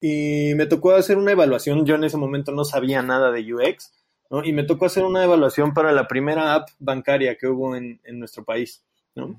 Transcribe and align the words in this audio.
y 0.00 0.54
me 0.54 0.66
tocó 0.66 0.92
hacer 0.92 1.18
una 1.18 1.32
evaluación. 1.32 1.84
Yo 1.84 1.94
en 1.94 2.04
ese 2.04 2.16
momento 2.16 2.52
no 2.52 2.64
sabía 2.64 3.02
nada 3.02 3.30
de 3.30 3.54
UX, 3.54 3.92
¿no? 4.30 4.44
Y 4.44 4.52
me 4.52 4.64
tocó 4.64 4.86
hacer 4.86 5.04
una 5.04 5.24
evaluación 5.24 5.74
para 5.74 5.92
la 5.92 6.08
primera 6.08 6.54
app 6.54 6.68
bancaria 6.78 7.36
que 7.36 7.46
hubo 7.46 7.76
en, 7.76 8.00
en 8.04 8.18
nuestro 8.18 8.44
país, 8.44 8.82
¿no? 9.14 9.38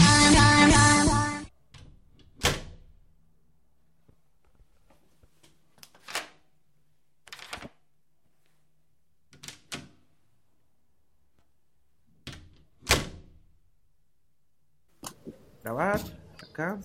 Grabar 15.71 16.01
acá. 16.43 16.79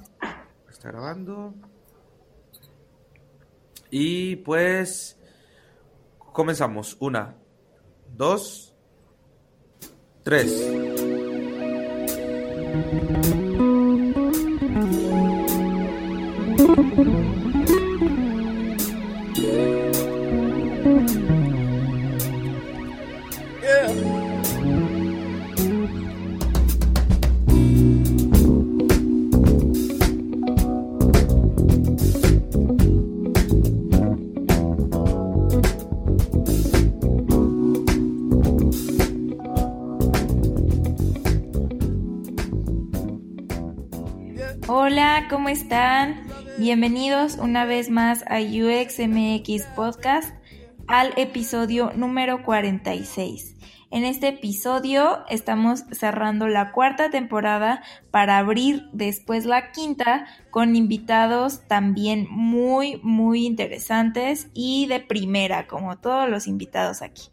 Está 0.70 0.90
grabando. 0.92 1.54
Y 3.90 4.36
pues 4.36 5.18
comenzamos. 6.32 6.96
Una, 7.00 7.34
dos, 8.14 8.74
tres. 10.22 11.25
Bienvenidos 46.78 47.38
una 47.38 47.64
vez 47.64 47.88
más 47.88 48.22
a 48.28 48.36
UXMX 48.38 49.64
Podcast 49.74 50.34
al 50.86 51.14
episodio 51.16 51.90
número 51.96 52.42
46. 52.42 53.54
En 53.90 54.04
este 54.04 54.28
episodio 54.28 55.24
estamos 55.30 55.84
cerrando 55.92 56.48
la 56.48 56.72
cuarta 56.72 57.08
temporada 57.08 57.82
para 58.10 58.36
abrir 58.36 58.90
después 58.92 59.46
la 59.46 59.72
quinta 59.72 60.26
con 60.50 60.76
invitados 60.76 61.66
también 61.66 62.26
muy, 62.28 63.00
muy 63.02 63.46
interesantes 63.46 64.48
y 64.52 64.86
de 64.86 65.00
primera, 65.00 65.66
como 65.66 65.96
todos 65.96 66.28
los 66.28 66.46
invitados 66.46 67.00
aquí. 67.00 67.30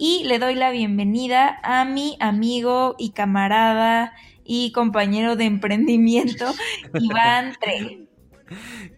Y 0.00 0.24
le 0.24 0.40
doy 0.40 0.56
la 0.56 0.72
bienvenida 0.72 1.60
a 1.62 1.84
mi 1.84 2.16
amigo 2.18 2.96
y 2.98 3.10
camarada 3.10 4.14
y 4.44 4.72
compañero 4.72 5.36
de 5.36 5.44
emprendimiento, 5.44 6.46
Iván 7.00 7.54
Tre. 7.60 8.09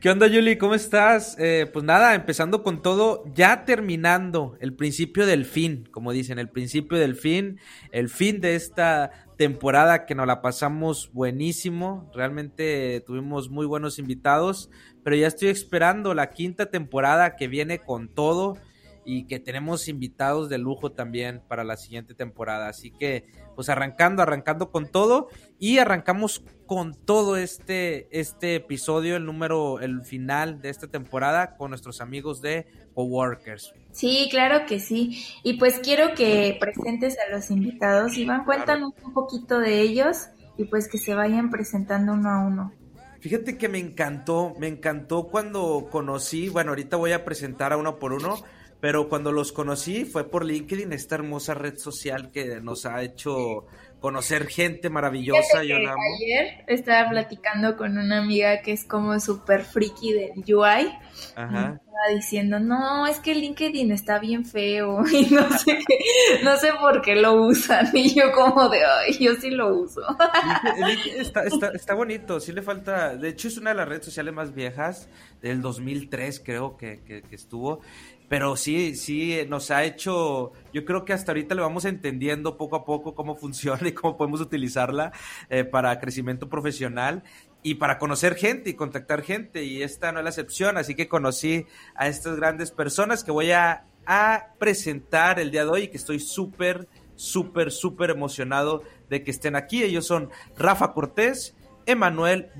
¿Qué 0.00 0.08
onda, 0.08 0.28
Yuli? 0.28 0.56
¿Cómo 0.56 0.74
estás? 0.74 1.36
Eh, 1.38 1.68
pues 1.70 1.84
nada, 1.84 2.14
empezando 2.14 2.62
con 2.62 2.80
todo, 2.80 3.24
ya 3.34 3.66
terminando 3.66 4.56
el 4.60 4.74
principio 4.74 5.26
del 5.26 5.44
fin, 5.44 5.86
como 5.90 6.12
dicen, 6.12 6.38
el 6.38 6.48
principio 6.48 6.96
del 6.96 7.14
fin, 7.14 7.60
el 7.90 8.08
fin 8.08 8.40
de 8.40 8.54
esta 8.54 9.10
temporada 9.36 10.06
que 10.06 10.14
nos 10.14 10.26
la 10.26 10.40
pasamos 10.40 11.10
buenísimo, 11.12 12.10
realmente 12.14 13.02
tuvimos 13.06 13.50
muy 13.50 13.66
buenos 13.66 13.98
invitados, 13.98 14.70
pero 15.04 15.16
ya 15.16 15.26
estoy 15.26 15.48
esperando 15.48 16.14
la 16.14 16.30
quinta 16.30 16.70
temporada 16.70 17.36
que 17.36 17.48
viene 17.48 17.80
con 17.80 18.08
todo 18.08 18.56
y 19.04 19.24
que 19.24 19.40
tenemos 19.40 19.88
invitados 19.88 20.48
de 20.48 20.58
lujo 20.58 20.92
también 20.92 21.42
para 21.46 21.64
la 21.64 21.76
siguiente 21.76 22.14
temporada. 22.14 22.68
Así 22.68 22.90
que, 22.90 23.26
pues 23.54 23.68
arrancando, 23.68 24.22
arrancando 24.22 24.70
con 24.70 24.86
todo 24.86 25.28
y 25.58 25.78
arrancamos 25.78 26.44
con 26.66 26.94
todo 26.94 27.36
este, 27.36 28.08
este 28.18 28.56
episodio, 28.56 29.16
el 29.16 29.26
número, 29.26 29.80
el 29.80 30.02
final 30.02 30.60
de 30.60 30.70
esta 30.70 30.86
temporada 30.86 31.56
con 31.56 31.70
nuestros 31.70 32.00
amigos 32.00 32.40
de 32.40 32.66
Coworkers. 32.94 33.72
Sí, 33.92 34.28
claro 34.30 34.66
que 34.66 34.80
sí. 34.80 35.24
Y 35.42 35.54
pues 35.58 35.80
quiero 35.80 36.14
que 36.14 36.56
presentes 36.58 37.16
a 37.18 37.34
los 37.34 37.50
invitados. 37.50 38.16
Iván, 38.16 38.44
cuéntanos 38.44 38.92
un 39.04 39.12
poquito 39.12 39.58
de 39.58 39.80
ellos 39.80 40.28
y 40.56 40.64
pues 40.64 40.88
que 40.88 40.98
se 40.98 41.14
vayan 41.14 41.50
presentando 41.50 42.12
uno 42.12 42.30
a 42.30 42.46
uno. 42.46 42.72
Fíjate 43.20 43.56
que 43.56 43.68
me 43.68 43.78
encantó, 43.78 44.54
me 44.58 44.66
encantó 44.66 45.28
cuando 45.28 45.86
conocí, 45.92 46.48
bueno, 46.48 46.70
ahorita 46.72 46.96
voy 46.96 47.12
a 47.12 47.24
presentar 47.24 47.72
a 47.72 47.76
uno 47.76 48.00
por 48.00 48.12
uno, 48.12 48.42
pero 48.82 49.08
cuando 49.08 49.30
los 49.30 49.52
conocí 49.52 50.04
fue 50.04 50.28
por 50.28 50.44
LinkedIn, 50.44 50.92
esta 50.92 51.14
hermosa 51.14 51.54
red 51.54 51.78
social 51.78 52.32
que 52.32 52.60
nos 52.60 52.84
ha 52.84 53.00
hecho 53.02 53.64
conocer 54.00 54.48
gente 54.48 54.90
maravillosa. 54.90 55.62
Yo 55.62 55.76
ayer 55.76 56.64
estaba 56.66 57.08
platicando 57.08 57.76
con 57.76 57.96
una 57.96 58.18
amiga 58.18 58.60
que 58.60 58.72
es 58.72 58.84
como 58.84 59.20
súper 59.20 59.62
friki 59.62 60.12
del 60.12 60.32
UI. 60.52 60.92
Ajá. 61.36 61.78
estaba 61.78 62.08
diciendo, 62.12 62.58
no, 62.58 63.06
es 63.06 63.20
que 63.20 63.36
LinkedIn 63.36 63.92
está 63.92 64.18
bien 64.18 64.44
feo 64.44 65.04
y 65.12 65.26
no 65.26 65.48
sé 65.58 65.78
no 66.42 66.56
sé 66.56 66.72
por 66.80 67.02
qué 67.02 67.14
lo 67.14 67.34
usan. 67.34 67.86
Y 67.94 68.12
yo 68.12 68.32
como 68.32 68.68
de, 68.68 68.80
ay, 68.84 69.16
yo 69.20 69.36
sí 69.36 69.50
lo 69.50 69.76
uso. 69.76 70.00
está, 71.16 71.42
está, 71.44 71.68
está, 71.68 71.94
bonito, 71.94 72.40
sí 72.40 72.50
le 72.50 72.62
falta, 72.62 73.14
de 73.14 73.28
hecho 73.28 73.46
es 73.46 73.58
una 73.58 73.70
de 73.70 73.76
las 73.76 73.88
redes 73.88 74.06
sociales 74.06 74.34
más 74.34 74.52
viejas 74.52 75.08
del 75.40 75.60
2003 75.60 76.42
creo 76.44 76.76
que, 76.76 77.02
que, 77.04 77.22
que 77.22 77.34
estuvo 77.34 77.80
pero 78.32 78.56
sí, 78.56 78.94
sí, 78.94 79.40
nos 79.46 79.70
ha 79.70 79.84
hecho, 79.84 80.52
yo 80.72 80.86
creo 80.86 81.04
que 81.04 81.12
hasta 81.12 81.32
ahorita 81.32 81.54
le 81.54 81.60
vamos 81.60 81.84
entendiendo 81.84 82.56
poco 82.56 82.76
a 82.76 82.84
poco 82.86 83.14
cómo 83.14 83.36
funciona 83.36 83.86
y 83.86 83.92
cómo 83.92 84.16
podemos 84.16 84.40
utilizarla 84.40 85.12
eh, 85.50 85.64
para 85.64 86.00
crecimiento 86.00 86.48
profesional 86.48 87.24
y 87.62 87.74
para 87.74 87.98
conocer 87.98 88.34
gente 88.36 88.70
y 88.70 88.74
contactar 88.74 89.20
gente. 89.20 89.64
Y 89.64 89.82
esta 89.82 90.12
no 90.12 90.20
es 90.20 90.24
la 90.24 90.30
excepción, 90.30 90.78
así 90.78 90.94
que 90.94 91.08
conocí 91.08 91.66
a 91.94 92.08
estas 92.08 92.36
grandes 92.36 92.70
personas 92.70 93.22
que 93.22 93.32
voy 93.32 93.50
a, 93.50 93.84
a 94.06 94.54
presentar 94.58 95.38
el 95.38 95.50
día 95.50 95.66
de 95.66 95.70
hoy 95.70 95.82
y 95.82 95.88
que 95.88 95.98
estoy 95.98 96.18
súper, 96.18 96.88
súper, 97.16 97.70
súper 97.70 98.08
emocionado 98.08 98.82
de 99.10 99.22
que 99.22 99.30
estén 99.30 99.56
aquí. 99.56 99.82
Ellos 99.82 100.06
son 100.06 100.30
Rafa 100.56 100.94
Cortés, 100.94 101.54
Emanuel 101.86 102.50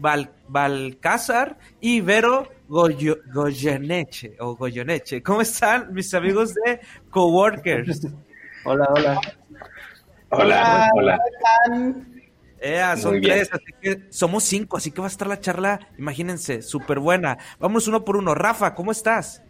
Balcázar 0.49 1.59
y 1.81 2.01
Vero 2.01 2.49
Goyeneche 2.69 4.37
o 4.41 4.57
Goyeneche. 4.57 5.23
¿Cómo 5.23 5.43
están 5.43 5.93
mis 5.93 6.13
amigos 6.15 6.55
de 6.55 6.81
Coworkers? 7.11 8.07
Hola, 8.65 8.89
hola. 8.95 9.21
Hola, 10.31 10.91
hola. 10.95 11.19
hola. 12.61 12.97
son 12.97 13.21
tres, 13.21 13.51
así 13.53 13.73
que 13.81 14.07
somos 14.11 14.45
cinco, 14.45 14.77
así 14.77 14.91
que 14.91 15.01
va 15.01 15.07
a 15.07 15.11
estar 15.11 15.29
la 15.29 15.41
charla, 15.41 15.81
imagínense, 15.99 16.63
súper 16.63 17.01
buena. 17.01 17.39
Vamos 17.59 17.89
uno 17.89 18.05
por 18.05 18.17
uno. 18.17 18.35
Rafa, 18.35 18.75
¿cómo 18.75 18.93
estás? 18.93 19.43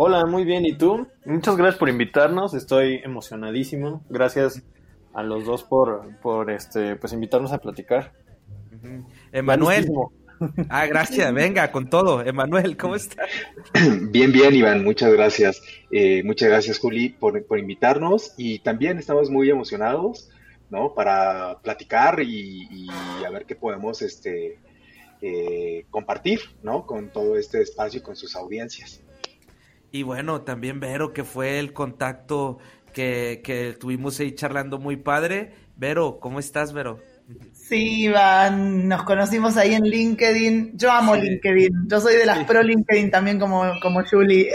Hola, 0.00 0.26
muy 0.26 0.44
bien. 0.44 0.64
¿Y 0.64 0.78
tú? 0.78 1.08
Muchas 1.24 1.56
gracias 1.56 1.78
por 1.78 1.88
invitarnos. 1.88 2.54
Estoy 2.54 3.00
emocionadísimo. 3.02 4.04
Gracias 4.08 4.62
a 5.12 5.24
los 5.24 5.44
dos 5.44 5.64
por, 5.64 6.16
por 6.20 6.52
este, 6.52 6.94
pues 6.94 7.12
invitarnos 7.12 7.52
a 7.52 7.58
platicar. 7.58 8.12
Emanuel. 9.32 9.88
Ah, 10.68 10.86
gracias, 10.86 11.32
venga, 11.32 11.72
con 11.72 11.90
todo. 11.90 12.22
Emanuel, 12.24 12.76
¿cómo 12.76 12.94
estás? 12.94 13.28
Bien, 14.10 14.32
bien, 14.32 14.54
Iván, 14.54 14.84
muchas 14.84 15.12
gracias. 15.12 15.60
Eh, 15.90 16.22
muchas 16.24 16.48
gracias, 16.48 16.78
Juli, 16.78 17.08
por, 17.08 17.44
invitarnos 17.58 18.34
y 18.36 18.60
también 18.60 18.98
estamos 18.98 19.30
muy 19.30 19.50
emocionados, 19.50 20.30
¿no? 20.70 20.94
Para 20.94 21.58
platicar 21.62 22.20
y, 22.20 22.88
a 23.26 23.30
ver 23.30 23.46
qué 23.46 23.56
podemos 23.56 24.02
este, 24.02 24.58
eh, 25.22 25.86
compartir, 25.90 26.40
¿no? 26.62 26.86
Con 26.86 27.08
todo 27.08 27.36
este 27.36 27.62
espacio 27.62 28.00
y 28.00 28.02
con 28.02 28.16
sus 28.16 28.36
audiencias. 28.36 29.02
Y 29.90 30.02
bueno, 30.02 30.42
también 30.42 30.80
Vero, 30.80 31.12
que 31.12 31.24
fue 31.24 31.58
el 31.58 31.72
contacto 31.72 32.58
que, 32.92 33.40
que 33.42 33.72
tuvimos 33.72 34.20
ahí 34.20 34.34
charlando 34.34 34.78
muy 34.78 34.96
padre. 34.96 35.52
Vero, 35.76 36.18
¿cómo 36.20 36.38
estás, 36.38 36.72
Vero? 36.72 37.00
Sí, 37.68 38.04
Iván, 38.04 38.88
nos 38.88 39.02
conocimos 39.02 39.58
ahí 39.58 39.74
en 39.74 39.82
LinkedIn. 39.82 40.78
Yo 40.78 40.90
amo 40.90 41.14
LinkedIn. 41.14 41.86
Yo 41.86 42.00
soy 42.00 42.14
de 42.14 42.24
las 42.24 42.44
pro 42.44 42.62
LinkedIn 42.62 43.10
también 43.10 43.38
como, 43.38 43.62
como 43.82 44.02
Julie. 44.10 44.50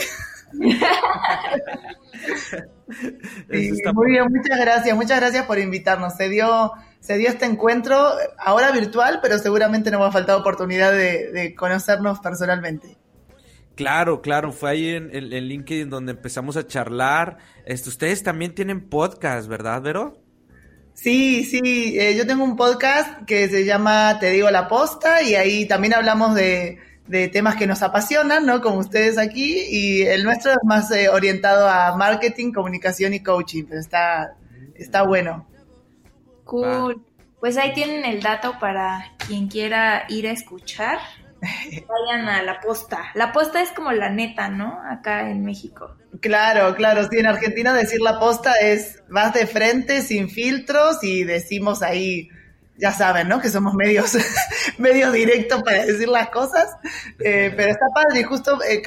muy 3.94 4.10
bien, 4.10 4.26
muchas 4.32 4.60
gracias, 4.60 4.96
muchas 4.96 5.20
gracias 5.20 5.46
por 5.46 5.60
invitarnos. 5.60 6.16
Se 6.16 6.28
dio, 6.28 6.72
se 7.02 7.20
dio 7.20 7.30
este 7.30 7.46
encuentro, 7.46 8.14
ahora 8.40 8.72
virtual, 8.72 9.20
pero 9.22 9.38
seguramente 9.38 9.92
no 9.92 10.00
va 10.00 10.08
a 10.08 10.12
faltar 10.12 10.38
oportunidad 10.38 10.92
de, 10.92 11.54
conocernos 11.56 12.20
personalmente. 12.20 12.98
Claro, 13.76 14.22
claro, 14.22 14.52
fue 14.52 14.72
ahí 14.72 14.90
en, 14.90 15.14
en, 15.14 15.30
LinkedIn 15.30 15.88
donde 15.88 16.14
empezamos 16.14 16.58
a 16.58 16.66
charlar. 16.66 17.38
Este, 17.66 17.90
ustedes 17.90 18.24
también 18.24 18.56
tienen 18.56 18.90
podcast, 18.90 19.48
¿verdad, 19.48 19.84
Vero? 19.84 20.23
Sí, 20.94 21.44
sí, 21.44 22.00
eh, 22.00 22.16
yo 22.16 22.26
tengo 22.26 22.44
un 22.44 22.56
podcast 22.56 23.26
que 23.26 23.50
se 23.50 23.66
llama 23.66 24.20
Te 24.20 24.30
digo 24.30 24.50
la 24.52 24.68
posta 24.68 25.22
y 25.22 25.36
ahí 25.36 25.68
también 25.68 25.94
hablamos 25.94 26.36
de, 26.36 26.80
de 27.08 27.28
temas 27.28 27.56
que 27.56 27.68
nos 27.68 27.82
apasionan, 27.82 28.46
¿no? 28.46 28.62
Como 28.62 28.78
ustedes 28.80 29.18
aquí, 29.18 29.66
y 29.70 30.04
el 30.04 30.24
nuestro 30.24 30.52
es 30.52 30.58
más 30.64 30.92
eh, 30.92 31.10
orientado 31.10 31.68
a 31.68 31.96
marketing, 31.98 32.54
comunicación 32.54 33.14
y 33.14 33.22
coaching, 33.22 33.66
pero 33.68 33.82
está, 33.82 34.36
está 34.76 35.04
bueno. 35.04 35.48
Cool. 36.46 37.02
Pues 37.40 37.58
ahí 37.58 37.74
tienen 37.74 38.06
el 38.06 38.22
dato 38.22 38.58
para 38.60 39.12
quien 39.28 39.48
quiera 39.48 40.06
ir 40.08 40.28
a 40.28 40.32
escuchar. 40.32 41.00
Vayan 41.88 42.28
a 42.30 42.42
la 42.44 42.60
posta. 42.60 43.12
La 43.14 43.32
posta 43.32 43.62
es 43.62 43.72
como 43.72 43.92
la 43.92 44.10
neta, 44.10 44.50
¿no? 44.50 44.80
Acá 44.90 45.30
en 45.30 45.44
México. 45.44 45.96
Claro, 46.22 46.76
claro. 46.76 47.04
Sí, 47.10 47.20
en 47.20 47.28
Argentina 47.28 47.74
decir 47.74 48.02
la 48.02 48.20
posta 48.20 48.54
es 48.62 49.04
más 49.10 49.34
de 49.34 49.48
frente, 49.48 50.02
sin 50.02 50.30
filtros 50.30 51.04
y 51.04 51.24
decimos 51.24 51.82
ahí 51.82 52.30
ya 52.78 52.92
saben, 52.92 53.28
¿no? 53.28 53.40
Que 53.40 53.50
somos 53.50 53.76
medios, 53.76 54.18
medio 54.78 55.12
directos 55.12 55.62
para 55.64 55.86
decir 55.86 56.08
las 56.08 56.30
cosas, 56.30 56.76
eh, 57.20 57.54
pero 57.56 57.72
está 57.72 57.86
padre 57.94 58.22
y 58.22 58.24
justo 58.24 58.60
eh, 58.64 58.82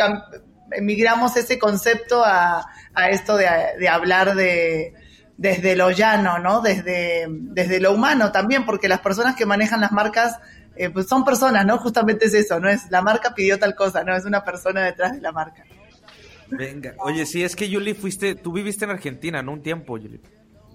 migramos 0.82 1.36
ese 1.36 1.58
concepto 1.58 2.24
a, 2.24 2.66
a 2.94 3.10
esto 3.10 3.36
de, 3.36 3.46
de, 3.78 3.88
hablar 3.88 4.34
de 4.34 4.94
desde 5.36 5.76
lo 5.76 5.90
llano, 5.90 6.38
¿no? 6.38 6.60
Desde, 6.62 7.26
desde 7.28 7.80
lo 7.80 7.92
humano 7.92 8.32
también, 8.32 8.64
porque 8.64 8.88
las 8.88 9.00
personas 9.00 9.36
que 9.36 9.46
manejan 9.46 9.80
las 9.80 9.92
marcas, 9.92 10.38
eh, 10.76 10.90
pues 10.90 11.06
son 11.06 11.24
personas, 11.24 11.64
¿no? 11.66 11.78
Justamente 11.78 12.26
es 12.26 12.34
eso, 12.34 12.60
¿no? 12.60 12.68
Es 12.68 12.90
la 12.90 13.02
marca 13.02 13.34
pidió 13.34 13.58
tal 13.58 13.74
cosa, 13.74 14.04
¿no? 14.04 14.14
Es 14.14 14.24
una 14.24 14.44
persona 14.44 14.82
detrás 14.82 15.14
de 15.14 15.20
la 15.20 15.32
marca. 15.32 15.64
Venga, 16.48 16.94
oye, 16.98 17.26
sí, 17.26 17.42
es 17.42 17.56
que 17.56 17.68
Yuli 17.68 17.94
fuiste, 17.94 18.34
tú 18.34 18.52
viviste 18.52 18.84
en 18.84 18.92
Argentina, 18.92 19.42
¿no? 19.42 19.52
Un 19.52 19.62
tiempo, 19.62 19.98
Yuli. 19.98 20.20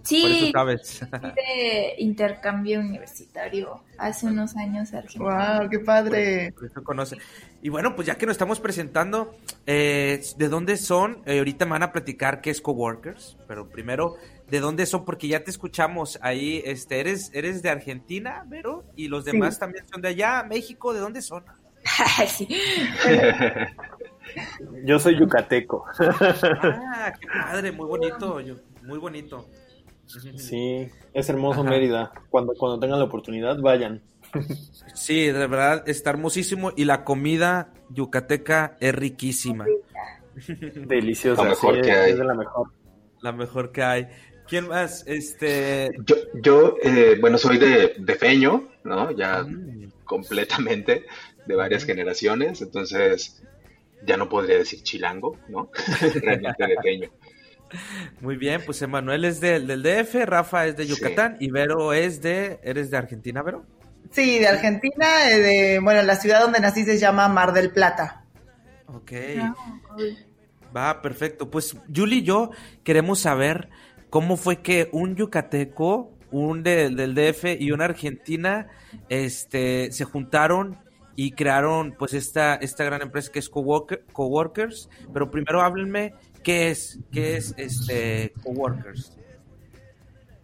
Sí, 0.03 0.51
de 0.51 1.95
intercambio 1.99 2.79
universitario 2.79 3.83
hace 3.97 4.25
unos 4.25 4.55
años 4.55 4.93
Argentina. 4.93 5.59
¡Wow! 5.59 5.69
¡Qué 5.69 5.79
padre! 5.79 6.53
conoce. 6.83 7.17
Y 7.61 7.69
bueno, 7.69 7.95
pues 7.95 8.07
ya 8.07 8.15
que 8.15 8.25
nos 8.25 8.33
estamos 8.33 8.59
presentando, 8.59 9.35
eh, 9.67 10.21
¿de 10.37 10.49
dónde 10.49 10.77
son? 10.77 11.21
Eh, 11.25 11.37
ahorita 11.37 11.65
me 11.65 11.71
van 11.71 11.83
a 11.83 11.91
platicar 11.91 12.41
qué 12.41 12.49
es 12.49 12.61
Coworkers, 12.61 13.37
pero 13.47 13.69
primero, 13.69 14.15
¿de 14.51 14.59
dónde 14.59 14.85
son? 14.85 15.05
Porque 15.05 15.29
ya 15.29 15.43
te 15.43 15.49
escuchamos 15.49 16.19
ahí, 16.21 16.61
este, 16.65 16.99
eres, 16.99 17.31
eres 17.33 17.63
de 17.63 17.69
Argentina, 17.69 18.43
Vero, 18.47 18.83
y 18.97 19.07
los 19.07 19.23
demás 19.23 19.57
también 19.57 19.87
son 19.87 20.01
de 20.01 20.09
allá, 20.09 20.43
México, 20.43 20.93
¿de 20.93 20.99
dónde 20.99 21.21
son? 21.21 21.45
sí. 22.27 22.47
Yo 24.85 24.99
soy 24.99 25.17
yucateco. 25.17 25.85
ah, 25.99 27.13
qué 27.19 27.27
padre, 27.27 27.71
muy 27.71 27.87
bonito, 27.87 28.39
muy 28.83 28.99
bonito. 28.99 29.47
Sí, 30.35 30.89
es 31.13 31.29
hermoso 31.29 31.63
Mérida. 31.63 32.11
Cuando, 32.29 32.53
cuando 32.53 32.79
tengan 32.79 32.99
la 32.99 33.05
oportunidad, 33.05 33.57
vayan. 33.59 34.03
Sí, 34.93 35.27
de 35.27 35.47
verdad, 35.47 35.87
está 35.87 36.09
hermosísimo 36.09 36.73
y 36.75 36.85
la 36.85 37.05
comida 37.05 37.73
yucateca 37.89 38.77
es 38.79 38.93
riquísima. 38.93 39.65
Deliciosa. 40.87 41.43
La 41.43 41.49
mejor 41.49 41.81
que 41.81 41.91
hay. 41.91 42.11
Es 42.11 42.17
de 42.17 42.25
la 42.25 42.33
mejor. 42.33 42.71
La 43.21 43.31
mejor 43.31 43.71
que 43.71 43.83
hay. 43.83 44.07
¿Quién 44.51 44.67
más? 44.67 45.05
Este... 45.07 45.91
Yo, 46.05 46.15
yo 46.33 46.75
eh, 46.83 47.15
bueno, 47.21 47.37
soy 47.37 47.57
de, 47.57 47.95
de, 47.97 48.15
Feño, 48.15 48.67
¿no? 48.83 49.09
Ya 49.11 49.43
mm. 49.43 49.93
completamente, 50.03 51.05
de 51.45 51.55
varias 51.55 51.85
generaciones, 51.85 52.61
entonces 52.61 53.41
ya 54.05 54.17
no 54.17 54.27
podría 54.27 54.57
decir 54.57 54.83
chilango, 54.83 55.37
¿no? 55.47 55.71
Realmente 56.15 56.67
de 56.67 56.75
Feño. 56.83 57.09
Muy 58.19 58.35
bien, 58.35 58.61
pues 58.65 58.81
Emanuel 58.81 59.23
es 59.23 59.39
del 59.39 59.81
DF, 59.81 60.15
Rafa 60.25 60.65
es 60.65 60.75
de 60.75 60.85
Yucatán 60.85 61.37
y 61.39 61.49
Vero 61.49 61.93
es 61.93 62.21
de, 62.21 62.59
¿eres 62.61 62.91
de 62.91 62.97
Argentina, 62.97 63.41
Vero? 63.43 63.63
Sí, 64.11 64.37
de 64.37 64.49
Argentina, 64.49 65.29
eh, 65.29 65.39
de, 65.39 65.79
bueno, 65.79 66.01
la 66.01 66.17
ciudad 66.17 66.41
donde 66.41 66.59
nací 66.59 66.83
se 66.83 66.97
llama 66.97 67.29
Mar 67.29 67.53
del 67.53 67.71
Plata. 67.71 68.25
Ok. 68.87 69.13
Ah, 69.39 69.55
Va, 70.75 71.01
perfecto. 71.01 71.49
Pues 71.49 71.77
Julie 71.95 72.19
y 72.19 72.23
yo 72.23 72.51
queremos 72.83 73.19
saber 73.19 73.69
cómo 74.11 74.37
fue 74.37 74.61
que 74.61 74.89
un 74.91 75.15
yucateco, 75.15 76.11
un 76.29 76.61
del 76.61 77.15
DF 77.15 77.59
y 77.59 77.71
una 77.71 77.85
argentina, 77.85 78.67
este, 79.09 79.91
se 79.91 80.05
juntaron 80.05 80.77
y 81.15 81.31
crearon 81.31 81.95
pues 81.97 82.13
esta, 82.13 82.53
esta 82.55 82.83
gran 82.83 83.01
empresa 83.01 83.31
que 83.31 83.39
es 83.39 83.49
Coworkers. 83.49 84.89
Pero 85.11 85.31
primero 85.31 85.61
háblenme 85.61 86.13
¿Qué 86.43 86.71
es, 86.71 86.99
qué 87.11 87.37
es 87.37 87.53
este 87.57 88.33
Coworkers? 88.43 89.15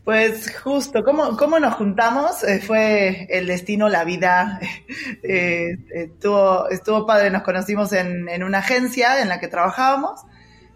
Pues 0.04 0.56
justo, 0.58 1.04
¿cómo, 1.04 1.36
cómo 1.36 1.60
nos 1.60 1.74
juntamos? 1.75 2.44
Eh, 2.44 2.62
fue 2.62 3.28
el 3.30 3.48
destino, 3.48 3.90
la 3.90 4.04
vida. 4.04 4.60
Eh, 5.24 5.78
estuvo, 5.94 6.69
estuvo 6.69 7.06
padre, 7.06 7.30
nos 7.30 7.42
conocimos 7.42 7.92
en, 7.92 8.30
en, 8.30 8.44
una 8.44 8.60
agencia 8.60 9.22
en 9.22 9.30
la 9.30 9.40
que 9.40 9.48
trabajábamos. 9.48 10.22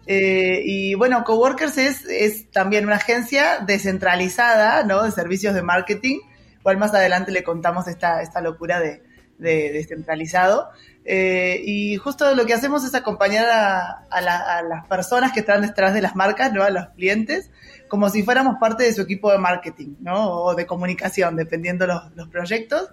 Eh, 0.06 0.62
y 0.64 0.94
bueno, 0.94 1.24
Coworkers 1.24 1.78
es, 1.78 2.04
es 2.06 2.50
también 2.50 2.86
una 2.86 2.96
agencia 2.96 3.60
descentralizada, 3.60 4.82
¿no? 4.84 5.02
De 5.02 5.10
servicios 5.10 5.54
de 5.54 5.62
marketing. 5.62 6.18
Igual 6.58 6.78
más 6.78 6.94
adelante 6.94 7.32
le 7.32 7.42
contamos 7.42 7.88
esta, 7.88 8.22
esta 8.22 8.40
locura 8.40 8.80
de, 8.80 9.02
de 9.42 9.72
descentralizado. 9.72 10.70
Eh, 11.04 11.60
y 11.64 11.96
justo 11.96 12.34
lo 12.34 12.46
que 12.46 12.54
hacemos 12.54 12.84
es 12.84 12.94
acompañar 12.94 13.46
a, 13.50 14.20
las 14.62 14.86
personas 14.86 15.32
que 15.32 15.40
están 15.40 15.62
detrás 15.62 15.92
de 15.92 16.00
las 16.00 16.14
marcas, 16.14 16.52
¿no? 16.52 16.62
a 16.62 16.70
los 16.70 16.88
clientes, 16.90 17.50
como 17.88 18.08
si 18.08 18.22
fuéramos 18.22 18.56
parte 18.60 18.84
de 18.84 18.94
su 18.94 19.02
equipo 19.02 19.30
de 19.30 19.38
marketing 19.38 19.96
¿no? 20.00 20.30
o 20.30 20.54
de 20.54 20.64
comunicación, 20.64 21.36
dependiendo 21.36 21.86
los, 21.86 22.14
los 22.14 22.28
proyectos. 22.28 22.88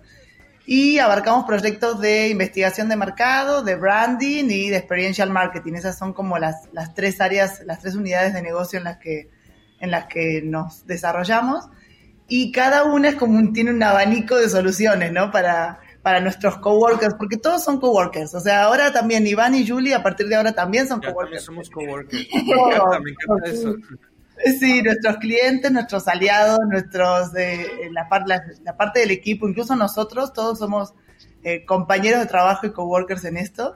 Y 0.66 1.00
abarcamos 1.00 1.46
proyectos 1.46 2.00
de 2.00 2.30
investigación 2.30 2.90
de 2.90 2.96
mercado, 2.96 3.64
de 3.64 3.76
branding 3.76 4.46
y 4.46 4.70
de 4.70 4.78
experiential 4.78 5.32
marketing. 5.32 5.74
Esas 5.74 5.98
son 5.98 6.14
como 6.14 6.38
las, 6.38 6.70
las 6.74 6.94
tres 6.94 7.20
áreas, 7.22 7.62
las 7.66 7.80
tres 7.80 7.96
unidades 7.96 8.34
de 8.34 8.42
negocio 8.42 8.78
en 8.78 8.84
las 8.86 8.98
que, 8.98 9.30
en 9.80 9.92
las 9.92 10.06
que 10.06 10.42
nos 10.44 10.86
desarrollamos. 10.86 11.70
Y 12.28 12.52
cada 12.52 12.84
una 12.84 13.10
es 13.10 13.16
como 13.16 13.38
un, 13.38 13.54
tiene 13.54 13.72
un 13.72 13.82
abanico 13.82 14.38
de 14.38 14.48
soluciones, 14.50 15.12
¿no? 15.12 15.32
Para, 15.32 15.80
para 16.04 16.22
nuestros 16.22 16.58
coworkers, 16.58 17.16
porque 17.16 17.38
todos 17.38 17.64
son 17.64 17.80
coworkers. 17.80 18.34
O 18.36 18.40
sea, 18.40 18.64
ahora 18.64 18.94
también 18.94 19.26
Iván 19.26 19.56
y 19.56 19.68
Julie 19.68 19.94
a 19.94 20.04
partir 20.04 20.28
de 20.28 20.36
ahora 20.36 20.54
también 20.54 20.88
son 20.88 21.02
coworkers. 21.02 21.44
somos 21.44 21.70
coworkers. 21.70 22.28
me 22.34 22.40
encanta, 22.42 23.00
me 23.00 23.12
encanta 23.12 23.50
eso. 23.50 23.76
Sí, 24.60 24.82
nuestros 24.82 25.18
clientes, 25.18 25.72
nuestros 25.72 26.08
aliados, 26.08 26.60
nuestros 26.70 27.36
eh, 27.36 27.90
la, 27.92 28.08
la, 28.64 28.78
parte 28.78 29.02
del 29.02 29.12
equipo, 29.12 29.48
incluso 29.50 29.76
nosotros, 29.76 30.32
todos 30.32 30.60
somos 30.60 30.94
eh, 31.44 31.66
compañeros 31.66 32.22
de 32.22 32.26
trabajo 32.26 32.66
y 32.66 32.72
coworkers 32.72 33.26
en 33.26 33.38
esto. 33.38 33.76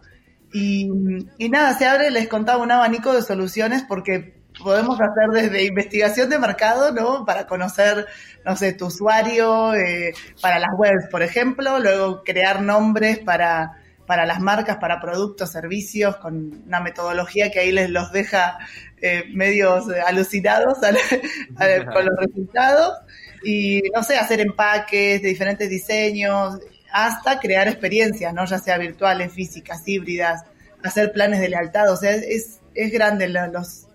Y, 0.54 0.90
y 1.38 1.50
nada, 1.50 1.78
se 1.78 1.86
abre, 1.86 2.12
les 2.12 2.28
contaba 2.28 2.64
un 2.64 2.72
abanico 2.72 3.14
de 3.14 3.24
soluciones 3.24 3.84
porque 3.84 4.44
podemos 4.62 5.00
hacer 5.02 5.30
desde 5.32 5.66
investigación 5.66 6.30
de 6.30 6.40
mercado, 6.40 6.92
¿no? 6.92 7.26
Para 7.26 7.48
conocer, 7.48 8.06
no 8.46 8.56
sé, 8.56 8.74
tu 8.74 8.88
usuario, 8.88 9.74
eh, 9.74 10.14
para 10.42 10.60
las 10.60 10.72
webs, 10.78 11.08
por 11.10 11.24
ejemplo, 11.24 11.80
luego 11.80 12.24
crear 12.24 12.62
nombres 12.62 13.20
para, 13.20 13.80
para 14.06 14.26
las 14.26 14.40
marcas, 14.40 14.78
para 14.78 15.00
productos, 15.00 15.52
servicios, 15.52 16.18
con 16.18 16.64
una 16.68 16.80
metodología 16.80 17.52
que 17.52 17.60
ahí 17.60 17.72
les 17.72 17.90
los 17.90 18.12
deja 18.12 18.60
eh, 19.04 19.26
medios 19.34 19.86
alucinados 20.08 20.78
con 21.94 22.06
los 22.06 22.20
resultados, 22.20 22.98
y, 23.44 23.82
no 23.94 24.02
sé, 24.02 24.16
hacer 24.16 24.40
empaques 24.40 25.22
de 25.22 25.28
diferentes 25.28 25.70
diseños, 25.70 26.60
hasta 26.94 27.40
crear 27.40 27.68
experiencias, 27.68 28.34
¿no? 28.34 28.46
Ya 28.46 28.60
sea 28.60 28.78
virtuales, 28.78 29.34
físicas, 29.34 29.86
híbridas, 29.86 30.46
hacer 30.84 31.12
planes 31.12 31.42
de 31.42 31.50
lealtad, 31.50 31.92
o 31.92 31.98
sea, 31.98 32.12
es, 32.12 32.62
es 32.74 32.92
grande 32.94 33.28
los 33.28 33.88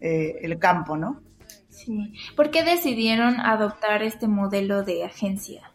eh, 0.00 0.40
el 0.42 0.58
campo, 0.58 0.96
¿no? 0.96 1.22
Sí. 1.68 2.12
¿Por 2.34 2.50
qué 2.50 2.64
decidieron 2.64 3.40
adoptar 3.40 4.02
este 4.02 4.26
modelo 4.26 4.82
de 4.82 5.04
agencia? 5.04 5.70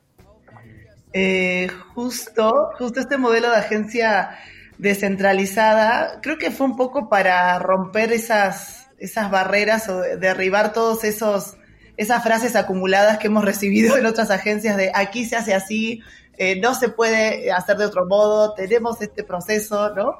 Eh, 1.13 1.69
justo, 1.93 2.71
justo 2.77 2.99
este 2.99 3.17
modelo 3.17 3.49
de 3.49 3.57
agencia 3.57 4.37
descentralizada, 4.77 6.19
creo 6.21 6.37
que 6.37 6.49
fue 6.49 6.65
un 6.65 6.75
poco 6.75 7.09
para 7.09 7.59
romper 7.59 8.11
esas, 8.11 8.80
esas 9.01 9.29
barreras 9.31 9.89
o 9.89 9.99
derribar 10.01 10.73
todos 10.73 11.03
esos 11.03 11.57
esas 11.97 12.23
frases 12.23 12.55
acumuladas 12.55 13.17
que 13.17 13.27
hemos 13.27 13.43
recibido 13.43 13.97
en 13.97 14.05
otras 14.05 14.31
agencias 14.31 14.77
de 14.77 14.91
aquí 14.93 15.25
se 15.25 15.35
hace 15.35 15.53
así, 15.53 16.01
eh, 16.37 16.59
no 16.59 16.73
se 16.73 16.89
puede 16.89 17.51
hacer 17.51 17.77
de 17.77 17.85
otro 17.85 18.07
modo, 18.07 18.53
tenemos 18.53 19.01
este 19.01 19.23
proceso, 19.23 19.93
¿no? 19.93 20.17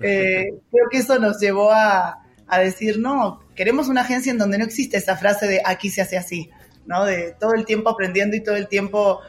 Eh, 0.00 0.44
creo 0.70 0.88
que 0.90 0.98
eso 0.98 1.18
nos 1.18 1.40
llevó 1.40 1.72
a, 1.72 2.22
a 2.46 2.58
decir, 2.60 2.98
no, 2.98 3.40
queremos 3.56 3.88
una 3.88 4.02
agencia 4.02 4.30
en 4.30 4.38
donde 4.38 4.58
no 4.58 4.64
existe 4.64 4.96
esa 4.96 5.16
frase 5.16 5.48
de 5.48 5.62
aquí 5.64 5.88
se 5.88 6.02
hace 6.02 6.16
así, 6.16 6.50
¿no? 6.86 7.04
De 7.04 7.34
todo 7.40 7.54
el 7.54 7.64
tiempo 7.64 7.90
aprendiendo 7.90 8.36
y 8.36 8.42
todo 8.42 8.56
el 8.56 8.68
tiempo, 8.68 9.20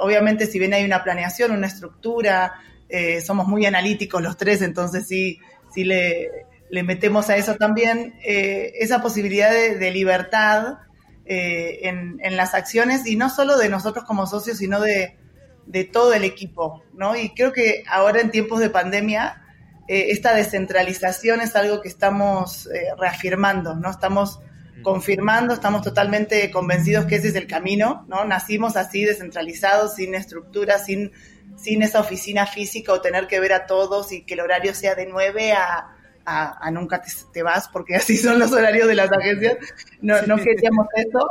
obviamente 0.00 0.46
si 0.46 0.58
bien 0.58 0.72
hay 0.72 0.84
una 0.84 1.02
planeación, 1.02 1.50
una 1.50 1.66
estructura, 1.66 2.54
eh, 2.88 3.20
somos 3.20 3.46
muy 3.48 3.66
analíticos 3.66 4.22
los 4.22 4.36
tres, 4.36 4.62
entonces 4.62 5.06
sí, 5.06 5.38
sí 5.74 5.84
le, 5.84 6.30
le 6.72 6.82
metemos 6.82 7.28
a 7.28 7.36
eso 7.36 7.56
también 7.56 8.14
eh, 8.24 8.72
esa 8.78 9.02
posibilidad 9.02 9.50
de, 9.50 9.90
libertad 9.90 10.78
eh, 11.26 11.80
en, 11.82 12.18
en, 12.22 12.38
las 12.38 12.54
acciones 12.54 13.06
y 13.06 13.14
no 13.14 13.28
solo 13.28 13.58
de 13.58 13.68
nosotros 13.68 14.06
como 14.06 14.26
socios, 14.26 14.56
sino 14.56 14.80
de, 14.80 15.18
de 15.66 15.84
todo 15.84 16.14
el 16.14 16.24
equipo, 16.24 16.82
¿no? 16.94 17.14
Y 17.14 17.34
creo 17.34 17.52
que 17.52 17.84
ahora 17.86 18.22
en 18.22 18.30
tiempos 18.30 18.58
de 18.58 18.70
pandemia 18.70 19.42
eh, 19.86 20.12
esta 20.12 20.34
descentralización 20.34 21.42
es 21.42 21.54
algo 21.56 21.82
que 21.82 21.88
estamos 21.88 22.66
reafirmando, 22.98 23.74
¿no? 23.74 23.90
Estamos 23.90 24.40
confirmando, 24.82 25.52
estamos 25.52 25.82
totalmente 25.82 26.50
convencidos 26.50 27.04
que 27.04 27.16
ese 27.16 27.28
es 27.28 27.34
el 27.34 27.46
camino, 27.46 28.06
¿no? 28.08 28.24
Nacimos 28.24 28.78
así, 28.78 29.04
descentralizados, 29.04 29.96
sin 29.96 30.14
estructura, 30.14 30.78
sin, 30.78 31.12
sin 31.54 31.82
esa 31.82 32.00
oficina 32.00 32.46
física 32.46 32.94
o 32.94 33.02
tener 33.02 33.26
que 33.26 33.40
ver 33.40 33.52
a 33.52 33.66
todos 33.66 34.10
y 34.10 34.22
que 34.22 34.32
el 34.32 34.40
horario 34.40 34.74
sea 34.74 34.94
de 34.94 35.04
9 35.04 35.52
a, 35.52 35.98
a, 36.24 36.70
nunca 36.70 37.02
te, 37.32 37.42
vas, 37.42 37.68
porque 37.68 37.96
así 37.96 38.16
son 38.16 38.38
los 38.38 38.52
horarios 38.52 38.88
de 38.88 38.94
las 38.94 39.10
agencias. 39.12 39.56
No, 40.00 40.20
no 40.22 40.36
queríamos 40.36 40.86
eso. 40.94 41.28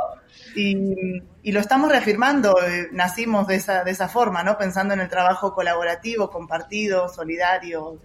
Y, 0.54 1.22
y, 1.42 1.52
lo 1.52 1.60
estamos 1.60 1.90
reafirmando, 1.90 2.54
eh, 2.62 2.88
nacimos 2.92 3.46
de 3.46 3.56
esa, 3.56 3.84
de 3.84 3.90
esa 3.90 4.08
forma, 4.08 4.42
¿no? 4.42 4.58
Pensando 4.58 4.92
en 4.92 5.00
el 5.00 5.08
trabajo 5.08 5.54
colaborativo, 5.54 6.30
compartido, 6.30 7.08
solidario, 7.08 7.98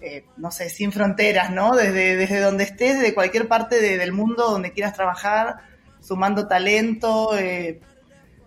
eh, 0.00 0.26
no 0.36 0.50
sé, 0.50 0.68
sin 0.68 0.92
fronteras, 0.92 1.50
¿no? 1.50 1.74
Desde, 1.76 2.16
desde 2.16 2.40
donde 2.40 2.64
estés, 2.64 3.00
de 3.00 3.14
cualquier 3.14 3.48
parte 3.48 3.80
del 3.80 4.12
mundo 4.12 4.50
donde 4.50 4.72
quieras 4.72 4.92
trabajar, 4.92 5.60
sumando 6.00 6.46
talento, 6.46 7.36
eh, 7.38 7.80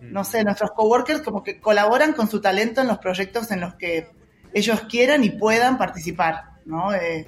no 0.00 0.24
sé, 0.24 0.44
nuestros 0.44 0.70
coworkers 0.72 1.22
como 1.22 1.42
que 1.42 1.60
colaboran 1.60 2.12
con 2.12 2.28
su 2.28 2.40
talento 2.40 2.80
en 2.80 2.86
los 2.86 2.98
proyectos 2.98 3.50
en 3.50 3.60
los 3.60 3.74
que 3.74 4.08
ellos 4.54 4.82
quieran 4.82 5.24
y 5.24 5.30
puedan 5.30 5.78
participar, 5.78 6.44
¿no? 6.68 6.94
Eh, 6.94 7.26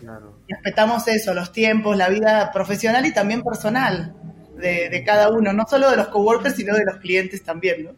respetamos 0.49 1.09
eso, 1.09 1.35
los 1.35 1.51
tiempos, 1.51 1.97
la 1.97 2.09
vida 2.09 2.53
profesional 2.53 3.05
y 3.07 3.13
también 3.13 3.43
personal 3.43 4.15
de, 4.57 5.03
cada 5.05 5.31
uno, 5.31 5.53
no 5.53 5.67
solo 5.67 5.91
de 5.91 5.97
los 5.97 6.09
coworkers, 6.09 6.55
sino 6.55 6.75
de 6.75 6.85
los 6.85 6.99
clientes 6.99 7.43
también, 7.43 7.85
¿no? 7.85 7.91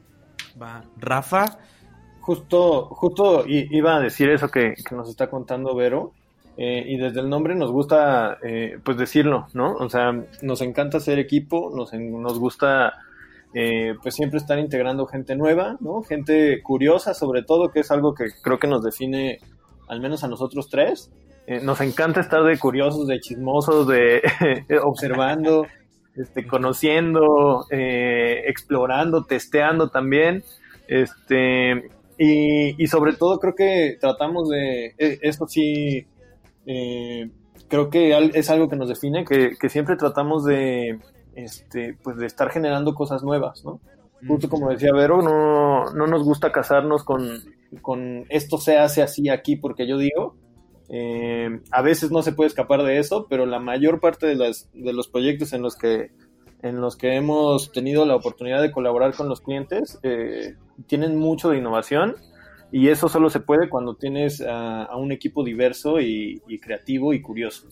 Va. 0.61 0.83
Rafa. 0.97 1.59
Justo, 2.21 2.87
justo 2.87 3.45
iba 3.47 3.97
a 3.97 4.01
decir 4.01 4.31
eso 4.31 4.49
que, 4.49 4.75
que 4.75 4.95
nos 4.95 5.09
está 5.11 5.29
contando 5.29 5.75
Vero. 5.75 6.13
Eh, 6.57 6.85
y 6.87 6.99
desde 6.99 7.21
el 7.21 7.31
nombre 7.31 7.55
nos 7.55 7.71
gusta 7.71 8.39
eh, 8.43 8.79
pues 8.85 8.99
decirlo, 8.99 9.47
¿no? 9.55 9.73
O 9.73 9.89
sea, 9.89 10.13
nos 10.43 10.61
encanta 10.61 11.01
ser 11.01 11.19
equipo, 11.19 11.73
nos, 11.75 11.95
nos 11.95 12.39
gusta 12.39 12.93
eh, 13.55 13.95
pues 14.03 14.15
siempre 14.15 14.39
estar 14.39 14.59
integrando 14.59 15.07
gente 15.07 15.35
nueva, 15.35 15.77
¿no? 15.81 16.03
Gente 16.03 16.63
curiosa 16.63 17.15
sobre 17.15 17.43
todo, 17.43 17.71
que 17.71 17.81
es 17.81 17.91
algo 17.91 18.15
que 18.15 18.27
creo 18.43 18.59
que 18.59 18.67
nos 18.67 18.83
define 18.83 19.41
al 19.89 20.01
menos 20.01 20.25
a 20.25 20.29
nosotros 20.29 20.69
tres. 20.69 21.11
Nos 21.63 21.81
encanta 21.81 22.21
estar 22.21 22.43
de 22.45 22.59
curiosos, 22.59 23.07
de 23.07 23.21
chismosos, 23.21 23.87
de 23.89 24.23
observando, 24.83 25.67
este, 26.17 26.47
conociendo, 26.47 27.67
explorando, 27.71 29.25
testeando 29.25 29.89
también. 29.89 30.45
Este, 30.89 31.91
y, 32.19 32.83
y, 32.83 32.87
sobre 32.87 33.15
todo 33.15 33.39
creo 33.41 33.55
que 33.55 33.97
tratamos 34.01 34.49
de, 34.49 34.95
esto 34.99 35.47
sí, 35.47 36.07
eh, 36.67 37.31
creo 37.69 37.91
que 37.91 38.17
es 38.35 38.51
algo 38.51 38.69
que 38.69 38.77
nos 38.77 38.89
define, 38.89 39.25
que, 39.25 39.69
siempre 39.69 39.97
tratamos 39.97 40.45
de, 40.45 41.01
este, 41.35 41.97
pues 42.03 42.17
de 42.19 42.27
estar 42.27 42.51
generando 42.51 42.95
cosas 42.95 43.23
nuevas, 43.23 43.65
¿no? 43.65 43.81
Justo 44.29 44.49
como 44.49 44.71
decía 44.71 44.93
Vero, 44.93 45.21
no, 45.21 45.87
no 45.95 46.07
nos 46.07 46.23
gusta 46.23 46.53
casarnos 46.53 47.03
con, 47.03 47.27
con 47.81 48.25
esto 48.29 48.57
se 48.59 48.79
hace 48.79 49.03
así 49.03 49.29
aquí 49.29 49.57
porque 49.57 49.89
yo 49.89 49.99
digo. 49.99 50.37
Eh, 50.95 51.61
a 51.71 51.81
veces 51.81 52.11
no 52.11 52.23
se 52.23 52.33
puede 52.33 52.49
escapar 52.49 52.83
de 52.83 52.99
eso, 52.99 53.27
pero 53.29 53.47
la 53.47 53.59
mayor 53.59 53.99
parte 53.99 54.27
de, 54.27 54.37
las, 54.37 54.69
de 54.75 54.93
los 54.93 55.09
proyectos 55.09 55.55
en 55.55 55.63
los 55.63 55.75
que 55.77 56.11
hemos 57.17 57.73
tenido 57.73 58.05
la 58.05 58.15
oportunidad 58.15 58.61
de 58.61 58.71
colaborar 58.71 59.15
con 59.15 59.27
los 59.27 59.41
clientes 59.41 59.99
eh, 60.03 60.55
tienen 60.87 61.17
mucho 61.17 61.49
de 61.49 61.57
innovación 61.57 62.17
y 62.71 62.89
eso 62.89 63.09
solo 63.09 63.31
se 63.31 63.41
puede 63.41 63.71
cuando 63.71 63.95
tienes 63.95 64.43
a, 64.47 64.95
un 64.97 65.13
equipo 65.13 65.45
diverso 65.45 65.99
y, 65.99 66.43
creativo 66.61 67.15
y 67.15 67.23
curioso. 67.23 67.69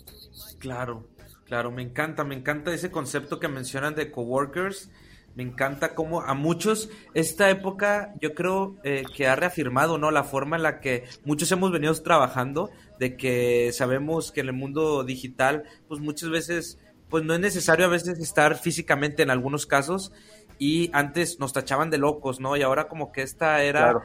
Claro, 0.58 1.04
claro, 1.44 1.70
me 1.70 1.82
encanta, 1.82 2.24
me 2.24 2.34
encanta 2.34 2.72
ese 2.72 2.90
concepto 2.90 3.38
que 3.38 3.48
mencionan 3.48 3.94
de 3.94 4.10
coworkers. 4.10 4.90
Me 5.34 5.42
encanta 5.42 5.94
cómo 5.94 6.22
a 6.22 6.34
muchos 6.34 6.90
esta 7.14 7.50
época 7.50 8.14
yo 8.20 8.34
creo 8.34 8.76
eh, 8.82 9.04
que 9.14 9.26
ha 9.26 9.36
reafirmado 9.36 9.96
no 9.96 10.10
la 10.10 10.24
forma 10.24 10.56
en 10.56 10.62
la 10.62 10.80
que 10.80 11.04
muchos 11.24 11.50
hemos 11.52 11.70
venido 11.70 11.94
trabajando, 11.94 12.70
de 12.98 13.16
que 13.16 13.70
sabemos 13.72 14.32
que 14.32 14.40
en 14.40 14.48
el 14.48 14.52
mundo 14.54 15.04
digital 15.04 15.64
pues 15.88 16.00
muchas 16.00 16.30
veces 16.30 16.78
pues 17.08 17.24
no 17.24 17.34
es 17.34 17.40
necesario 17.40 17.86
a 17.86 17.88
veces 17.88 18.18
estar 18.18 18.56
físicamente 18.56 19.22
en 19.22 19.30
algunos 19.30 19.66
casos 19.66 20.12
y 20.58 20.90
antes 20.92 21.40
nos 21.40 21.52
tachaban 21.52 21.90
de 21.90 21.98
locos, 21.98 22.38
¿no? 22.38 22.56
Y 22.56 22.62
ahora 22.62 22.88
como 22.88 23.12
que 23.12 23.22
esta 23.22 23.62
era 23.62 24.02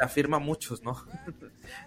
afirma 0.00 0.38
muchos, 0.38 0.82
¿no? 0.82 0.96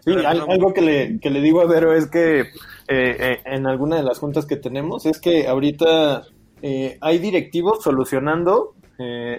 Sí, 0.06 0.12
algo 0.14 0.74
que 0.76 0.82
le, 0.82 1.20
que 1.20 1.32
le 1.32 1.42
digo 1.42 1.60
a 1.60 1.66
Vero 1.66 1.92
es 1.92 2.06
que 2.06 2.42
eh, 2.42 2.46
eh, 2.88 3.40
en 3.46 3.66
alguna 3.66 3.96
de 3.96 4.04
las 4.04 4.20
juntas 4.20 4.46
que 4.46 4.56
tenemos 4.56 5.08
es 5.08 5.20
que 5.20 5.48
ahorita 5.48 6.28
eh, 6.62 7.00
hay 7.02 7.18
directivos 7.18 7.82
solucionando 7.84 8.76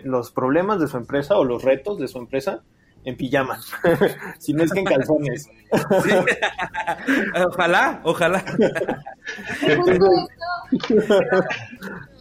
los 0.05 0.33
problemas 0.33 0.81
de 0.81 0.89
su 0.89 0.97
empresa 0.97 1.37
o 1.37 1.45
los 1.45 1.63
retos 1.63 1.99
de 1.99 2.09
su 2.09 2.19
empresa 2.19 2.63
en 3.05 3.17
pijama, 3.17 3.59
si 4.39 4.53
no 4.53 4.63
es 4.63 4.73
que 4.73 4.79
en 4.81 4.85
calzones. 4.87 5.51
ojalá, 7.49 8.01
ojalá. 8.05 8.45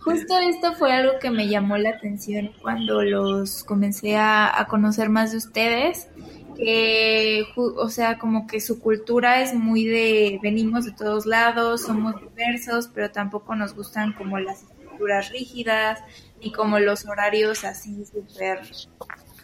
Justo 0.04 0.40
esto, 0.40 0.74
fue 0.74 0.92
algo 0.92 1.20
que 1.20 1.30
me 1.30 1.48
llamó 1.48 1.78
la 1.78 1.92
atención 1.92 2.52
cuando 2.62 3.04
los 3.04 3.64
comencé 3.64 4.18
a 4.18 4.66
conocer 4.70 5.10
más 5.10 5.32
de 5.32 5.38
ustedes 5.38 6.08
que, 6.56 7.46
o 7.56 7.90
sea, 7.90 8.18
como 8.18 8.48
que 8.48 8.62
su 8.62 8.80
cultura 8.80 9.42
es 9.42 9.54
muy 9.54 9.86
de, 9.86 10.40
venimos 10.42 10.86
de 10.86 10.92
todos 10.92 11.26
lados, 11.26 11.82
somos 11.84 12.16
diversos, 12.22 12.90
pero 12.94 13.12
tampoco 13.12 13.56
nos 13.56 13.74
gustan 13.74 14.14
como 14.14 14.40
las 14.40 14.64
estructuras 14.64 15.32
rígidas, 15.32 16.00
ni 16.42 16.52
como 16.52 16.80
los 16.80 17.06
horarios 17.06 17.64
así 17.64 18.04
súper 18.06 18.62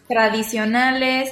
tradicionales. 0.06 1.30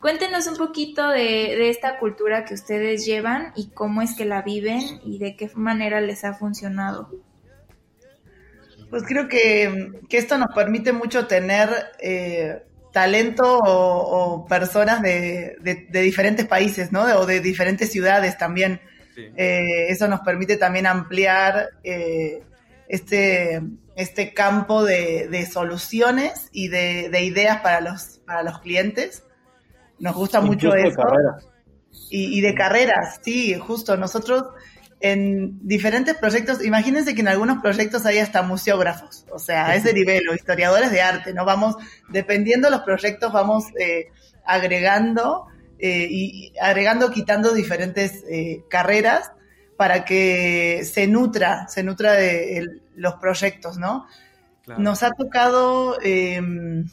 Cuéntenos 0.00 0.46
un 0.46 0.56
poquito 0.56 1.08
de, 1.08 1.18
de, 1.56 1.70
esta 1.70 1.98
cultura 1.98 2.44
que 2.44 2.54
ustedes 2.54 3.04
llevan 3.04 3.52
y 3.56 3.70
cómo 3.70 4.00
es 4.00 4.14
que 4.14 4.24
la 4.24 4.42
viven 4.42 4.80
y 5.04 5.18
de 5.18 5.34
qué 5.36 5.50
manera 5.54 6.00
les 6.00 6.24
ha 6.24 6.34
funcionado. 6.34 7.10
Pues 8.90 9.02
creo 9.02 9.28
que, 9.28 10.00
que 10.08 10.18
esto 10.18 10.38
nos 10.38 10.54
permite 10.54 10.92
mucho 10.92 11.26
tener 11.26 11.68
eh, 12.00 12.62
talento 12.92 13.58
o, 13.62 14.46
personas 14.46 15.02
de, 15.02 15.56
diferentes 15.90 16.46
países, 16.46 16.90
¿no? 16.90 17.02
O 17.18 17.26
de 17.26 17.40
diferentes 17.40 17.92
ciudades 17.92 18.38
también. 18.38 18.80
Eh, 19.36 19.86
eso 19.88 20.06
nos 20.06 20.20
permite 20.20 20.56
también 20.56 20.86
ampliar 20.86 21.70
eh, 21.82 22.40
este, 22.86 23.60
este 23.98 24.32
campo 24.32 24.84
de, 24.84 25.44
soluciones 25.52 26.48
y 26.52 26.68
de, 26.68 27.22
ideas 27.24 27.62
para 27.62 27.80
los, 27.80 28.20
para 28.24 28.44
los 28.44 28.60
clientes. 28.60 29.24
Nos 29.98 30.14
gusta 30.14 30.40
mucho 30.40 30.72
eso. 30.72 31.02
Y, 32.08 32.38
y 32.38 32.40
de 32.40 32.54
carreras, 32.54 33.18
sí, 33.24 33.54
justo. 33.54 33.96
Nosotros 33.96 34.44
en 35.00 35.58
diferentes 35.66 36.16
proyectos, 36.16 36.64
imagínense 36.64 37.16
que 37.16 37.22
en 37.22 37.28
algunos 37.28 37.60
proyectos 37.60 38.06
hay 38.06 38.18
hasta 38.18 38.42
museógrafos, 38.42 39.26
o 39.32 39.40
sea, 39.40 39.66
a 39.66 39.74
ese 39.74 39.92
nivel, 39.92 40.28
o 40.28 40.34
historiadores 40.34 40.92
de 40.92 41.02
arte, 41.02 41.34
¿no? 41.34 41.44
Vamos, 41.44 41.74
dependiendo 42.08 42.68
de 42.68 42.76
los 42.76 42.82
proyectos, 42.82 43.32
vamos 43.32 43.64
eh, 43.80 44.12
agregando 44.44 45.46
eh, 45.80 46.06
y 46.08 46.52
agregando, 46.60 47.10
quitando 47.10 47.52
diferentes 47.52 48.24
eh, 48.30 48.62
carreras 48.70 49.32
para 49.76 50.04
que 50.04 50.84
se 50.84 51.08
nutra, 51.08 51.66
se 51.66 51.82
nutra 51.82 52.12
de 52.12 52.80
los 52.98 53.14
proyectos, 53.14 53.78
¿no? 53.78 54.06
Nos 54.76 55.02
ha 55.02 55.12
tocado 55.12 55.98
em, 56.02 56.84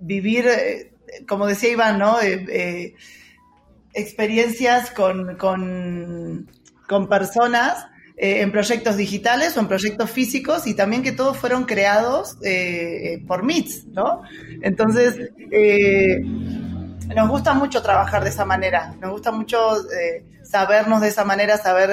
vivir, 0.00 0.46
como 1.28 1.46
decía 1.46 1.70
Iván, 1.70 1.98
¿no? 1.98 2.16
experiencias 3.96 4.90
con, 4.90 5.36
con 5.36 6.48
con 6.86 7.08
personas 7.08 7.86
eh, 8.16 8.42
en 8.42 8.52
proyectos 8.52 8.96
digitales 8.96 9.56
o 9.56 9.60
en 9.60 9.68
proyectos 9.68 10.10
físicos 10.10 10.66
y 10.66 10.74
también 10.74 11.02
que 11.02 11.12
todos 11.12 11.36
fueron 11.36 11.64
creados 11.64 12.36
eh, 12.42 13.22
por 13.26 13.42
MITS, 13.42 13.86
¿no? 13.88 14.22
Entonces, 14.62 15.30
eh, 15.50 16.20
nos 17.14 17.28
gusta 17.28 17.54
mucho 17.54 17.82
trabajar 17.82 18.22
de 18.22 18.30
esa 18.30 18.44
manera, 18.44 18.94
nos 19.00 19.10
gusta 19.12 19.32
mucho 19.32 19.58
sabernos 20.54 21.00
de 21.00 21.08
esa 21.08 21.24
manera, 21.24 21.58
saber, 21.58 21.90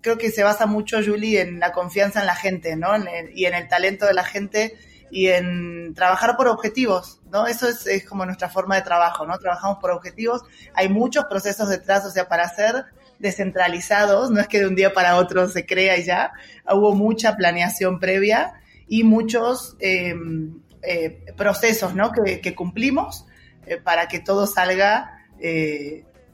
creo 0.00 0.16
que 0.16 0.30
se 0.30 0.42
basa 0.42 0.64
mucho, 0.64 0.96
Julie, 1.04 1.42
en 1.42 1.60
la 1.60 1.72
confianza 1.72 2.20
en 2.20 2.26
la 2.26 2.34
gente, 2.34 2.74
¿no? 2.74 2.88
y 3.34 3.44
en 3.44 3.52
el 3.52 3.68
talento 3.68 4.06
de 4.06 4.14
la 4.14 4.24
gente 4.24 4.78
y 5.10 5.26
en 5.26 5.92
trabajar 5.92 6.34
por 6.38 6.48
objetivos, 6.48 7.20
¿no? 7.30 7.46
Eso 7.46 7.68
es, 7.68 7.86
es, 7.86 8.06
como 8.06 8.24
nuestra 8.24 8.48
forma 8.48 8.76
de 8.76 8.80
trabajo, 8.80 9.26
¿no? 9.26 9.36
Trabajamos 9.36 9.76
por 9.78 9.90
objetivos, 9.90 10.40
hay 10.72 10.88
muchos 10.88 11.26
procesos 11.26 11.68
detrás, 11.68 12.06
o 12.06 12.10
sea, 12.10 12.28
para 12.28 12.44
hacer 12.44 12.86
descentralizados, 13.18 14.30
no 14.30 14.40
es 14.40 14.48
que 14.48 14.60
de 14.60 14.68
un 14.68 14.74
día 14.74 14.94
para 14.94 15.16
otro 15.16 15.46
se 15.46 15.66
crea 15.66 15.98
y 15.98 16.04
ya, 16.04 16.32
hubo 16.66 16.94
mucha 16.94 17.36
planeación 17.36 18.00
previa 18.00 18.54
y 18.86 19.04
muchos 19.04 19.76
em, 19.80 20.62
eh, 20.80 21.26
procesos 21.36 21.94
¿no? 21.94 22.10
que, 22.12 22.54
cumplimos 22.54 23.26
eh, 23.66 23.76
para 23.76 24.08
que 24.08 24.18
todo 24.18 24.46
salga 24.46 25.26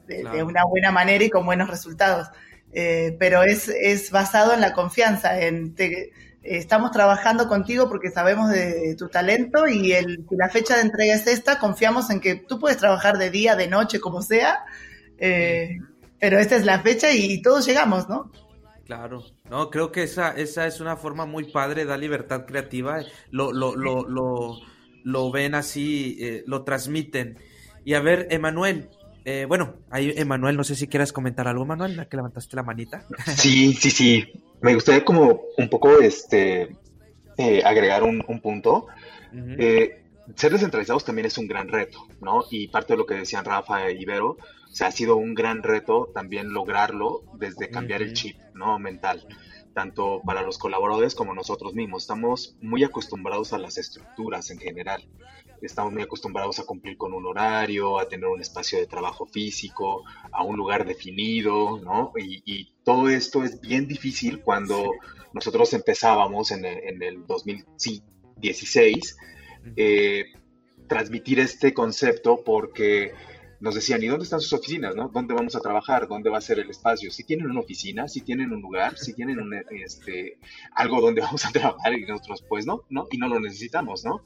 eh, 0.07 0.23
de, 0.23 0.43
una 0.43 0.63
buena 0.65 0.91
manera 0.91 1.23
y 1.23 1.29
con 1.29 1.45
buenos 1.45 1.69
resultados. 1.69 2.27
pero 2.73 3.43
es, 3.43 3.69
es, 3.69 4.11
basado 4.11 4.53
en 4.53 4.61
la 4.61 4.73
confianza, 4.73 5.39
en 5.39 5.75
estamos 6.43 6.91
trabajando 6.91 7.47
contigo 7.47 7.89
porque 7.89 8.11
sabemos 8.11 8.49
de, 8.49 8.95
tu 8.97 9.07
talento 9.09 9.67
y 9.67 9.93
el, 9.93 10.25
la 10.31 10.49
fecha 10.49 10.75
de 10.75 10.81
entrega 10.81 11.15
es 11.15 11.25
esta, 11.25 11.57
confiamos 11.57 12.09
en 12.09 12.19
que 12.19 12.35
tú 12.35 12.59
puedes 12.59 12.77
trabajar 12.77 13.17
de 13.17 13.31
día, 13.31 13.55
de 13.55 13.67
noche, 13.67 13.99
como 13.99 14.21
sea, 14.21 14.63
pero 15.17 16.39
esta 16.39 16.55
es 16.55 16.65
la 16.65 16.81
fecha 16.81 17.11
y 17.11 17.41
todos 17.41 17.65
llegamos, 17.65 18.09
¿no? 18.09 18.31
Claro, 18.85 19.23
no, 19.49 19.71
creo 19.71 19.91
que 19.91 20.03
esa, 20.03 20.31
esa 20.31 20.67
es 20.67 20.79
una 20.79 20.95
forma 20.95 21.25
muy 21.25 21.51
padre, 21.51 21.85
da 21.85 21.97
libertad 21.97 22.45
creativa, 22.45 22.99
lo, 23.31 23.51
lo, 23.51 23.75
lo, 23.75 24.07
lo, 24.07 24.59
lo 25.03 25.31
ven 25.31 25.55
así, 25.55 26.17
eh, 26.19 26.43
lo 26.45 26.63
transmiten. 26.63 27.39
Y 27.83 27.95
a 27.95 27.99
ver, 27.99 28.27
Emanuel, 28.29 28.89
eh, 29.25 29.45
bueno, 29.45 29.75
ahí 29.89 30.13
Emanuel, 30.15 30.55
no 30.55 30.63
sé 30.63 30.75
si 30.75 30.87
quieras 30.87 31.11
comentar 31.11 31.47
algo, 31.47 31.65
Manuel, 31.65 31.97
la 31.97 32.07
que 32.07 32.17
levantaste 32.17 32.55
la 32.55 32.63
manita. 32.63 33.05
Sí, 33.35 33.73
sí, 33.73 33.91
sí, 33.91 34.25
me 34.61 34.73
gustaría 34.73 35.03
como 35.03 35.41
un 35.57 35.69
poco 35.69 35.99
este 35.99 36.75
eh, 37.37 37.61
agregar 37.65 38.03
un, 38.03 38.21
punto. 38.41 38.87
ser 40.35 40.51
descentralizados 40.51 41.03
también 41.03 41.25
es 41.25 41.37
un 41.37 41.47
gran 41.47 41.67
reto, 41.67 42.07
¿no? 42.21 42.45
Y 42.49 42.67
parte 42.67 42.93
de 42.93 42.97
lo 42.97 43.05
que 43.05 43.15
decían 43.15 43.45
Rafa 43.45 43.91
y 43.91 44.01
Ibero, 44.01 44.37
o 44.75 44.77
sea, 44.77 44.87
ha 44.87 44.91
sido 44.91 45.15
un 45.15 45.33
gran 45.33 45.63
reto 45.63 46.11
también 46.13 46.53
lograrlo 46.53 47.23
desde 47.39 47.69
cambiar 47.69 48.01
el 48.01 48.13
chip, 48.13 48.37
¿no? 48.53 48.77
Mental, 48.77 49.25
tanto 49.73 50.21
para 50.25 50.41
los 50.41 50.57
colaboradores 50.57 51.15
como 51.15 51.33
nosotros 51.33 51.73
mismos. 51.73 52.03
Estamos 52.03 52.57
muy 52.61 52.83
acostumbrados 52.83 53.53
a 53.53 53.57
las 53.57 53.77
estructuras 53.77 54.51
en 54.51 54.59
general. 54.59 55.07
Estamos 55.65 55.93
muy 55.93 56.03
acostumbrados 56.03 56.59
a 56.59 56.65
cumplir 56.65 56.97
con 56.97 57.13
un 57.13 57.25
horario, 57.25 57.99
a 57.99 58.07
tener 58.07 58.27
un 58.27 58.41
espacio 58.41 58.79
de 58.79 58.87
trabajo 58.87 59.25
físico, 59.25 60.03
a 60.31 60.43
un 60.43 60.55
lugar 60.57 60.85
definido, 60.85 61.79
¿no? 61.79 62.11
Y, 62.17 62.71
todo 62.83 63.09
esto 63.09 63.43
es 63.43 63.59
bien 63.61 63.87
difícil 63.87 64.41
cuando 64.41 64.91
nosotros 65.33 65.73
empezábamos 65.73 66.51
en 66.51 66.65
el, 66.65 66.77
en 66.87 67.01
el 67.01 67.25
2016, 67.25 69.17
eh, 69.75 70.25
transmitir 70.87 71.39
este 71.39 71.73
concepto 71.73 72.43
porque 72.43 73.11
nos 73.59 73.75
decían, 73.75 74.03
¿y 74.03 74.07
dónde 74.07 74.23
están 74.23 74.41
sus 74.41 74.53
oficinas? 74.53 74.95
¿no? 74.95 75.09
¿Dónde 75.09 75.33
vamos 75.33 75.55
a 75.55 75.59
trabajar? 75.59 76.07
¿Dónde 76.07 76.29
va 76.29 76.37
a 76.37 76.41
ser 76.41 76.59
el 76.59 76.69
espacio? 76.69 77.11
Si 77.11 77.23
tienen 77.23 77.49
una 77.49 77.61
oficina, 77.61 78.07
si 78.07 78.21
tienen 78.21 78.51
un 78.51 78.61
lugar, 78.61 78.97
si 78.97 79.13
tienen 79.13 79.39
un, 79.39 79.53
este, 79.71 80.37
algo 80.73 81.01
donde 81.01 81.21
vamos 81.21 81.45
a 81.45 81.51
trabajar 81.51 81.93
y 81.93 82.05
nosotros 82.05 82.43
pues 82.47 82.65
no, 82.65 82.83
¿no? 82.89 83.07
Y 83.11 83.17
no 83.17 83.27
lo 83.27 83.39
necesitamos, 83.39 84.05
¿no? 84.05 84.23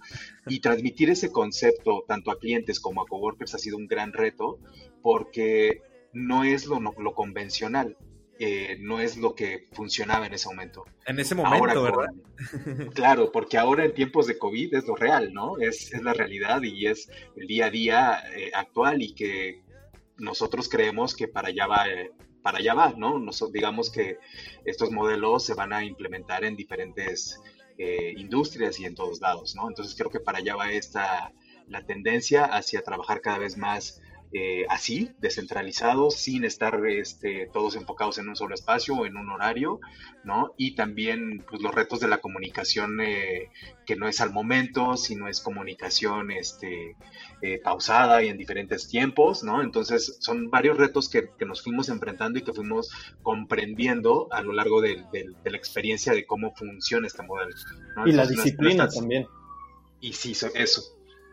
Y 0.48 0.60
transmitir 0.60 1.10
ese 1.10 1.32
concepto 1.32 2.04
tanto 2.08 2.32
a 2.32 2.40
clientes 2.40 2.80
como 2.80 3.02
a 3.02 3.06
coworkers 3.06 3.56
ha 3.56 3.60
sido 3.60 3.78
un 3.78 3.88
gran 3.88 4.14
reto 4.14 4.60
porque 5.02 5.82
no 6.14 6.44
es 6.44 6.66
lo, 6.66 6.80
lo 6.80 7.14
convencional. 7.14 7.98
Eh, 8.42 8.78
no 8.80 9.02
es 9.02 9.18
lo 9.18 9.36
que 9.36 9.68
funcionaba 9.74 10.26
en 10.26 10.34
ese 10.34 10.48
momento. 10.48 10.86
En 11.06 11.20
ese 11.20 11.36
momento, 11.36 11.84
¿verdad? 11.84 12.08
claro, 12.96 13.34
porque 13.34 13.58
ahora 13.58 13.84
en 13.84 13.94
tiempos 13.94 14.28
de 14.28 14.38
COVID 14.38 14.76
es 14.76 14.88
lo 14.88 14.96
real, 14.96 15.34
¿no? 15.34 15.58
Es, 15.58 15.94
es 15.94 16.02
la 16.02 16.14
realidad 16.14 16.62
y 16.64 16.88
es 16.88 17.12
el 17.36 17.48
día 17.48 17.66
a 17.66 17.70
día 17.70 18.24
eh, 18.34 18.50
actual 18.54 19.02
y 19.02 19.14
que 19.14 19.62
nosotros 20.18 20.70
creemos 20.70 21.18
que 21.18 21.28
para 21.28 21.50
allá 21.50 21.68
va, 21.68 21.90
eh, 21.90 22.12
para 22.42 22.60
allá 22.60 22.74
va, 22.76 22.94
¿no? 22.96 23.22
digamos 23.52 23.92
que 23.92 24.20
estos 24.64 24.90
modelos 24.90 25.46
se 25.46 25.54
van 25.54 25.74
a 25.74 25.84
implementar 25.84 26.46
en 26.46 26.56
diferentes 26.56 27.42
industrias 28.18 28.78
y 28.82 28.86
en 28.86 28.94
todos 28.94 29.22
lados, 29.22 29.56
¿no? 29.56 29.70
Entonces 29.70 29.96
creo 29.96 30.10
que 30.10 30.20
para 30.20 30.40
allá 30.40 30.58
va 30.58 30.70
esta, 30.70 31.32
la 31.68 31.86
tendencia 31.86 32.44
hacia 32.44 32.82
trabajar 32.82 33.22
cada 33.22 33.38
vez 33.38 33.56
más 33.56 34.02
eh, 34.32 34.68
así, 34.70 35.12
descentralizados, 35.18 36.16
sin 36.16 36.46
estar 36.46 36.80
este, 36.86 37.50
todos 37.52 37.76
enfocados 37.76 38.20
en 38.20 38.30
un 38.30 38.36
solo 38.36 38.54
espacio 38.54 38.94
o 38.94 39.06
en 39.08 39.18
un 39.18 39.32
horario, 39.32 39.80
¿no? 40.24 40.54
Y 40.56 40.76
también 40.76 41.44
pues, 41.50 41.64
los 41.64 41.74
retos 41.74 42.00
de 42.00 42.08
la 42.08 42.20
comunicación 42.20 43.02
eh, 43.02 43.50
que 43.88 43.96
no 43.96 44.08
es 44.08 44.22
al 44.22 44.32
momento, 44.32 44.98
sino 44.98 45.28
es 45.28 45.42
comunicación 45.42 46.30
este, 46.30 46.96
eh, 47.42 47.60
pausada 47.64 48.22
y 48.22 48.28
en 48.28 48.38
diferentes 48.38 48.88
tiempos, 48.88 49.44
¿no? 49.44 49.64
Entonces 49.64 50.18
son 50.20 50.52
varios 50.52 50.78
retos 50.78 51.10
que, 51.10 51.28
nos 51.48 51.64
fuimos 51.64 51.90
enfrentando 51.90 52.38
y 52.38 52.44
que 52.44 52.54
fuimos 52.54 52.92
comprendiendo 53.24 54.28
a 54.30 54.44
lo 54.44 54.54
largo 54.54 54.80
de, 54.80 55.04
la 55.44 55.58
experiencia 55.58 56.14
de 56.14 56.28
cómo 56.28 56.54
funciona 56.56 57.08
este 57.08 57.24
modelo. 57.24 57.56
Y 58.06 58.12
la 58.12 58.28
disciplina 58.28 58.88
también. 58.88 59.26
Y 60.02 60.14
sí, 60.14 60.34
eso, 60.54 60.82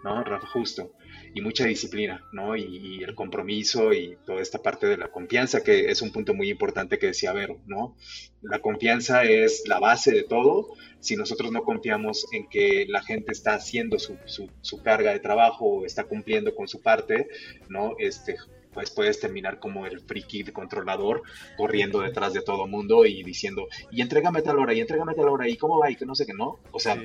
¿no? 0.03 0.25
Rafa, 0.25 0.47
justo 0.47 0.93
y 1.37 1.43
mucha 1.43 1.67
disciplina, 1.67 2.25
¿no? 2.33 2.57
Y, 2.57 3.05
el 3.05 3.15
compromiso 3.15 3.93
y 3.93 4.17
toda 4.25 4.41
esta 4.41 4.63
parte 4.63 4.87
de 4.87 4.97
la 4.97 5.09
confianza, 5.09 5.63
que 5.63 5.91
es 5.91 6.01
un 6.01 6.11
punto 6.11 6.33
muy 6.33 6.49
importante 6.49 6.99
que 6.99 7.09
decía 7.09 7.35
Vero, 7.35 7.61
¿no? 7.67 7.95
La 8.41 8.61
confianza 8.61 9.23
es 9.25 9.65
la 9.69 9.79
base 9.79 10.13
de 10.13 10.23
todo. 10.23 10.69
Si 10.99 11.15
nosotros 11.15 11.53
no 11.53 11.63
confiamos 11.63 12.27
en 12.33 12.49
que 12.49 12.87
la 12.89 13.03
gente 13.03 13.33
está 13.33 13.53
haciendo 13.53 13.99
su, 13.99 14.17
su, 14.25 14.83
carga 14.83 15.13
de 15.13 15.21
trabajo 15.21 15.67
o 15.67 15.85
está 15.85 16.05
cumpliendo 16.05 16.55
con 16.55 16.69
su 16.69 16.81
parte, 16.81 17.29
¿no? 17.69 17.97
Este, 17.99 18.37
pues 18.73 18.91
puedes 18.91 19.21
terminar 19.21 19.59
como 19.59 19.85
el 19.85 20.01
friki 20.01 20.43
controlador 20.45 21.23
corriendo 21.59 22.01
detrás 22.01 22.33
de 22.33 22.41
todo 22.41 22.67
mundo 22.67 23.05
y 23.05 23.23
diciendo, 23.23 23.69
y 23.91 24.01
entrégame 24.01 24.41
tal 24.41 24.59
hora, 24.59 24.73
y 24.73 24.81
entrégame 24.81 25.13
tal 25.13 25.29
hora, 25.29 25.47
y 25.47 25.59
cómo 25.59 25.79
va, 25.79 25.91
y 25.91 25.97
que 25.97 26.07
no 26.07 26.15
sé 26.15 26.25
qué, 26.25 26.33
¿no? 26.33 26.61
O 26.73 26.79
sea, 26.79 26.99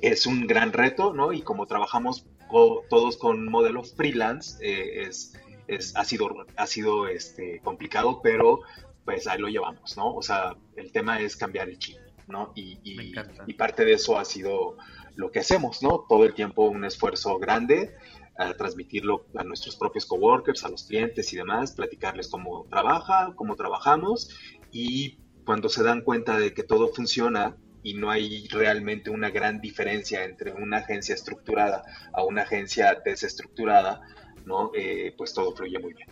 es 0.00 0.26
un 0.26 0.46
gran 0.46 0.72
reto, 0.72 1.12
¿no? 1.12 1.34
Y 1.34 1.42
como 1.42 1.66
trabajamos 1.66 2.26
todos 2.48 3.16
con 3.16 3.48
modelos 3.48 3.94
freelance, 3.94 4.58
eh, 4.64 5.02
es, 5.02 5.34
es, 5.66 5.96
ha 5.96 6.04
sido, 6.04 6.28
ha 6.56 6.66
sido 6.66 7.06
este, 7.08 7.60
complicado, 7.60 8.20
pero 8.22 8.60
pues 9.04 9.26
ahí 9.26 9.38
lo 9.38 9.48
llevamos, 9.48 9.96
¿no? 9.96 10.14
O 10.14 10.22
sea, 10.22 10.56
el 10.76 10.92
tema 10.92 11.20
es 11.20 11.36
cambiar 11.36 11.68
el 11.68 11.78
chip, 11.78 11.98
¿no? 12.26 12.52
Y, 12.54 12.78
y, 12.84 13.54
parte 13.54 13.84
de 13.84 13.94
eso 13.94 14.18
ha 14.18 14.24
sido 14.24 14.76
lo 15.16 15.30
que 15.30 15.40
hacemos, 15.40 15.82
¿no? 15.82 16.04
Todo 16.08 16.24
el 16.24 16.34
tiempo 16.34 16.68
un 16.68 16.84
esfuerzo 16.84 17.38
grande 17.38 17.94
a 18.38 18.54
transmitirlo 18.54 19.26
a 19.34 19.44
nuestros 19.44 19.76
propios 19.76 20.06
coworkers, 20.06 20.64
a 20.64 20.68
los 20.68 20.84
clientes 20.84 21.32
y 21.32 21.36
demás, 21.36 21.72
platicarles 21.72 22.28
cómo 22.28 22.66
trabaja, 22.70 23.32
cómo 23.34 23.56
trabajamos 23.56 24.30
y 24.70 25.18
cuando 25.44 25.68
se 25.70 25.82
dan 25.82 26.02
cuenta 26.02 26.38
de 26.38 26.52
que 26.52 26.62
todo 26.62 26.88
funciona, 26.88 27.56
y 27.82 27.94
no 27.94 28.10
hay 28.10 28.48
realmente 28.48 29.10
una 29.10 29.30
gran 29.30 29.60
diferencia 29.60 30.24
entre 30.24 30.52
una 30.52 30.78
agencia 30.78 31.14
estructurada 31.14 31.82
a 32.12 32.24
una 32.24 32.42
agencia 32.42 32.96
desestructurada, 33.04 34.00
¿no? 34.44 34.70
Eh, 34.74 35.14
pues 35.16 35.32
todo 35.32 35.54
fluye 35.54 35.78
muy 35.78 35.94
bien. 35.94 36.08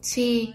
Sí, 0.00 0.54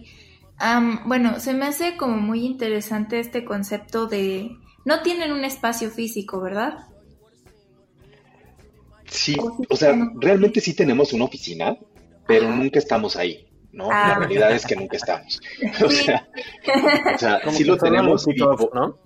bueno, 1.06 1.39
se 1.39 1.54
me 1.54 1.65
hace 1.65 1.97
como 1.97 2.17
muy 2.17 2.45
interesante 2.45 3.19
este 3.19 3.43
concepto 3.43 4.08
de... 4.08 4.52
No 4.86 5.02
tienen 5.02 5.32
un 5.32 5.45
espacio 5.45 5.91
físico, 5.91 6.41
¿verdad? 6.41 6.88
Sí, 9.06 9.36
o 9.69 9.76
sea, 9.76 9.95
realmente 10.19 10.62
sí 10.62 10.74
tenemos 10.74 11.13
una 11.13 11.26
oficina, 11.26 11.76
pero 12.28 12.50
nunca 12.50 12.80
estamos 12.80 13.15
ahí. 13.15 13.47
¿no? 13.74 13.89
La 13.89 14.15
ah. 14.15 14.19
realidad 14.19 14.52
es 14.52 14.65
que 14.65 14.76
nunca 14.76 14.97
estamos. 14.97 15.39
o 15.84 15.89
sea, 15.89 16.28
o 17.13 17.17
sea 17.17 17.39
sí 17.52 17.63
lo 17.63 17.78
tenemos, 17.78 18.26
¿no? 18.74 19.00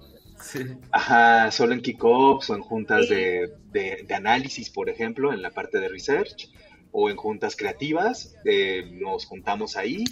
Ajá, 0.92 1.52
solo 1.52 1.74
en 1.74 1.82
kickoffs 1.82 2.50
o 2.50 2.56
en 2.56 2.62
juntas 2.62 3.10
de, 3.10 4.06
análisis, 4.14 4.70
por 4.70 4.90
ejemplo, 4.90 5.34
en 5.34 5.42
la 5.42 5.52
parte 5.52 5.80
de 5.80 5.90
research, 5.90 6.50
o 6.92 7.10
en 7.10 7.18
juntas 7.18 7.56
creativas, 7.56 8.36
eh, 8.46 8.90
nos 8.94 9.26
juntamos 9.26 9.76
ahí, 9.76 10.06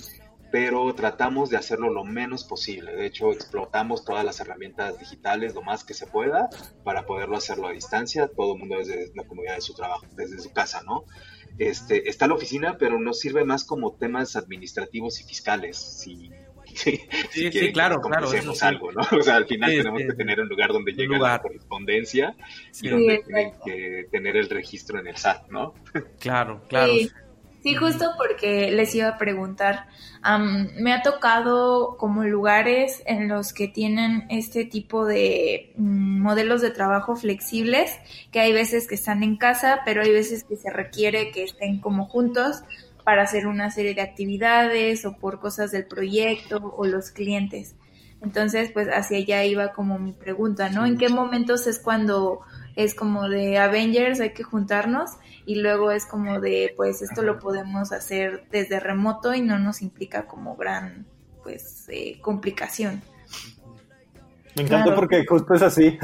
pero 0.52 0.94
tratamos 0.94 1.50
de 1.50 1.58
hacerlo 1.58 1.90
lo 1.90 2.04
menos 2.04 2.44
posible. 2.44 2.94
De 2.94 3.06
hecho, 3.06 3.32
explotamos 3.32 4.04
todas 4.04 4.24
las 4.26 4.40
herramientas 4.40 5.00
digitales 5.00 5.56
lo 5.56 5.62
más 5.62 5.84
que 5.84 5.94
se 5.94 6.06
pueda 6.06 6.50
para 6.84 7.06
poderlo 7.06 7.38
hacerlo 7.38 7.68
a 7.68 7.72
distancia, 7.72 8.28
todo 8.28 8.54
el 8.54 8.60
mundo 8.60 8.78
desde 8.78 9.12
la 9.16 9.24
comunidad 9.24 9.56
de 9.56 9.62
su 9.62 9.74
trabajo, 9.74 10.06
desde 10.16 10.40
su 10.40 10.52
casa, 10.52 10.84
¿no? 10.84 11.06
Este, 11.58 12.10
está 12.10 12.28
la 12.28 12.34
oficina, 12.34 12.78
pero 12.78 13.00
nos 13.00 13.20
sirve 13.20 13.46
más 13.46 13.64
como 13.64 13.96
temas 13.96 14.36
administrativos 14.36 15.22
y 15.22 15.24
fiscales. 15.24 15.78
Si 15.78 16.32
Sí, 16.74 17.00
sí, 17.32 17.72
claro, 17.72 18.02
claro. 18.02 18.30
algo, 18.62 18.92
¿no? 18.92 19.02
O 19.18 19.22
sea, 19.22 19.36
al 19.36 19.46
final 19.46 19.72
tenemos 19.72 20.02
que 20.02 20.14
tener 20.14 20.40
un 20.40 20.48
lugar 20.48 20.72
donde 20.72 20.94
llegue 20.94 21.18
la 21.18 21.40
correspondencia 21.42 22.36
y 22.82 22.90
donde 22.90 23.24
tienen 23.26 23.54
que 23.66 24.08
tener 24.12 24.38
el 24.38 24.50
registro 24.50 25.00
en 25.00 25.08
el 25.08 25.18
SAT, 25.18 25.50
¿no? 25.50 25.74
Claro, 26.20 26.62
claro. 26.68 26.94
Sí, 27.64 27.76
justo 27.76 28.12
porque 28.18 28.72
les 28.72 28.94
iba 28.94 29.08
a 29.08 29.18
preguntar, 29.18 29.88
me 30.76 30.92
ha 30.92 31.02
tocado 31.02 31.96
como 31.98 32.26
lugares 32.26 33.02
en 33.06 33.30
los 33.30 33.54
que 33.54 33.70
tienen 33.70 34.26
este 34.30 34.66
tipo 34.66 35.06
de 35.06 35.72
mm, 35.78 36.22
modelos 36.22 36.62
de 36.62 36.72
trabajo 36.72 37.16
flexibles, 37.16 37.98
que 38.32 38.42
hay 38.42 38.52
veces 38.52 38.86
que 38.86 38.96
están 38.96 39.24
en 39.24 39.38
casa, 39.38 39.80
pero 39.86 40.02
hay 40.02 40.12
veces 40.12 40.44
que 40.44 40.58
se 40.58 40.70
requiere 40.72 41.32
que 41.32 41.44
estén 41.44 41.80
como 41.80 42.06
juntos 42.06 42.64
para 43.04 43.24
hacer 43.24 43.48
una 43.48 43.72
serie 43.72 43.94
de 43.94 44.02
actividades 44.02 45.06
o 45.06 45.18
por 45.18 45.40
cosas 45.40 45.72
del 45.72 45.86
proyecto 45.86 46.74
o 46.78 46.86
los 46.86 47.12
clientes. 47.12 47.76
Entonces, 48.22 48.72
pues 48.72 48.88
hacia 48.88 49.18
allá 49.18 49.44
iba 49.44 49.74
como 49.74 50.00
mi 50.00 50.14
pregunta, 50.14 50.70
¿no? 50.70 50.86
¿En 50.86 50.98
qué 50.98 51.10
momentos 51.10 51.68
es 51.68 51.80
cuando 51.80 52.40
es 52.76 52.96
como 52.96 53.28
de 53.28 53.58
Avengers, 53.58 54.22
hay 54.22 54.34
que 54.34 54.44
juntarnos? 54.44 55.18
y 55.46 55.56
luego 55.56 55.92
es 55.92 56.06
como 56.06 56.40
de, 56.40 56.74
pues 56.76 57.02
esto 57.02 57.22
lo 57.22 57.40
podemos 57.40 57.92
hacer 57.92 58.46
desde 58.52 58.80
remoto 58.80 59.34
y 59.34 59.42
no 59.42 59.60
nos 59.60 59.82
implica 59.82 60.26
como 60.26 60.56
gran, 60.56 61.06
pues, 61.44 61.86
eh, 61.90 62.20
complicación. 62.22 63.02
Me 64.56 64.64
encanta 64.64 64.94
porque 64.94 65.26
justo 65.26 65.56
es 65.56 65.62
así. 65.62 65.98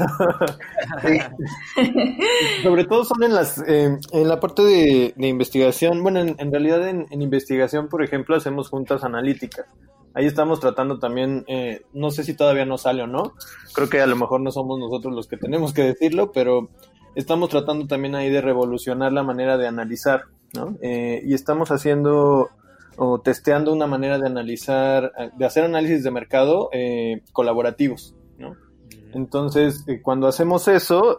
Sobre 2.62 2.84
todo 2.84 3.04
son 3.04 3.22
en 3.22 3.34
las 3.34 3.58
eh, 3.66 3.96
en 4.12 4.28
la 4.28 4.40
parte 4.40 4.62
de, 4.62 5.14
investigación. 5.18 6.02
Bueno, 6.02 6.20
en, 6.20 6.50
realidad 6.52 6.88
en, 6.88 7.06
investigación, 7.10 7.88
por 7.88 8.02
ejemplo, 8.02 8.36
hacemos 8.36 8.68
juntas 8.68 9.04
analíticas. 9.04 9.66
Ahí 10.14 10.26
estamos 10.26 10.58
tratando 10.58 10.98
también, 10.98 11.44
eh, 11.46 11.82
no 11.92 12.10
sé 12.10 12.24
si 12.24 12.34
todavía 12.34 12.64
no 12.64 12.78
sale 12.78 13.02
o 13.02 13.06
no. 13.06 13.34
Creo 13.72 13.88
que 13.88 14.00
a 14.00 14.06
lo 14.06 14.16
mejor 14.16 14.40
no 14.40 14.50
somos 14.50 14.78
nosotros 14.80 15.14
los 15.14 15.28
que 15.28 15.36
tenemos 15.36 15.72
que 15.72 15.82
decirlo, 15.82 16.32
pero 16.32 16.68
estamos 17.14 17.48
tratando 17.48 17.86
también 17.86 18.16
ahí 18.16 18.30
de 18.30 18.40
revolucionar 18.40 19.12
la 19.12 19.22
manera 19.22 19.56
de 19.56 19.68
analizar, 19.68 20.24
¿no? 20.54 20.76
Eh, 20.82 21.22
y 21.24 21.34
estamos 21.34 21.70
haciendo 21.70 22.50
o 22.96 23.20
testeando 23.20 23.72
una 23.72 23.86
manera 23.86 24.18
de 24.18 24.26
analizar, 24.26 25.12
de 25.36 25.46
hacer 25.46 25.64
análisis 25.64 26.02
de 26.02 26.10
mercado 26.10 26.68
eh, 26.72 27.22
colaborativos. 27.32 28.14
Entonces, 29.14 29.84
eh, 29.86 30.00
cuando 30.02 30.26
hacemos 30.26 30.68
eso, 30.68 31.16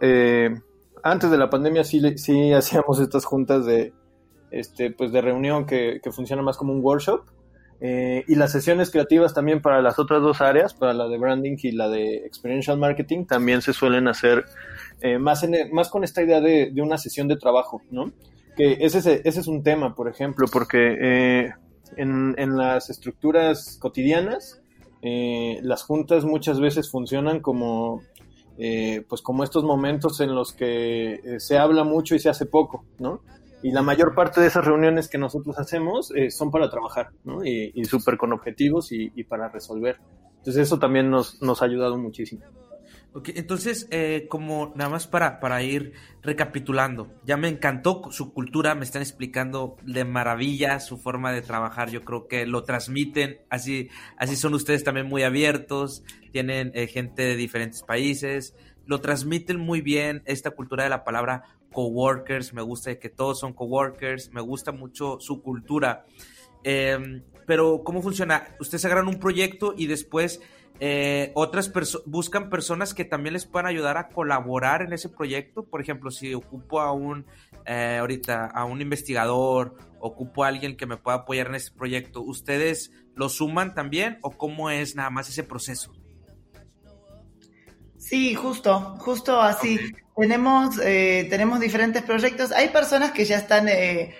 antes 1.02 1.30
de 1.30 1.38
la 1.38 1.50
pandemia 1.50 1.84
sí, 1.84 2.00
sí 2.16 2.52
hacíamos 2.54 3.00
estas 3.00 3.24
juntas 3.24 3.66
de, 3.66 3.92
este, 4.50 4.90
pues 4.90 5.12
de 5.12 5.20
reunión 5.20 5.66
que, 5.66 6.00
que 6.02 6.12
funciona 6.12 6.42
más 6.42 6.56
como 6.56 6.72
un 6.72 6.82
workshop, 6.82 7.24
y 7.84 8.36
las 8.36 8.52
sesiones 8.52 8.92
creativas 8.92 9.34
también 9.34 9.60
para 9.60 9.82
las 9.82 9.98
otras 9.98 10.22
dos 10.22 10.40
áreas, 10.40 10.72
para 10.72 10.92
la 10.92 11.08
de 11.08 11.18
branding 11.18 11.56
y 11.60 11.72
la 11.72 11.88
de 11.88 12.18
experiential 12.18 12.78
marketing, 12.78 13.24
también 13.26 13.60
se 13.60 13.72
suelen 13.72 14.06
hacer 14.06 14.44
eh, 15.02 15.18
más, 15.18 15.44
más 15.72 15.88
con 15.88 16.04
esta 16.04 16.22
idea 16.22 16.40
de, 16.40 16.72
una 16.80 16.96
sesión 16.96 17.26
de 17.26 17.36
trabajo, 17.36 17.82
¿no? 17.90 18.12
Que 18.56 18.78
ese, 18.80 18.98
ese 18.98 19.40
es 19.40 19.46
un 19.48 19.64
tema, 19.64 19.96
por 19.96 20.08
ejemplo, 20.08 20.46
porque 20.52 20.96
eh, 21.00 21.52
en, 21.96 22.56
las 22.56 22.88
estructuras 22.88 23.78
cotidianas, 23.80 24.61
eh, 25.02 25.58
las 25.62 25.82
juntas 25.82 26.24
muchas 26.24 26.60
veces 26.60 26.90
funcionan 26.90 27.40
como, 27.40 28.02
pues 29.08 29.22
como 29.22 29.44
estos 29.44 29.64
momentos 29.64 30.20
en 30.20 30.34
los 30.34 30.52
que 30.52 31.20
se 31.38 31.58
habla 31.58 31.84
mucho 31.84 32.14
y 32.14 32.20
se 32.20 32.28
hace 32.28 32.46
poco, 32.46 32.84
¿no? 32.98 33.20
Y 33.64 33.72
la 33.72 33.82
mayor 33.82 34.14
parte 34.14 34.40
de 34.40 34.46
esas 34.48 34.64
reuniones 34.64 35.08
que 35.08 35.18
nosotros 35.18 35.58
hacemos 35.58 36.12
son 36.30 36.50
para 36.50 36.70
trabajar, 36.70 37.10
¿no? 37.24 37.44
Y, 37.44 37.72
y 37.74 37.84
súper 37.84 38.16
con 38.16 38.32
objetivos 38.32 38.92
y, 38.92 39.12
y, 39.14 39.24
para 39.24 39.48
resolver. 39.48 39.98
Entonces 40.38 40.62
eso 40.62 40.78
también 40.78 41.10
nos, 41.10 41.40
nos 41.42 41.62
ha 41.62 41.64
ayudado 41.66 41.98
muchísimo. 41.98 42.44
Ok, 43.14 43.28
entonces, 43.34 43.88
eh, 43.90 44.26
como 44.30 44.72
nada 44.74 44.88
más 44.88 45.06
para, 45.06 45.38
para 45.38 45.62
ir 45.62 45.92
recapitulando, 46.22 47.12
ya 47.26 47.36
me 47.36 47.48
encantó 47.48 48.10
su 48.10 48.32
cultura, 48.32 48.74
me 48.74 48.84
están 48.84 49.02
explicando 49.02 49.76
de 49.82 50.06
maravilla 50.06 50.80
su 50.80 50.96
forma 50.96 51.30
de 51.30 51.42
trabajar, 51.42 51.90
yo 51.90 52.04
creo 52.04 52.26
que 52.26 52.46
lo 52.46 52.64
transmiten, 52.64 53.42
así, 53.50 53.90
así 54.16 54.34
son 54.34 54.54
ustedes 54.54 54.82
también 54.82 55.08
muy 55.08 55.24
abiertos, 55.24 56.04
tienen 56.32 56.72
eh, 56.74 56.86
gente 56.86 57.22
de 57.22 57.36
diferentes 57.36 57.82
países, 57.82 58.54
lo 58.86 59.02
transmiten 59.02 59.60
muy 59.60 59.82
bien 59.82 60.22
esta 60.24 60.52
cultura 60.52 60.84
de 60.84 60.90
la 60.90 61.04
palabra 61.04 61.42
coworkers, 61.70 62.54
me 62.54 62.62
gusta 62.62 62.98
que 62.98 63.10
todos 63.10 63.40
son 63.40 63.52
coworkers, 63.52 64.32
me 64.32 64.40
gusta 64.40 64.72
mucho 64.72 65.18
su 65.20 65.42
cultura. 65.42 66.06
Em, 66.64 67.22
pero, 67.46 67.82
¿cómo 67.84 68.02
funciona? 68.02 68.56
Ustedes 68.60 68.84
agarran 68.84 69.08
un 69.08 69.18
proyecto 69.18 69.74
y 69.76 69.86
después 69.86 70.40
eh, 70.84 71.30
otras 71.34 71.68
personas 71.68 72.04
buscan 72.08 72.50
personas 72.50 72.92
que 72.92 73.04
también 73.04 73.34
les 73.34 73.46
puedan 73.46 73.66
ayudar 73.66 73.98
a 73.98 74.08
colaborar 74.08 74.82
en 74.82 74.92
ese 74.92 75.08
proyecto. 75.08 75.62
Por 75.62 75.80
ejemplo, 75.80 76.10
si 76.10 76.34
ocupo 76.34 76.80
a 76.80 76.90
un 76.90 77.24
eh, 77.66 77.98
ahorita 78.00 78.46
a 78.46 78.64
un 78.64 78.80
investigador, 78.80 79.76
ocupo 80.00 80.42
a 80.42 80.48
alguien 80.48 80.76
que 80.76 80.86
me 80.86 80.96
pueda 80.96 81.18
apoyar 81.18 81.46
en 81.46 81.54
ese 81.54 81.70
proyecto, 81.70 82.20
¿ustedes 82.20 82.90
lo 83.14 83.28
suman 83.28 83.76
también 83.76 84.18
o 84.22 84.32
cómo 84.32 84.70
es 84.70 84.96
nada 84.96 85.08
más 85.10 85.28
ese 85.28 85.44
proceso? 85.44 85.92
Sí, 87.96 88.34
justo, 88.34 88.96
justo 88.98 89.40
así. 89.40 89.78
Tenemos, 90.16 90.80
eh, 90.82 91.28
tenemos 91.30 91.60
diferentes 91.60 92.02
proyectos. 92.02 92.50
Hay 92.50 92.70
personas 92.70 93.12
que 93.12 93.24
ya 93.24 93.36
están 93.36 93.68
eh, 93.68 94.16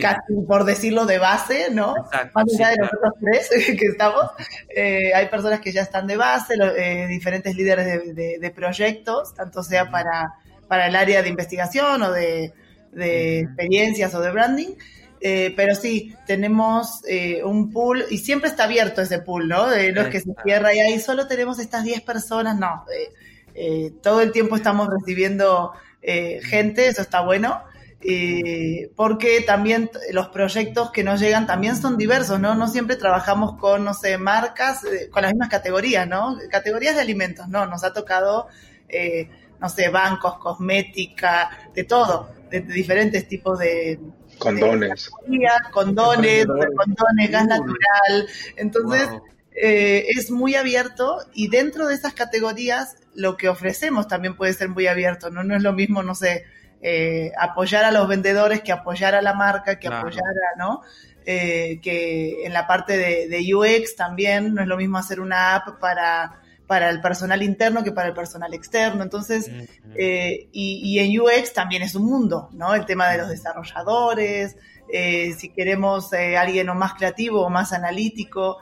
casi 0.00 0.34
por 0.46 0.64
decirlo 0.64 1.06
de 1.06 1.18
base, 1.18 1.68
¿no? 1.70 1.94
Más 2.34 2.54
allá 2.54 2.70
de 2.70 2.76
los 2.78 2.90
otros 2.92 3.12
tres 3.20 3.50
que 3.78 3.86
estamos, 3.86 4.30
eh, 4.74 5.12
hay 5.14 5.26
personas 5.26 5.60
que 5.60 5.72
ya 5.72 5.82
están 5.82 6.06
de 6.06 6.16
base, 6.16 6.54
eh, 6.76 7.06
diferentes 7.08 7.54
líderes 7.54 8.14
de, 8.14 8.52
proyectos, 8.54 9.34
tanto 9.34 9.62
sea 9.62 9.90
para, 9.90 10.34
para 10.66 10.86
el 10.86 10.96
área 10.96 11.22
de 11.22 11.28
investigación 11.28 12.02
o 12.02 12.12
de, 12.12 12.52
experiencias 12.94 14.14
o 14.14 14.20
de 14.20 14.30
branding. 14.30 14.74
pero 15.20 15.74
sí, 15.74 16.14
tenemos 16.26 17.02
un 17.44 17.70
pool 17.70 18.06
y 18.10 18.18
siempre 18.18 18.48
está 18.48 18.64
abierto 18.64 19.02
ese 19.02 19.18
pool, 19.18 19.48
¿no? 19.48 19.68
De 19.68 19.92
los 19.92 20.08
que 20.08 20.20
se 20.20 20.30
cierra 20.42 20.72
y 20.74 20.80
ahí 20.80 20.98
solo 20.98 21.26
tenemos 21.26 21.58
estas 21.58 21.84
10 21.84 22.00
personas, 22.00 22.58
no. 22.58 22.84
todo 24.02 24.22
el 24.22 24.32
tiempo 24.32 24.56
estamos 24.56 24.88
recibiendo 24.88 25.72
gente, 26.00 26.88
eso 26.88 27.02
está 27.02 27.20
bueno. 27.20 27.62
Eh, 28.00 28.92
porque 28.94 29.40
también 29.40 29.90
los 30.12 30.28
proyectos 30.28 30.92
que 30.92 31.02
nos 31.02 31.18
llegan 31.18 31.48
también 31.48 31.74
son 31.76 31.98
diversos, 31.98 32.38
¿no? 32.38 32.54
No 32.54 32.68
siempre 32.68 32.94
trabajamos 32.94 33.58
con, 33.58 33.84
no 33.84 33.92
sé, 33.92 34.18
marcas, 34.18 34.84
eh, 34.84 35.08
con 35.10 35.22
las 35.22 35.32
mismas 35.32 35.48
categorías, 35.48 36.06
¿no? 36.06 36.38
Categorías 36.48 36.94
de 36.94 37.00
alimentos, 37.00 37.48
¿no? 37.48 37.66
Nos 37.66 37.82
ha 37.82 37.92
tocado, 37.92 38.46
eh, 38.88 39.28
no 39.60 39.68
sé, 39.68 39.88
bancos, 39.88 40.38
cosmética, 40.38 41.50
de 41.74 41.84
todo, 41.84 42.30
de, 42.50 42.60
diferentes 42.60 43.26
tipos 43.26 43.58
de... 43.58 43.98
Condones. 44.38 45.10
condones, 45.72 46.46
condones, 46.46 47.30
gas 47.32 47.46
natural. 47.48 48.28
Entonces, 48.56 49.08
es 49.50 50.30
muy 50.30 50.54
abierto 50.54 51.18
y 51.34 51.48
dentro 51.48 51.88
de 51.88 51.96
esas 51.96 52.14
categorías 52.14 52.94
lo 53.14 53.36
que 53.36 53.48
ofrecemos 53.48 54.06
también 54.06 54.36
puede 54.36 54.52
ser 54.52 54.68
muy 54.68 54.86
abierto, 54.86 55.30
¿no? 55.30 55.42
No 55.42 55.56
es 55.56 55.62
lo 55.64 55.72
mismo, 55.72 56.04
no 56.04 56.14
sé, 56.14 56.44
eh, 56.80 57.32
apoyar 57.38 57.84
a 57.84 57.90
los 57.90 58.06
vendedores, 58.06 58.62
que 58.62 58.72
apoyar 58.72 59.14
a 59.14 59.22
la 59.22 59.34
marca, 59.34 59.78
que 59.78 59.88
apoyar 59.88 60.22
a, 60.22 60.58
¿no? 60.58 60.82
Eh, 61.26 61.80
que 61.82 62.46
en 62.46 62.52
la 62.52 62.66
parte 62.66 62.96
de, 62.96 63.54
UX 63.54 63.96
también 63.96 64.54
no 64.54 64.62
es 64.62 64.68
lo 64.68 64.76
mismo 64.76 64.96
hacer 64.96 65.20
una 65.20 65.56
app 65.56 65.78
para, 65.80 66.40
para 66.66 66.88
el 66.88 67.00
personal 67.00 67.42
interno 67.42 67.82
que 67.82 67.92
para 67.92 68.08
el 68.08 68.14
personal 68.14 68.54
externo. 68.54 69.02
Entonces, 69.02 69.50
eh, 69.94 70.48
y, 70.52 70.98
en 71.00 71.20
UX 71.20 71.52
también 71.52 71.82
es 71.82 71.94
un 71.94 72.06
mundo, 72.06 72.48
¿no? 72.52 72.74
El 72.74 72.86
tema 72.86 73.10
de 73.10 73.18
los 73.18 73.28
desarrolladores, 73.28 74.56
si 75.36 75.48
queremos 75.50 76.12
alguien 76.12 76.68
o 76.70 76.74
más 76.74 76.94
creativo 76.94 77.42
o 77.42 77.50
más 77.50 77.72
analítico, 77.72 78.58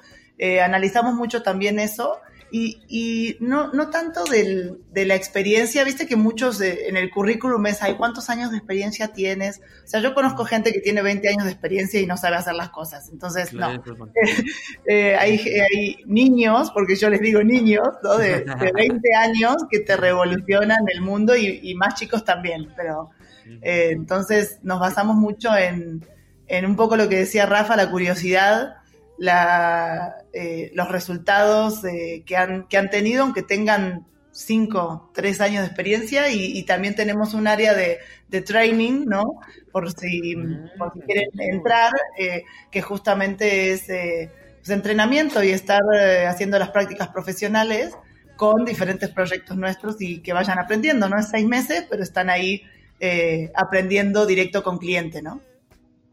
analizamos 0.61 1.14
mucho 1.14 1.42
también 1.42 1.79
eso 1.79 2.18
y, 2.51 2.83
y 2.89 3.37
no, 3.41 3.73
no 3.73 3.91
tanto 3.91 4.25
del, 4.25 4.79
de 4.93 5.05
la 5.05 5.15
experiencia, 5.15 5.83
viste 5.85 6.07
que 6.07 6.17
muchos 6.17 6.61
en 6.61 6.97
el 6.97 7.11
currículum 7.11 7.67
es, 7.67 7.83
hay 7.83 7.95
cuántos 7.97 8.31
años 8.31 8.51
de 8.51 8.59
experiencia 8.59 9.09
tienes. 9.09 9.61
O 9.85 9.89
sea, 9.89 10.01
yo 10.01 10.15
conozco 10.15 10.45
gente 10.45 10.73
que 10.73 10.81
tiene 10.81 11.03
20 11.03 11.29
años 11.29 11.45
de 11.45 11.51
experiencia 11.51 12.01
y 12.01 12.07
no 12.07 12.17
sabe 12.17 12.37
hacer 12.37 12.55
las 12.55 12.71
cosas. 12.71 13.09
Entonces, 13.11 13.53
no. 13.53 13.69
eh, 14.87 15.17
hay, 15.17 15.39
hay, 15.39 15.97
niños, 16.07 16.71
porque 16.71 16.95
yo 16.95 17.11
les 17.11 17.21
digo 17.21 17.43
niños, 17.43 17.89
¿no? 18.03 18.17
de, 18.17 18.45
de 18.45 18.73
20 18.73 19.15
años 19.15 19.57
que 19.69 19.81
te 19.81 19.97
revolucionan 19.97 20.85
el 20.93 21.01
mundo 21.01 21.37
y, 21.37 21.61
y 21.63 21.75
más 21.75 21.95
chicos 21.95 22.25
también. 22.25 22.73
Pero 22.77 23.11
eh, 23.63 23.91
entonces 23.91 24.61
nos 24.63 24.79
basamos 24.79 25.17
mucho 25.17 25.57
en, 25.57 26.07
en 26.47 26.67
un 26.67 26.77
poco 26.77 26.97
lo 26.97 27.09
que 27.09 27.17
decía 27.17 27.47
Rafa, 27.47 27.77
la 27.77 27.91
curiosidad 27.91 28.77
la, 29.18 30.16
eh, 30.33 30.70
los 30.74 30.88
resultados 30.88 31.85
eh, 31.85 32.22
que, 32.26 32.37
han, 32.37 32.66
que 32.68 32.76
han 32.76 32.90
tenido, 32.90 33.22
aunque 33.22 33.42
tengan 33.42 34.07
cinco, 34.31 35.11
tres 35.14 35.40
años 35.40 35.62
de 35.62 35.68
experiencia 35.68 36.31
y, 36.31 36.62
también 36.64 36.94
tenemos 36.94 37.33
un 37.33 37.46
área 37.46 37.72
de, 37.72 37.98
de, 38.29 38.42
training, 38.42 39.07
¿no? 39.07 39.40
Por 39.72 39.90
si, 39.92 40.35
por 40.76 40.92
si 40.92 41.00
quieren 41.00 41.31
entrar, 41.38 41.90
eh, 42.18 42.44
que 42.70 42.83
justamente 42.83 43.72
es 43.72 43.85
pues, 43.87 44.68
entrenamiento 44.68 45.42
y 45.42 45.50
estar 45.50 45.81
eh, 45.98 46.26
haciendo 46.26 46.59
las 46.59 46.68
prácticas 46.68 47.09
profesionales 47.09 47.96
con 48.37 48.66
diferentes 48.66 49.09
proyectos 49.09 49.57
nuestros 49.57 49.96
y 50.00 50.20
que 50.20 50.35
vayan 50.35 50.59
aprendiendo, 50.59 51.09
¿no? 51.09 51.18
Es 51.18 51.31
seis 51.31 51.46
meses, 51.46 51.87
pero 51.88 52.02
están 52.02 52.29
ahí 52.29 52.62
aprendiendo 53.55 54.26
directo 54.26 54.62
con 54.62 54.79
cliente, 54.79 55.22
¿no? 55.22 55.40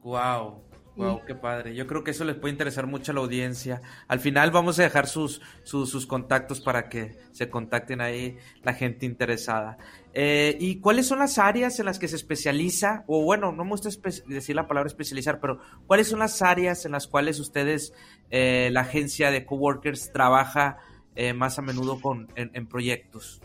Wow. 0.03 0.62
Wow, 0.95 1.21
qué 1.25 1.34
padre. 1.34 1.73
Yo 1.73 1.88
creo 1.88 2.03
que 2.03 2.12
eso 2.12 2.23
les 2.23 2.36
puede 2.36 2.51
interesar 2.51 2.86
mucho 2.86 3.12
a 3.12 3.15
la 3.15 3.21
audiencia. 3.21 3.82
Al 4.08 4.19
final 4.19 4.51
vamos 4.51 4.77
a 4.77 4.84
dejar 4.84 5.08
sus, 5.08 5.41
sus, 5.63 6.06
contactos 6.06 6.62
para 6.62 6.88
que 6.88 7.17
se 7.32 7.49
contacten 7.49 7.99
ahí 7.99 8.38
la 8.62 8.73
gente 8.73 9.08
interesada. 9.08 9.77
Eh, 10.13 10.56
¿Y 10.60 10.79
cuáles 10.79 11.08
son 11.08 11.19
las 11.19 11.39
áreas 11.39 11.79
en 11.79 11.86
las 11.86 11.97
que 11.97 12.08
se 12.08 12.15
especializa? 12.15 13.03
O 13.08 13.23
bueno, 13.23 13.51
no 13.51 13.63
me 13.63 13.71
gusta 13.71 13.89
decir 14.27 14.56
la 14.56 14.67
palabra 14.67 14.88
especializar, 14.88 15.39
pero 15.39 15.60
¿cuáles 15.88 16.08
son 16.08 16.19
las 16.19 16.43
áreas 16.43 16.86
en 16.86 16.91
las 16.91 17.08
cuales 17.08 17.39
ustedes, 17.39 17.93
eh, 18.29 18.69
la 18.71 18.82
agencia 18.82 19.32
de 19.32 19.45
coworkers, 19.45 20.12
trabaja 20.12 20.77
eh, 21.15 21.34
más 21.34 21.58
a 21.58 21.63
menudo 21.63 21.99
con, 21.99 22.27
en 22.36 22.67
proyectos? 22.67 23.41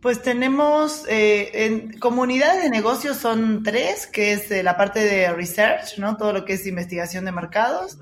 Pues 0.00 0.22
tenemos, 0.22 1.04
eh, 1.08 1.50
en 1.64 1.98
comunidades 1.98 2.62
de 2.62 2.70
negocios 2.70 3.16
son 3.16 3.64
tres, 3.64 4.06
que 4.06 4.32
es 4.32 4.48
eh, 4.52 4.62
la 4.62 4.76
parte 4.76 5.00
de 5.00 5.32
research, 5.32 5.98
¿no? 5.98 6.16
Todo 6.16 6.32
lo 6.32 6.44
que 6.44 6.52
es 6.52 6.66
investigación 6.68 7.24
de 7.24 7.32
mercados, 7.32 7.98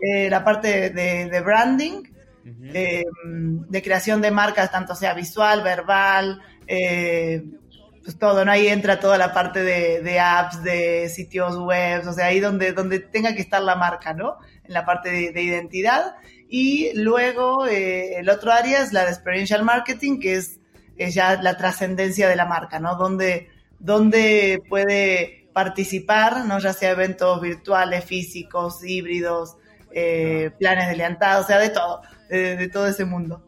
eh, 0.00 0.30
la 0.30 0.42
parte 0.42 0.88
de, 0.88 1.40
branding, 1.42 2.04
de 2.44 3.82
creación 3.82 4.22
de 4.22 4.30
marcas, 4.30 4.70
tanto 4.70 4.94
sea 4.94 5.12
visual, 5.12 5.62
verbal, 5.62 6.40
pues 6.66 8.18
todo, 8.18 8.46
¿no? 8.46 8.50
Ahí 8.50 8.68
entra 8.68 8.98
toda 8.98 9.18
la 9.18 9.34
parte 9.34 9.62
de, 9.62 10.20
apps, 10.20 10.62
de 10.62 11.10
sitios 11.10 11.58
web, 11.58 12.08
o 12.08 12.12
sea, 12.14 12.26
ahí 12.26 12.40
donde, 12.40 12.72
donde 12.72 13.00
tenga 13.00 13.34
que 13.34 13.42
estar 13.42 13.60
la 13.60 13.76
marca, 13.76 14.14
¿no? 14.14 14.38
En 14.64 14.72
la 14.72 14.86
parte 14.86 15.10
de, 15.10 15.32
de 15.32 15.42
identidad. 15.42 16.14
Y 16.48 16.90
luego 16.94 17.66
el 17.66 18.30
otro 18.30 18.50
área 18.50 18.82
es 18.82 18.94
la 18.94 19.04
de 19.04 19.10
experiential 19.10 19.62
marketing, 19.62 20.20
que 20.20 20.36
es 20.36 20.60
es 20.96 21.14
ya 21.14 21.40
la 21.42 21.56
trascendencia 21.56 22.28
de 22.28 22.36
la 22.36 22.46
marca, 22.46 22.78
¿no? 22.78 22.96
Donde, 22.96 23.48
donde 23.78 24.62
puede 24.68 25.48
participar, 25.52 26.44
¿no? 26.44 26.58
Ya 26.58 26.72
sea 26.72 26.90
eventos 26.90 27.40
virtuales, 27.40 28.04
físicos, 28.04 28.84
híbridos, 28.84 29.56
eh, 29.92 30.50
planes 30.58 30.88
de 30.88 30.96
lealtad, 30.96 31.40
o 31.40 31.44
sea, 31.44 31.58
de 31.58 31.70
todo, 31.70 32.02
de, 32.28 32.68
todo 32.68 32.86
ese 32.88 33.04
mundo. 33.04 33.42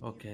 Ok, 0.00 0.24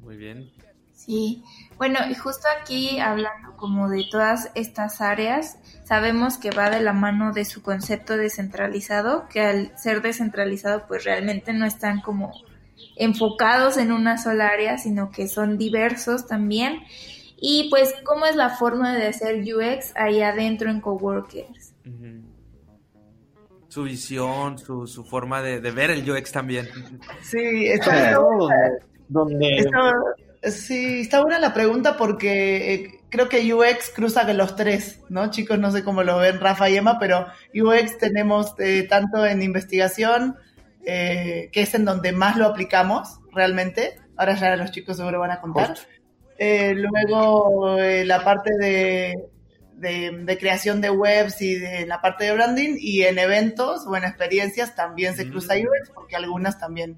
muy 0.00 0.16
bien. 0.16 0.52
Sí, 0.92 1.42
bueno, 1.78 1.98
y 2.10 2.14
justo 2.14 2.46
aquí 2.60 3.00
hablando 3.00 3.56
como 3.56 3.88
de 3.88 4.04
todas 4.10 4.50
estas 4.54 5.00
áreas, 5.00 5.58
sabemos 5.84 6.36
que 6.36 6.50
va 6.50 6.68
de 6.68 6.80
la 6.80 6.92
mano 6.92 7.32
de 7.32 7.46
su 7.46 7.62
concepto 7.62 8.18
descentralizado, 8.18 9.26
que 9.28 9.40
al 9.40 9.78
ser 9.78 10.02
descentralizado 10.02 10.86
pues 10.86 11.04
realmente 11.04 11.54
no 11.54 11.64
están 11.64 12.02
como 12.02 12.32
enfocados 13.00 13.78
en 13.78 13.92
una 13.92 14.18
sola 14.18 14.48
área, 14.48 14.76
sino 14.76 15.10
que 15.10 15.26
son 15.26 15.56
diversos 15.56 16.26
también. 16.26 16.82
Y 17.40 17.68
pues, 17.70 17.94
¿cómo 18.04 18.26
es 18.26 18.36
la 18.36 18.50
forma 18.50 18.94
de 18.94 19.06
hacer 19.06 19.42
UX 19.42 19.92
ahí 19.96 20.20
adentro 20.20 20.70
en 20.70 20.82
Coworkers? 20.82 21.74
Su 23.68 23.84
visión, 23.84 24.58
su, 24.58 24.86
su 24.86 25.04
forma 25.04 25.40
de, 25.40 25.58
ver 25.70 25.90
el 25.90 26.08
UX 26.08 26.30
también. 26.30 26.68
Sí, 27.22 27.66
está, 27.66 28.18
donde... 29.08 29.66
sí, 30.42 31.00
está 31.00 31.22
buena 31.22 31.38
la 31.38 31.54
pregunta 31.54 31.96
porque 31.96 32.74
eh, 32.74 33.00
creo 33.08 33.30
que 33.30 33.54
UX 33.54 33.90
cruza 33.94 34.24
de 34.24 34.34
los 34.34 34.56
tres, 34.56 35.00
¿no? 35.08 35.30
Chicos, 35.30 35.58
no 35.58 35.70
sé 35.70 35.82
cómo 35.82 36.02
lo 36.02 36.18
ven 36.18 36.38
Rafa 36.40 36.68
y 36.68 36.76
Emma, 36.76 36.98
pero 36.98 37.26
UX 37.54 37.96
tenemos 37.96 38.54
eh, 38.58 38.86
tanto 38.88 39.24
en 39.24 39.40
investigación, 39.40 40.36
eh, 40.84 41.50
que 41.52 41.62
es 41.62 41.74
en 41.74 41.84
donde 41.84 42.12
más 42.12 42.36
lo 42.36 42.46
aplicamos 42.46 43.18
realmente. 43.32 43.96
Ahora 44.16 44.34
ya 44.34 44.56
los 44.56 44.70
chicos 44.70 44.96
seguro 44.96 45.20
van 45.20 45.30
a 45.30 45.40
contar. 45.40 45.74
Eh, 46.38 46.74
luego 46.74 47.78
eh, 47.78 48.04
la 48.04 48.24
parte 48.24 48.50
de, 48.58 49.30
de, 49.74 50.38
creación 50.38 50.80
de 50.80 50.90
webs 50.90 51.42
y 51.42 51.56
de 51.56 51.86
la 51.86 52.00
parte 52.00 52.24
de 52.24 52.32
branding 52.32 52.76
y 52.78 53.02
en 53.02 53.18
eventos 53.18 53.86
o 53.86 53.96
en 53.96 54.04
experiencias 54.04 54.74
también 54.74 55.14
se 55.14 55.28
cruza 55.28 55.54
mm. 55.54 55.58
UX 55.58 55.90
porque 55.94 56.16
algunas 56.16 56.58
también 56.58 56.96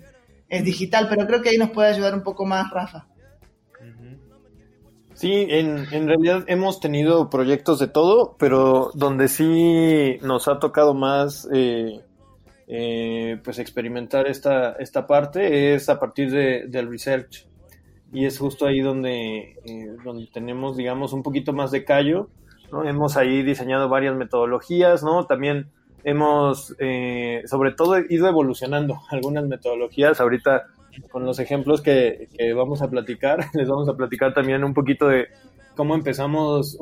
es 0.49 0.64
digital, 0.64 1.09
pero 1.09 1.27
creo 1.27 1.42
que 1.42 1.49
ahí 1.49 1.57
nos 1.57 1.71
puede 1.71 1.88
ayudar 1.88 2.14
un 2.14 2.23
poco 2.23 2.45
más 2.45 2.71
Rafa. 2.71 3.07
Sí, 5.14 5.47
en, 5.49 5.87
en 5.92 6.09
realidad 6.09 6.45
hemos 6.47 6.81
tenido 6.81 7.31
proyectos 7.31 7.79
de 7.79 7.87
todo, 7.87 8.37
pero 8.38 8.90
donde 8.95 9.29
sí 9.29 10.18
nos 10.23 10.49
ha 10.49 10.59
tocado 10.59 10.95
más 10.95 11.49
eh, 11.53 12.01
eh, 12.68 13.40
pues 13.42 13.59
experimentar 13.59 14.27
esta, 14.29 14.72
esta 14.72 15.07
parte 15.07 15.75
es 15.75 15.88
a 15.88 15.98
partir 15.98 16.31
de, 16.31 16.66
del 16.68 16.88
research. 16.88 17.46
Y 18.12 18.27
es 18.27 18.38
justo 18.38 18.66
ahí 18.66 18.81
donde, 18.81 19.57
eh, 19.64 19.96
donde 20.05 20.29
tenemos 20.33 20.77
digamos 20.77 21.12
un 21.12 21.22
poquito 21.22 21.53
más 21.53 21.70
de 21.70 21.85
callo 21.85 22.29
¿no? 22.70 22.85
hemos 22.85 23.16
ahí 23.16 23.42
diseñado 23.42 23.88
varias 23.88 24.14
metodologías 24.14 25.03
no 25.03 25.25
también 25.25 25.70
hemos 26.05 26.77
eh, 26.79 27.42
sobre 27.46 27.72
todo 27.72 27.98
ido 27.98 28.29
evolucionando 28.29 29.01
algunas 29.11 29.46
metodologías. 29.46 30.20
Ahorita 30.20 30.66
con 31.11 31.25
los 31.25 31.38
ejemplos 31.38 31.81
que, 31.81 32.29
que, 32.37 32.53
vamos 32.53 32.83
a 32.83 32.90
platicar 32.90 33.46
les 33.55 33.68
vamos 33.68 33.88
a 33.88 33.96
platicar 33.96 34.35
también 34.35 34.62
un 34.62 34.75
poquito 34.75 35.09
de 35.09 35.29
cómo 35.75 35.94
empezamos 35.94 36.77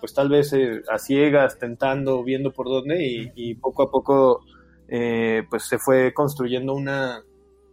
pues 0.00 0.12
tal 0.12 0.28
vez 0.28 0.54
a 0.90 0.98
ciegas 0.98 1.58
tentando 1.58 2.22
viendo 2.22 2.52
por 2.52 2.66
dónde 2.66 3.06
y, 3.06 3.32
y 3.34 3.54
poco 3.54 3.84
a 3.84 3.90
poco 3.90 4.42
eh, 4.88 5.44
pues 5.50 5.64
se 5.64 5.78
fue 5.78 6.12
construyendo 6.14 6.74
una, 6.74 7.22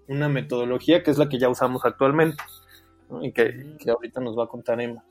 una, 0.08 0.30
metodología 0.30 1.04
que 1.04 1.12
es 1.12 1.18
la 1.18 1.30
que 1.30 1.40
ya 1.40 1.50
usamos 1.50 1.86
actualmente 1.86 2.44
y 3.22 3.32
que, 3.32 3.68
ahorita 3.88 4.20
nos 4.20 4.38
va 4.38 4.46
a 4.46 4.48
contar 4.48 4.82
Emma. 4.82 5.04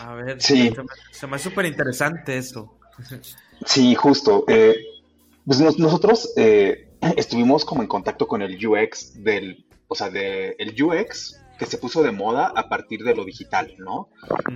A 0.00 0.14
ver, 0.14 0.40
sí. 0.40 0.72
se, 1.12 1.26
me, 1.26 1.36
hace 1.36 1.48
súper 1.48 1.66
interesante 1.66 2.36
eso. 2.36 2.76
Sí, 3.64 3.94
justo. 3.94 4.44
Eh, 4.48 4.76
pues 5.46 5.60
nosotros 5.78 6.32
eh, 6.36 6.90
estuvimos 7.16 7.64
como 7.64 7.82
en 7.82 7.88
contacto 7.88 8.26
con 8.26 8.42
el 8.42 8.64
UX 8.66 9.22
del, 9.22 9.64
o 9.88 9.94
sea, 9.94 10.10
de 10.10 10.56
el 10.58 10.74
UX 10.82 11.40
que 11.58 11.66
se 11.66 11.78
puso 11.78 12.02
de 12.02 12.12
moda 12.12 12.52
a 12.54 12.68
partir 12.68 13.02
de 13.02 13.14
lo 13.14 13.24
digital, 13.24 13.74
¿no? 13.78 14.10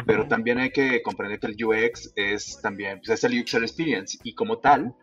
Pero 0.07 0.29
también 0.29 0.59
hay 0.59 0.71
que 0.71 1.03
comprender 1.03 1.41
que 1.41 1.47
el 1.47 1.65
UX 1.65 2.13
es 2.15 2.61
también, 2.61 2.99
pues 2.99 3.11
es 3.11 3.25
el 3.25 3.41
User 3.41 3.63
Experience 3.63 4.19
y 4.23 4.35
como 4.35 4.59
tal, 4.59 4.95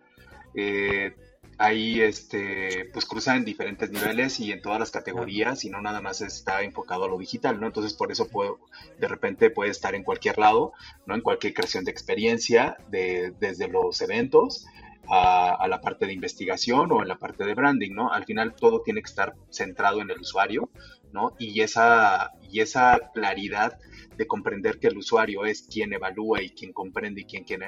eh, 0.58 1.16
ahí 1.60 2.02
este, 2.02 2.90
pues 2.92 3.06
cruza 3.06 3.36
en 3.36 3.46
diferentes 3.46 3.90
niveles 3.92 4.40
y 4.40 4.52
en 4.52 4.62
todas 4.62 4.80
las 4.80 4.92
categorías 4.92 5.64
y 5.66 5.70
no 5.70 5.82
nada 5.82 6.02
más 6.02 6.22
está 6.22 6.64
enfocado 6.64 7.06
a 7.06 7.08
lo 7.08 7.18
digital, 7.18 7.60
¿no? 7.60 7.68
Entonces 7.68 7.94
por 7.94 8.12
eso 8.12 8.28
puedo, 8.28 8.60
de 9.00 9.08
repente 9.08 9.50
puede 9.50 9.72
estar 9.72 9.96
en 9.96 10.04
cualquier 10.04 10.38
lado, 10.38 10.74
¿no? 11.06 11.16
En 11.16 11.22
cualquier 11.22 11.54
creación 11.54 11.84
de 11.84 11.92
experiencia, 11.92 12.78
de, 12.90 13.34
desde 13.40 13.68
los 13.68 14.02
eventos 14.02 14.66
a, 15.10 15.68
la 15.68 15.80
parte 15.80 16.06
de 16.06 16.14
investigación 16.14 16.92
o 16.92 17.02
en 17.02 17.08
la 17.08 17.18
parte 17.18 17.46
de 17.46 17.54
branding, 17.54 17.94
¿no? 17.94 18.12
Al 18.12 18.26
final 18.26 18.56
todo 18.56 18.82
tiene 18.82 19.02
que 19.02 19.10
estar 19.10 19.36
centrado 19.50 20.02
en 20.02 20.10
el 20.10 20.20
usuario, 20.20 20.70
¿no? 21.14 21.34
Y 21.40 21.62
esa, 21.62 22.32
y 22.52 22.62
esa 22.62 23.12
claridad 23.14 23.80
de 24.18 24.28
comprender 24.28 24.80
que 24.80 24.88
el 24.88 24.98
usuario 24.98 25.46
es 25.46 25.68
quien 25.72 25.94
evalúa 25.94 26.42
y 26.42 26.50
quien 26.50 26.74
comprende 26.74 27.22
y 27.22 27.26
quien, 27.26 27.44
quien 27.46 27.64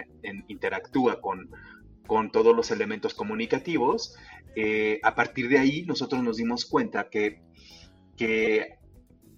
interactúa 0.47 1.21
con, 1.21 1.49
con 2.09 2.31
todos 2.31 2.55
los 2.55 2.71
elementos 2.71 3.13
comunicativos, 3.13 4.15
eh, 4.55 4.99
a 5.03 5.13
partir 5.13 5.47
de 5.47 5.59
ahí 5.59 5.83
nosotros 5.83 6.23
nos 6.23 6.37
dimos 6.37 6.65
cuenta 6.65 7.07
que, 7.07 7.43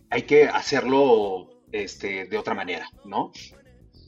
hay 0.10 0.22
que 0.24 0.46
hacerlo 0.46 1.50
este, 1.74 2.26
de 2.26 2.38
otra 2.38 2.56
manera, 2.56 2.88
¿no? 3.04 3.32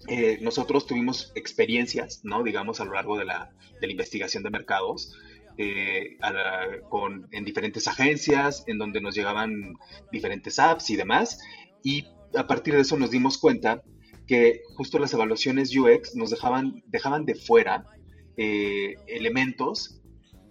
Eh, 0.07 0.39
nosotros 0.41 0.87
tuvimos 0.87 1.33
experiencias, 1.35 2.21
¿no? 2.23 2.41
Digamos, 2.41 2.79
a 2.79 2.85
lo 2.85 2.93
largo 2.93 3.17
de 3.17 3.25
la, 3.25 3.51
investigación 3.81 4.43
de 4.43 4.49
mercados, 4.49 5.13
eh, 5.57 6.17
con, 6.89 7.27
en 7.31 7.43
diferentes 7.43 7.87
agencias, 7.89 8.63
en 8.67 8.77
donde 8.77 9.01
nos 9.01 9.13
llegaban 9.13 9.73
diferentes 10.09 10.57
apps 10.57 10.89
y 10.89 10.95
demás, 10.95 11.39
y 11.83 12.07
a 12.33 12.47
partir 12.47 12.75
de 12.75 12.81
eso 12.81 12.97
nos 12.97 13.11
dimos 13.11 13.37
cuenta 13.37 13.83
que 14.25 14.61
justo 14.77 14.99
las 14.99 15.13
evaluaciones 15.13 15.75
UX 15.77 16.15
nos 16.15 16.29
dejaban, 16.29 16.81
dejaban 16.87 17.25
de 17.25 17.35
fuera 17.35 17.85
eh, 18.37 18.95
elementos 19.07 20.01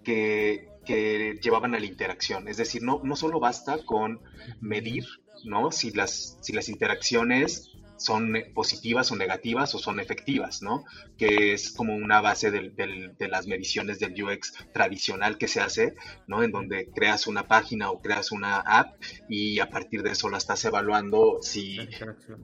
que, 0.04 0.70
llevaban 0.84 1.76
a 1.76 1.80
la 1.80 1.86
interacción. 1.86 2.48
Es 2.48 2.56
decir, 2.56 2.82
no, 2.82 3.00
no 3.04 3.14
solo 3.14 3.38
basta 3.38 3.78
con 3.86 4.20
medir 4.60 5.06
¿no? 5.44 5.70
si, 5.70 5.92
las, 5.92 6.38
si 6.40 6.52
las 6.52 6.68
interacciones 6.68 7.72
son 8.02 8.34
positivas 8.54 9.10
o 9.12 9.16
negativas 9.16 9.74
o 9.74 9.78
son 9.78 10.00
efectivas, 10.00 10.62
¿no? 10.62 10.84
Que 11.16 11.52
es 11.52 11.70
como 11.70 11.94
una 11.94 12.20
base 12.20 12.50
de 12.50 13.28
las 13.28 13.46
mediciones 13.46 13.98
del 14.00 14.22
UX 14.22 14.52
tradicional 14.72 15.38
que 15.38 15.48
se 15.48 15.60
hace, 15.60 15.94
¿no? 16.26 16.42
En 16.42 16.50
donde 16.50 16.88
creas 16.90 17.26
una 17.26 17.46
página 17.46 17.90
o 17.90 18.00
creas 18.00 18.32
una 18.32 18.58
app 18.58 18.96
y 19.28 19.60
a 19.60 19.70
partir 19.70 20.02
de 20.02 20.10
eso 20.10 20.28
la 20.28 20.38
estás 20.38 20.64
evaluando 20.64 21.38
si 21.40 21.78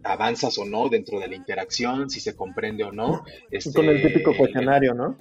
avanzas 0.05 0.59
o 0.59 0.65
no 0.65 0.89
dentro 0.89 1.19
de 1.19 1.29
la 1.29 1.35
interacción, 1.35 2.09
si 2.09 2.21
se 2.21 2.37
comprende 2.37 2.85
o 2.85 2.93
no. 2.93 3.25
Con 3.75 3.87
el 3.87 4.03
típico 4.03 4.37
cuestionario, 4.37 4.95
¿no? 4.95 5.19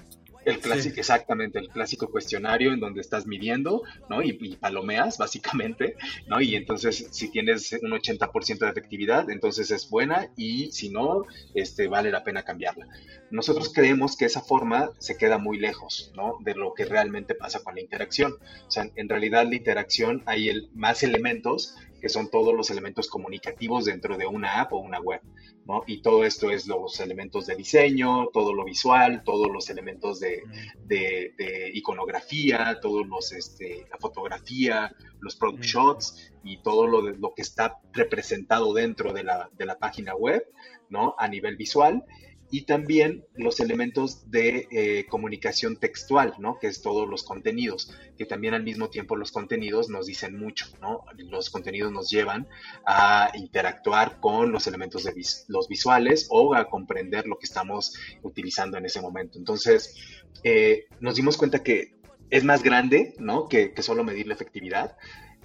El 0.47 0.59
clásico, 0.59 0.95
exactamente, 0.97 1.59
el 1.59 1.67
clásico 1.67 2.09
cuestionario 2.09 2.71
en 2.71 2.79
donde 2.79 3.01
estás 3.01 3.27
midiendo, 3.27 3.83
¿no? 4.09 4.21
Y, 4.21 4.55
palomeas, 4.55 5.17
básicamente, 5.17 5.97
¿no? 6.27 6.39
Y 6.39 6.55
entonces, 6.55 7.09
si 7.11 7.29
tienes 7.29 7.73
un 7.81 7.91
80% 7.91 8.59
de 8.59 8.69
efectividad, 8.69 9.29
entonces 9.29 9.71
es 9.71 9.89
buena 9.89 10.29
y 10.37 10.71
si 10.71 10.89
no, 10.89 11.25
este, 11.53 11.89
vale 11.89 12.11
la 12.11 12.23
pena 12.23 12.43
cambiarla. 12.43 12.87
Nosotros 13.29 13.73
creemos 13.73 14.15
que 14.15 14.23
esa 14.23 14.39
forma 14.39 14.91
se 14.99 15.17
queda 15.17 15.37
muy 15.37 15.59
lejos, 15.59 16.13
¿no? 16.15 16.37
De 16.39 16.55
lo 16.55 16.73
que 16.73 16.85
realmente 16.85 17.35
pasa 17.35 17.59
con 17.61 17.75
la 17.75 17.81
interacción. 17.81 18.31
O 18.67 18.71
sea, 18.71 18.89
en 18.95 19.09
realidad 19.09 19.45
la 19.45 19.55
interacción 19.55 20.23
hay 20.25 20.47
el, 20.47 20.69
más 20.73 21.03
elementos 21.03 21.75
que 21.99 22.09
son 22.09 22.29
todos 22.29 22.53
los 22.53 22.69
elementos 22.69 23.07
comunicativos 23.07 23.85
dentro 23.85 24.17
de 24.17 24.25
una 24.25 24.61
app 24.61 24.73
o 24.73 24.77
una 24.77 24.99
web. 24.99 25.21
¿no? 25.65 25.83
Y 25.85 26.01
todo 26.01 26.23
esto 26.23 26.51
es 26.51 26.67
los 26.67 26.99
elementos 26.99 27.45
de 27.45 27.55
diseño, 27.55 28.27
todo 28.31 28.53
lo 28.53 28.63
visual, 28.63 29.23
todos 29.23 29.51
los 29.51 29.69
elementos 29.69 30.19
de, 30.19 30.43
de, 30.85 31.71
iconografía, 31.73 32.79
todos 32.81 33.05
los, 33.07 33.31
este, 33.33 33.85
la 33.89 33.97
fotografía, 33.97 34.95
los 35.19 35.35
product 35.35 35.63
shots 35.63 36.31
y 36.43 36.61
todo 36.61 36.87
lo, 36.87 37.01
lo 37.01 37.33
que 37.33 37.41
está 37.41 37.79
representado 37.91 38.73
dentro 38.73 39.11
de 39.11 39.23
la, 39.23 39.49
de 39.57 39.65
la 39.65 39.77
página 39.77 40.15
web, 40.15 40.43
¿no? 40.89 41.15
A 41.17 41.27
nivel 41.27 41.57
visual 41.57 42.05
y 42.49 42.61
también 42.61 43.25
los 43.35 43.59
elementos 43.59 44.31
de 44.31 44.67
eh, 44.71 45.05
comunicación 45.07 45.75
textual, 45.75 46.33
¿no? 46.39 46.57
Que 46.59 46.67
es 46.67 46.81
todos 46.81 47.07
los 47.07 47.23
contenidos, 47.23 47.93
que 48.17 48.25
también 48.25 48.53
al 48.53 48.63
mismo 48.63 48.89
tiempo 48.89 49.15
los 49.15 49.31
contenidos 49.31 49.89
nos 49.89 50.05
dicen 50.05 50.37
mucho, 50.37 50.67
¿no? 50.81 51.03
Los 51.17 51.49
contenidos 51.49 51.91
nos 51.91 52.09
llevan 52.09 52.47
a 52.85 53.31
interactuar 53.35 54.19
con 54.19 54.51
los 54.51 54.65
elementos 54.67 55.03
de 55.03 55.13
los 55.47 55.67
visuales 55.67 56.27
o 56.29 56.55
a 56.55 56.69
comprender 56.69 57.27
lo 57.27 57.37
que 57.37 57.45
estamos 57.45 57.95
utilizando 58.23 58.77
en 58.77 58.85
ese 58.85 59.01
momento. 59.01 59.37
Entonces, 59.37 59.95
eh, 60.43 60.85
nos 61.01 61.15
dimos 61.15 61.37
cuenta 61.37 61.63
que 61.63 61.97
es 62.29 62.43
más 62.43 62.63
grande, 62.63 63.13
¿no? 63.19 63.47
Que 63.47 63.73
solo 63.81 64.03
medir 64.03 64.27
la 64.27 64.33
efectividad 64.33 64.95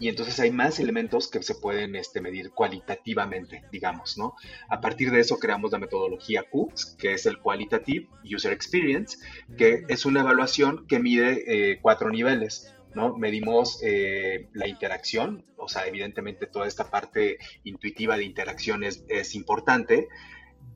y 0.02 0.08
entonces 0.08 0.40
hay 0.40 0.50
más 0.50 0.80
elementos 0.80 1.28
que 1.28 1.40
se 1.44 1.54
pueden 1.54 1.94
este, 1.94 2.20
medir 2.20 2.50
cualitativamente, 2.50 3.62
digamos, 3.70 4.18
¿no? 4.18 4.34
A 4.68 4.80
partir 4.80 5.12
de 5.12 5.20
eso 5.20 5.38
creamos 5.38 5.70
la 5.70 5.78
metodología 5.78 6.42
QUX, 6.42 6.96
que 6.98 7.12
es 7.12 7.24
el 7.24 7.38
Qualitative 7.38 8.08
User 8.24 8.52
Experience, 8.52 9.18
que 9.56 9.84
es 9.86 10.04
una 10.04 10.22
evaluación 10.22 10.88
que 10.88 10.98
mide 10.98 11.44
eh, 11.46 11.78
cuatro 11.80 12.10
niveles. 12.10 12.74
¿no? 12.96 13.16
Medimos 13.16 13.78
eh, 13.84 14.48
la 14.54 14.66
interacción, 14.66 15.44
o 15.56 15.68
sea, 15.68 15.86
evidentemente 15.86 16.48
toda 16.48 16.66
esta 16.66 16.90
parte 16.90 17.38
intuitiva 17.62 18.16
de 18.16 18.24
interacción 18.24 18.82
es, 18.82 19.04
es 19.08 19.36
importante, 19.36 20.08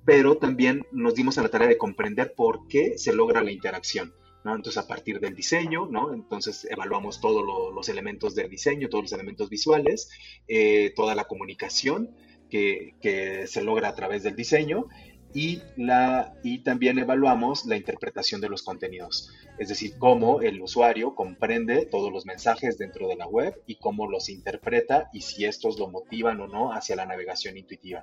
pero 0.05 0.37
también 0.37 0.87
nos 0.93 1.17
dimos 1.17 1.37
a 1.37 1.43
la 1.43 1.49
tarea 1.49 1.67
de 1.67 1.79
comprender 1.79 2.33
por 2.37 2.69
qué 2.69 2.97
se 2.97 3.12
logra 3.12 3.43
la 3.43 3.51
interacción. 3.51 4.15
Entonces, 4.55 4.83
a 4.83 4.87
partir 4.87 5.19
del 5.19 5.35
diseño, 5.35 5.87
¿no? 5.87 6.15
Entonces, 6.15 6.67
evaluamos 6.71 7.21
todos 7.21 7.45
los 7.75 7.89
elementos 7.89 8.35
del 8.35 8.49
diseño, 8.49 8.89
todos 8.89 9.05
los 9.05 9.13
elementos 9.13 9.49
visuales, 9.49 10.11
eh, 10.47 10.93
toda 10.95 11.15
la 11.15 11.25
comunicación 11.25 12.15
que, 12.51 13.45
se 13.47 13.63
logra 13.63 13.89
a 13.89 13.95
través 13.95 14.23
del 14.23 14.37
diseño 14.37 14.87
y, 15.35 15.63
la, 15.77 16.35
y 16.43 16.59
también 16.59 16.99
evaluamos 16.99 17.67
la 17.67 17.77
interpretación 17.77 18.41
de 18.41 18.49
los 18.49 18.63
contenidos, 18.63 19.31
es 19.59 19.69
decir, 19.69 19.99
cómo 19.99 20.41
el 20.41 20.63
usuario 20.63 21.15
comprende 21.15 21.85
todos 21.85 22.13
los 22.13 22.25
mensajes 22.25 22.79
dentro 22.79 23.09
de 23.09 23.17
la 23.17 23.27
web 23.27 23.61
y 23.67 23.77
cómo 23.77 24.09
los 24.09 24.29
interpreta 24.29 25.11
y 25.13 25.23
si 25.23 25.45
estos 25.45 25.79
lo 25.79 25.89
motivan 25.89 26.41
o 26.41 26.47
no 26.47 26.73
hacia 26.73 26.97
la 26.97 27.07
navegación 27.07 27.57
intuitiva. 27.57 28.03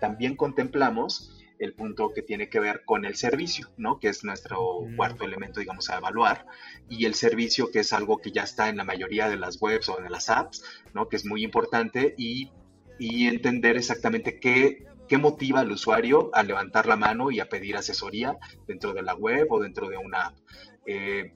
También 0.00 0.36
contemplamos 0.36 1.43
el 1.58 1.74
punto 1.74 2.12
que 2.14 2.22
tiene 2.22 2.48
que 2.48 2.60
ver 2.60 2.84
con 2.84 3.04
el 3.04 3.16
servicio, 3.16 3.70
¿no? 3.76 3.98
Que 3.98 4.08
es 4.08 4.24
nuestro 4.24 4.80
cuarto 4.96 5.24
elemento, 5.24 5.60
digamos, 5.60 5.90
a 5.90 5.98
evaluar. 5.98 6.46
Y 6.88 7.04
el 7.04 7.14
servicio, 7.14 7.70
que 7.70 7.80
es 7.80 7.92
algo 7.92 8.18
que 8.18 8.32
ya 8.32 8.42
está 8.42 8.68
en 8.68 8.76
la 8.76 8.84
mayoría 8.84 9.28
de 9.28 9.36
las 9.36 9.60
webs 9.60 9.88
o 9.88 9.98
en 9.98 10.10
las 10.10 10.28
apps, 10.30 10.64
¿no? 10.92 11.08
Que 11.08 11.16
es 11.16 11.24
muy 11.24 11.44
importante 11.44 12.14
y, 12.16 12.50
entender 12.98 13.76
exactamente 13.76 14.38
qué, 14.38 14.84
qué 15.08 15.18
motiva 15.18 15.60
al 15.60 15.72
usuario 15.72 16.30
a 16.32 16.44
levantar 16.44 16.86
la 16.86 16.96
mano 16.96 17.30
y 17.32 17.40
a 17.40 17.48
pedir 17.48 17.76
asesoría 17.76 18.38
dentro 18.68 18.92
de 18.92 19.02
la 19.02 19.14
web 19.14 19.48
o 19.50 19.60
dentro 19.60 19.88
de 19.88 19.96
una 19.96 20.26
app. 20.26 20.36
Eh, 20.86 21.34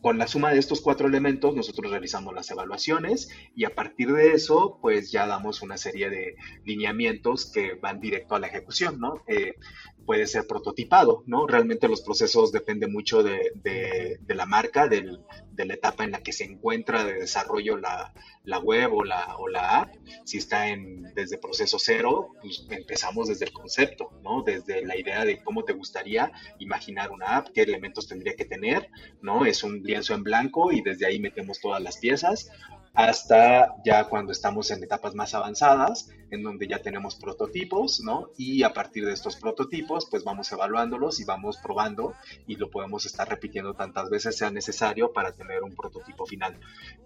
con 0.00 0.18
la 0.18 0.26
suma 0.26 0.52
de 0.52 0.58
estos 0.58 0.80
cuatro 0.80 1.08
elementos, 1.08 1.54
nosotros 1.54 1.90
realizamos 1.90 2.34
las 2.34 2.50
evaluaciones 2.50 3.30
y 3.54 3.64
a 3.64 3.74
partir 3.74 4.12
de 4.12 4.32
eso, 4.32 4.78
pues 4.80 5.10
ya 5.10 5.26
damos 5.26 5.62
una 5.62 5.76
serie 5.76 6.10
de 6.10 6.36
lineamientos 6.64 7.50
que 7.50 7.74
van 7.74 8.00
directo 8.00 8.34
a 8.34 8.40
la 8.40 8.48
ejecución, 8.48 8.98
¿no? 8.98 9.22
Eh, 9.26 9.54
puede 10.08 10.26
ser 10.26 10.46
prototipado, 10.46 11.22
¿no? 11.26 11.46
Realmente 11.46 11.86
los 11.86 12.00
procesos 12.00 12.50
dependen 12.50 12.90
mucho 12.90 13.22
de, 13.22 13.52
la 14.26 14.46
marca, 14.46 14.88
de 14.88 15.02
la 15.66 15.74
etapa 15.74 16.02
en 16.02 16.12
la 16.12 16.22
que 16.22 16.32
se 16.32 16.44
encuentra 16.44 17.04
de 17.04 17.12
desarrollo 17.12 17.76
la, 17.76 18.14
web 18.60 18.94
o 18.94 19.04
la, 19.04 19.36
o 19.36 19.48
la 19.48 19.80
app. 19.80 19.94
Si 20.24 20.38
está 20.38 20.68
en, 20.68 21.12
desde 21.14 21.36
proceso 21.36 21.78
cero, 21.78 22.30
pues 22.40 22.66
empezamos 22.70 23.28
desde 23.28 23.44
el 23.44 23.52
concepto, 23.52 24.10
¿no? 24.22 24.42
Desde 24.42 24.82
la 24.86 24.96
idea 24.96 25.26
de 25.26 25.42
cómo 25.44 25.62
te 25.64 25.74
gustaría 25.74 26.32
imaginar 26.58 27.10
una 27.10 27.36
app, 27.36 27.48
qué 27.52 27.60
elementos 27.60 28.08
tendría 28.08 28.34
que 28.34 28.46
tener, 28.46 28.88
¿no? 29.20 29.44
Es 29.44 29.62
un 29.62 29.82
lienzo 29.82 30.14
en 30.14 30.22
blanco 30.22 30.72
y 30.72 30.80
desde 30.80 31.04
ahí 31.04 31.20
metemos 31.20 31.60
todas 31.60 31.82
las 31.82 31.98
piezas 31.98 32.50
hasta 32.98 33.76
ya 33.84 34.08
cuando 34.08 34.32
estamos 34.32 34.72
en 34.72 34.82
etapas 34.82 35.14
más 35.14 35.32
avanzadas, 35.32 36.10
en 36.32 36.42
donde 36.42 36.66
ya 36.66 36.82
tenemos 36.82 37.14
prototipos, 37.14 38.00
¿no? 38.00 38.30
Y 38.36 38.64
a 38.64 38.72
partir 38.72 39.06
de 39.06 39.12
estos 39.12 39.36
prototipos, 39.36 40.08
pues 40.10 40.24
vamos 40.24 40.50
evaluándolos 40.50 41.20
y 41.20 41.24
vamos 41.24 41.58
probando 41.58 42.14
y 42.48 42.56
lo 42.56 42.70
podemos 42.70 43.06
estar 43.06 43.28
repitiendo 43.28 43.74
tantas 43.74 44.10
veces 44.10 44.36
sea 44.36 44.50
necesario 44.50 45.12
para 45.12 45.30
tener 45.30 45.62
un 45.62 45.76
prototipo 45.76 46.26
final. 46.26 46.58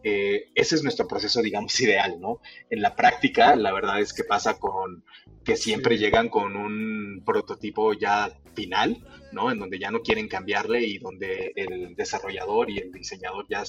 Eh, 0.03 0.51
ese 0.55 0.77
es 0.77 0.83
nuestro 0.83 1.07
proceso, 1.07 1.43
digamos, 1.43 1.79
ideal, 1.79 2.19
¿no? 2.19 2.41
En 2.71 2.81
la 2.81 2.97
práctica, 2.97 3.55
la 3.55 3.75
verdad 3.75 4.01
es 4.01 4.15
que 4.15 4.25
pasa 4.25 4.59
con 4.59 5.05
que 5.45 5.57
siempre 5.57 5.99
llegan 5.99 6.31
con 6.31 6.57
un 6.57 7.23
prototipo 7.23 7.93
ya 7.93 8.33
final, 8.55 9.07
¿no? 9.31 9.51
En 9.51 9.59
donde 9.59 9.79
ya 9.79 9.91
no 9.91 10.01
quieren 10.01 10.27
cambiarle 10.27 10.85
y 10.85 10.97
donde 10.97 11.53
el 11.55 11.95
desarrollador 11.97 12.71
y 12.71 12.79
el 12.79 12.91
diseñador 12.93 13.45
ya 13.51 13.63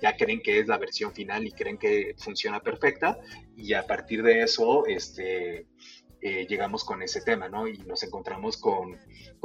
ya 0.00 0.16
creen 0.16 0.40
que 0.42 0.58
es 0.58 0.66
la 0.66 0.78
versión 0.78 1.12
final 1.12 1.46
y 1.46 1.52
creen 1.52 1.78
que 1.78 2.14
funciona 2.18 2.60
perfecta 2.60 3.18
y 3.56 3.74
a 3.74 3.86
partir 3.86 4.22
de 4.22 4.42
eso 4.42 4.86
este, 4.86 5.66
eh, 6.22 6.46
llegamos 6.46 6.84
con 6.84 7.02
ese 7.02 7.22
tema, 7.22 7.48
¿no? 7.48 7.66
Y 7.66 7.78
nos 7.78 8.02
encontramos 8.02 8.58
con, 8.58 8.98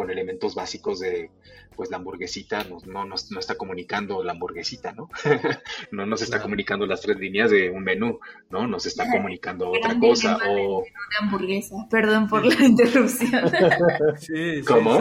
elementos 0.10 0.56
básicos 0.56 1.00
de, 1.00 1.32
pues 1.74 1.90
la 1.90 1.98
hamburguesita 1.98 2.66
no, 2.66 2.80
no, 2.86 3.06
no 3.06 3.40
está 3.40 3.56
comunicando 3.56 4.22
la 4.24 4.34
hamburguesita, 4.34 4.92
¿no? 4.92 5.10
no 5.92 6.06
nos 6.06 6.22
está 6.22 6.42
comunicando 6.42 6.86
las 6.86 7.00
tres 7.00 7.18
líneas 7.18 7.50
de 7.50 7.70
un 7.70 7.82
menú, 7.82 8.20
¿no? 8.50 8.68
Nos 8.68 8.86
está 8.86 9.10
comunicando 9.10 9.70
otra 9.70 9.98
cosa 9.98 10.38
o... 10.50 10.84
hamburguesa, 11.22 11.88
perdón 11.90 12.28
por 12.28 12.46
la 12.46 12.66
interrupción. 12.66 13.50
sí, 14.20 14.62
¿Cómo? 14.68 15.00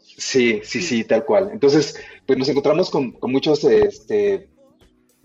Sí, 0.00 0.62
sí, 0.64 0.80
sí, 0.80 1.04
tal 1.04 1.24
cual. 1.26 1.50
Entonces, 1.52 2.00
pues 2.26 2.38
nos 2.38 2.48
encontramos 2.48 2.90
con, 2.90 3.16
muchos 3.22 3.64
este, 3.64 4.48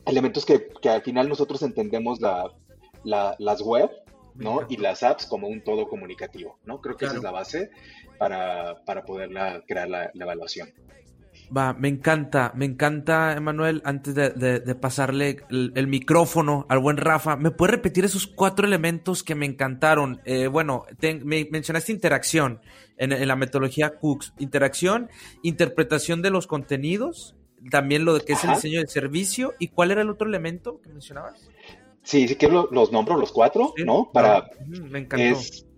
elementos 0.06 0.46
que, 0.46 0.70
al 0.90 1.02
final 1.02 1.30
nosotros 1.30 1.62
entendemos 1.62 2.20
la, 2.20 2.52
las 3.04 3.62
web, 3.62 3.90
¿no? 4.36 4.62
Y 4.70 4.78
las 4.78 5.04
apps 5.04 5.26
como 5.26 5.48
un 5.48 5.64
todo 5.64 5.88
comunicativo, 5.88 6.60
¿no? 6.66 6.82
Creo 6.82 6.98
que 6.98 7.06
esa 7.06 7.18
es 7.18 7.24
la 7.24 7.32
base 7.32 7.70
para, 8.18 8.84
para 8.86 9.06
poder 9.06 9.30
crear 9.68 9.90
la, 9.90 10.12
evaluación. 10.14 10.74
Va, 11.56 11.74
me 11.74 11.88
encanta, 11.88 12.52
me 12.56 12.66
encanta, 12.66 13.34
Emanuel. 13.34 13.82
Antes 13.84 14.14
de, 14.14 14.76
pasarle 14.76 15.38
el, 15.50 15.88
micrófono 15.88 16.66
al 16.70 16.80
buen 16.80 16.98
Rafa, 16.98 17.38
¿me 17.38 17.52
puedes 17.52 17.76
repetir 17.76 18.06
esos 18.06 18.28
cuatro 18.28 18.68
elementos 18.68 19.24
que 19.24 19.36
me 19.36 19.46
encantaron? 19.46 20.22
Eh, 20.26 20.48
bueno, 20.48 20.86
me 21.24 21.48
mencionaste 21.52 21.92
interacción 21.92 22.62
en, 22.98 23.28
la 23.28 23.36
metodología 23.36 23.98
Cooks. 23.98 24.34
Interacción, 24.38 25.10
interpretación 25.42 26.22
de 26.22 26.30
los 26.30 26.46
contenidos, 26.46 27.36
también 27.72 28.06
lo 28.06 28.14
de 28.14 28.22
que 28.22 28.34
es 28.34 28.44
el 28.44 28.52
diseño 28.52 28.80
del 28.80 28.90
servicio. 28.90 29.56
¿Y 29.58 29.70
cuál 29.70 29.92
era 29.92 30.02
el 30.02 30.10
otro 30.10 30.28
elemento 30.28 30.82
que 30.82 30.90
mencionabas? 30.90 31.50
Sí, 32.04 32.28
sí 32.28 32.36
que 32.36 32.48
los 32.48 32.92
nombro 32.92 33.18
los 33.18 33.32
cuatro, 33.32 33.74
¿no? 33.86 34.12
Para, 34.14 34.50
me 34.68 35.00
encantó 35.00 35.40
es 35.40 35.69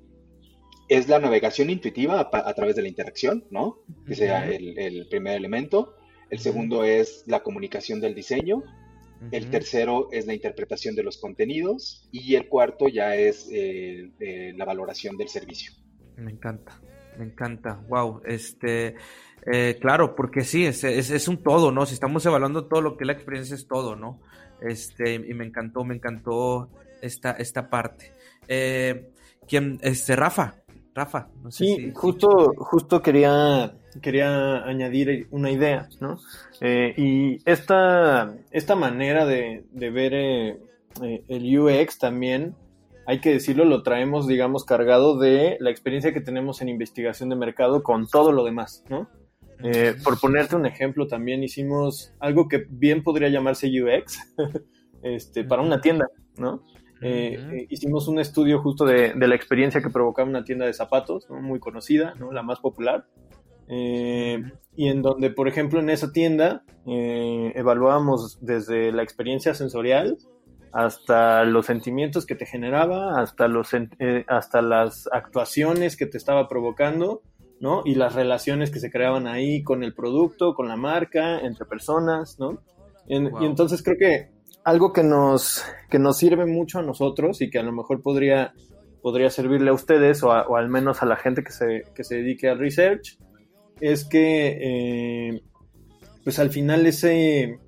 la 1.08 1.19
navegación 1.19 1.69
intuitiva 1.69 2.30
a, 2.34 2.54
través 2.54 2.75
de 2.75 2.82
la 2.82 2.89
interacción, 2.89 3.46
¿no? 3.50 3.79
Que 4.06 4.13
sea 4.13 4.46
el, 4.46 5.08
primer 5.10 5.37
elemento. 5.37 5.96
El 6.29 6.39
segundo 6.39 6.83
es 6.83 7.23
la 7.27 7.42
comunicación 7.44 8.02
del 8.02 8.13
diseño. 8.13 8.62
El 9.31 9.50
tercero 9.50 10.10
es 10.12 10.25
la 10.25 10.33
interpretación 10.33 10.94
de 10.96 11.04
los 11.04 11.17
contenidos. 11.17 12.10
Y 12.12 12.35
el 12.35 12.50
cuarto 12.50 12.89
ya 12.89 13.15
es 13.15 13.48
eh, 13.54 14.12
eh, 14.19 14.54
la 14.58 14.65
valoración 14.65 15.15
del 15.15 15.29
servicio. 15.29 15.71
Me 16.17 16.31
encanta, 16.31 16.81
me 17.17 17.23
encanta. 17.23 17.81
Wow, 17.87 18.21
este, 18.25 18.96
eh, 19.50 19.77
claro, 19.79 20.13
porque 20.13 20.42
sí, 20.42 20.65
es, 20.65 20.83
es, 20.83 21.27
un 21.29 21.42
todo, 21.42 21.71
¿no? 21.71 21.85
Si 21.85 21.94
estamos 21.94 22.25
evaluando 22.25 22.67
todo 22.67 22.81
lo 22.81 22.98
que 22.98 23.06
la 23.06 23.13
experiencia 23.13 23.56
es 23.56 23.65
todo, 23.65 23.96
¿no? 23.96 24.19
Este, 24.62 25.13
y 25.13 25.33
me 25.33 25.46
encantó, 25.46 25.85
me 25.85 25.96
encantó 25.96 26.69
esta, 27.02 27.31
esta 27.31 27.69
parte. 27.69 28.12
¿quién, 29.48 29.79
este, 29.81 30.15
Rafa, 30.15 30.60
Rafa. 30.94 31.29
sí, 31.50 31.92
justo, 31.96 32.54
justo 32.58 33.02
quería, 33.02 33.73
quería 34.02 34.63
añadir 34.63 35.27
una 35.31 35.50
idea, 35.50 35.87
¿no? 36.02 36.17
Eh, 36.60 36.94
y 36.98 37.50
esta, 37.50 38.35
esta 38.52 38.75
manera 38.75 39.25
de, 39.25 39.63
ver 39.73 40.13
eh, 40.13 40.60
eh, 41.02 41.23
el 41.29 41.60
UX 41.60 41.98
también, 41.98 42.56
hay 43.06 43.21
que 43.21 43.31
decirlo, 43.31 43.63
lo 43.63 43.83
traemos, 43.83 44.27
digamos, 44.27 44.65
cargado 44.65 45.17
de 45.17 45.58
la 45.62 45.71
experiencia 45.71 46.13
que 46.13 46.21
tenemos 46.21 46.62
en 46.62 46.69
investigación 46.69 47.29
de 47.29 47.37
mercado 47.37 47.83
con 47.83 48.08
todo 48.08 48.31
lo 48.31 48.44
demás, 48.44 48.83
¿no? 48.89 49.10
por 50.04 50.19
ponerte 50.19 50.56
un 50.56 50.65
ejemplo, 50.65 51.06
también 51.06 51.44
hicimos 51.44 52.15
algo 52.19 52.48
que 52.48 52.65
bien 52.67 53.04
podría 53.04 53.29
llamarse 53.29 53.67
UX 53.67 54.17
este, 55.04 55.44
para 55.44 55.62
una 55.62 55.79
tienda, 55.81 56.08
¿no? 56.35 56.63
Eh, 57.02 57.33
eh, 57.52 57.67
hicimos 57.69 58.08
un 58.08 58.19
estudio 58.19 58.62
justo 58.62 58.85
de, 58.85 59.15
la 59.15 59.35
experiencia 59.35 59.81
que 59.81 59.89
provocaba 59.89 60.29
una 60.29 60.43
tienda 60.43 60.65
de 60.65 60.73
zapatos, 60.73 61.27
muy 61.29 61.60
conocida, 61.60 62.13
¿no? 62.19 62.31
la 62.31 62.43
más 62.43 62.60
popular, 62.60 63.06
eh, 63.67 64.43
y 64.75 64.87
en 64.87 65.02
donde, 65.02 65.31
por 65.31 65.47
ejemplo, 65.47 65.79
en 65.79 65.89
esa 65.89 66.12
tienda 66.12 66.63
evaluábamos 66.85 68.39
desde 68.41 68.91
la 68.91 69.04
experiencia 69.04 69.54
sensorial 69.54 70.17
hasta 70.73 71.43
los 71.43 71.65
sentimientos 71.65 72.25
que 72.25 72.35
te 72.35 72.45
generaba, 72.45 73.19
hasta, 73.19 73.47
los, 73.47 73.71
hasta 74.27 74.62
las 74.62 75.08
actuaciones 75.12 75.97
que 75.97 76.06
te 76.06 76.17
estaba 76.17 76.47
provocando, 76.47 77.21
¿no? 77.60 77.81
Y 77.85 77.95
las 77.95 78.15
relaciones 78.15 78.71
que 78.71 78.79
se 78.79 78.89
creaban 78.89 79.27
ahí 79.27 79.63
con 79.63 79.83
el 79.83 79.93
producto, 79.93 80.54
con 80.54 80.67
la 80.67 80.77
marca, 80.77 81.39
entre 81.39 81.65
personas, 81.65 82.39
¿no? 82.39 82.62
Y 83.08 83.45
entonces 83.45 83.83
creo 83.83 83.97
que 83.97 84.31
algo 84.63 84.93
que 84.93 85.03
nos, 85.03 85.63
que 85.89 85.99
nos 85.99 86.17
sirve 86.17 86.45
mucho 86.45 86.79
a 86.79 86.83
nosotros 86.83 87.41
y 87.41 87.49
que 87.49 87.59
a 87.59 87.63
lo 87.63 87.71
mejor 87.71 88.01
podría, 88.01 88.53
podría 89.01 89.29
servirle 89.29 89.71
a 89.71 89.73
ustedes 89.73 90.23
o, 90.23 90.31
al 90.31 90.69
menos 90.69 91.01
a 91.01 91.05
la 91.05 91.15
gente 91.15 91.43
que 91.43 91.51
se, 91.51 91.83
que 91.95 92.03
se 92.03 92.15
dedique 92.15 92.49
al 92.49 92.59
research 92.59 93.17
es 93.79 94.05
que 94.05 94.57
eh, 94.62 95.41
pues 96.23 96.39
al 96.39 96.51
final 96.51 96.85
ese, 96.85 97.59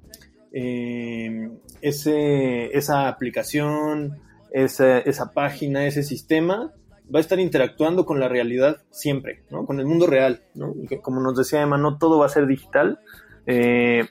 eh, 0.52 1.50
ese 1.82 2.78
esa 2.78 3.08
aplicación, 3.08 4.20
esa, 4.52 5.00
esa 5.00 5.32
página, 5.32 5.88
ese 5.88 6.04
sistema 6.04 6.72
va 7.14 7.20
a 7.20 7.22
estar 7.22 7.40
interactuando 7.40 8.06
con 8.06 8.20
la 8.20 8.30
realidad 8.30 8.78
siempre, 8.92 9.44
¿no? 9.50 9.66
Con 9.66 9.80
el 9.80 9.86
mundo 9.86 10.08
real, 10.08 10.44
¿no? 10.54 10.74
como 11.02 11.20
nos 11.22 11.36
decía 11.36 11.62
Emma, 11.62 11.78
no 11.78 11.98
todo 11.98 12.20
va 12.20 12.28
a 12.28 12.30
ser 12.30 12.48
digital. 12.48 13.00
Eh, 13.46 14.06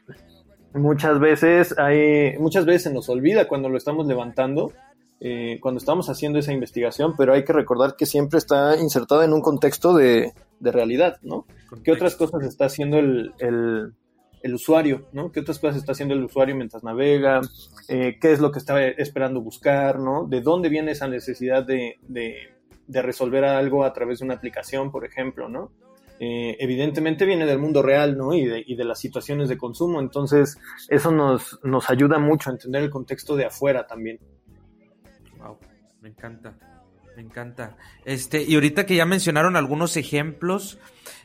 muchas 0.75 1.19
veces 1.21 1.79
hay, 1.79 2.37
muchas 2.39 2.65
veces 2.65 2.85
se 2.85 2.93
nos 2.93 3.09
olvida 3.09 3.49
cuando 3.49 3.69
lo 3.69 3.77
estamos 3.77 4.07
levantando, 4.07 4.73
eh, 5.21 5.59
cuando 5.61 5.79
estamos 5.79 6.09
haciendo 6.09 6.39
esa 6.39 6.53
investigación, 6.53 7.15
pero 7.17 7.35
hay 7.35 7.45
que 7.45 7.53
recordar 7.53 7.97
que 7.97 8.07
siempre 8.07 8.39
está 8.39 8.77
insertada 8.77 9.25
en 9.25 9.33
un 9.33 9.41
contexto 9.41 9.95
de, 9.95 10.33
realidad, 10.61 11.19
¿no? 11.23 11.45
¿Qué 11.83 11.91
otras 11.91 12.15
cosas 12.15 12.45
está 12.45 12.67
haciendo 12.67 12.99
el, 12.99 13.33
el, 13.41 14.55
usuario, 14.55 15.07
¿no? 15.13 15.33
¿Qué 15.33 15.41
otras 15.41 15.59
cosas 15.59 15.77
está 15.79 15.91
haciendo 15.91 16.15
el 16.15 16.23
usuario 16.23 16.55
mientras 16.55 16.85
navega? 16.85 17.41
Eh, 17.89 18.19
¿Qué 18.21 18.33
es 18.33 18.41
lo 18.41 18.53
que 18.53 18.61
está 18.61 18.87
esperando 18.87 19.41
buscar, 19.41 19.99
¿no? 19.99 20.25
¿De 20.25 20.41
dónde 20.41 20.69
viene 20.69 20.93
esa 20.93 21.09
necesidad 21.09 21.65
de, 21.65 21.99
de, 22.03 22.53
de 22.87 23.03
resolver 23.03 23.45
algo 23.45 23.85
a 23.85 23.93
través 23.93 24.21
de 24.21 24.27
una 24.27 24.35
aplicación, 24.35 24.93
por 24.93 25.05
ejemplo, 25.05 25.49
¿no? 25.49 25.73
Eh, 26.25 26.57
evidentemente 26.61 27.27
viene 27.27 27.47
del 27.47 27.59
mundo 27.59 27.83
real, 27.83 28.17
¿no? 28.17 28.33
Y 28.33 28.47
de, 28.47 28.63
y 28.65 28.77
de, 28.77 28.85
las 28.85 29.01
situaciones 29.01 29.49
de 29.49 29.59
consumo. 29.59 29.99
Entonces, 29.99 30.57
eso 30.89 31.11
nos, 31.11 31.59
nos 31.65 31.91
ayuda 31.91 32.21
mucho 32.21 32.49
a 32.49 32.53
entender 32.53 32.85
el 32.85 32.91
contexto 32.91 33.35
de 33.35 33.47
afuera 33.47 33.89
también. 33.89 34.21
Wow, 35.39 35.59
me 36.01 36.11
encanta, 36.11 36.57
me 37.17 37.23
encanta. 37.23 37.77
Este, 38.05 38.43
y 38.43 38.55
ahorita 38.55 38.87
que 38.87 38.97
ya 38.97 39.07
mencionaron 39.07 39.57
algunos 39.57 39.97
ejemplos, 39.97 40.79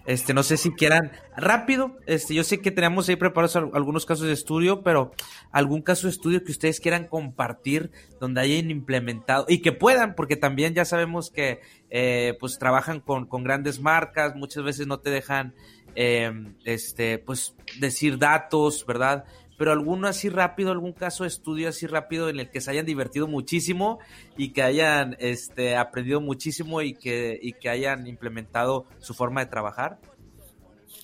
este, 0.06 0.34
no 0.34 0.42
sé 0.44 0.58
si 0.58 0.72
quieran 0.72 1.12
rápido. 1.36 1.98
Este, 2.06 2.34
yo 2.34 2.44
sé 2.44 2.60
que 2.60 2.72
tenemos 2.72 3.10
ahí 3.10 3.18
preparados 3.18 3.56
algunos 3.56 4.06
casos 4.06 4.28
de 4.28 4.34
estudio, 4.34 4.82
pero 4.82 5.12
algún 5.52 5.82
caso 5.82 6.08
de 6.08 6.12
estudio 6.12 6.44
que 6.44 6.52
ustedes 6.52 6.80
quieran 6.80 7.08
compartir 7.08 7.92
donde 8.20 8.42
hayan 8.42 8.72
implementado 8.72 9.46
y 9.50 9.62
que 9.62 9.74
puedan, 9.74 10.16
porque 10.16 10.38
también 10.38 10.74
ya 10.74 10.86
sabemos 10.86 11.30
que 11.30 11.60
eh, 11.90 12.38
pues 12.40 12.58
trabajan 12.58 13.02
con, 13.02 13.26
con, 13.26 13.44
grandes 13.44 13.82
marcas, 13.82 14.36
muchas 14.36 14.64
veces 14.64 14.88
no 14.88 15.00
te 15.00 15.10
dejan 15.10 15.54
em, 15.96 16.56
este, 16.64 17.18
pues 17.20 17.56
decir 17.80 18.18
datos, 18.18 18.86
¿verdad? 18.86 19.26
Pero 19.58 19.72
alguno 19.72 20.08
así 20.08 20.30
rápido, 20.30 20.72
algún 20.72 20.94
caso 20.94 21.24
de 21.24 21.30
estudio 21.30 21.70
así 21.70 21.88
rápido 21.88 22.30
en 22.30 22.40
el 22.40 22.50
que 22.50 22.62
se 22.62 22.72
hayan 22.72 22.86
divertido 22.86 23.28
muchísimo 23.28 24.00
y 24.38 24.54
que 24.54 24.64
hayan 24.64 25.16
este, 25.20 25.76
aprendido 25.76 26.22
muchísimo 26.22 26.82
y 26.82 26.94
que, 26.94 27.38
y 27.42 27.54
que 27.54 27.70
hayan 27.70 28.08
implementado 28.08 28.86
su 29.00 29.14
forma 29.14 29.42
de 29.42 29.48
trabajar? 29.48 29.98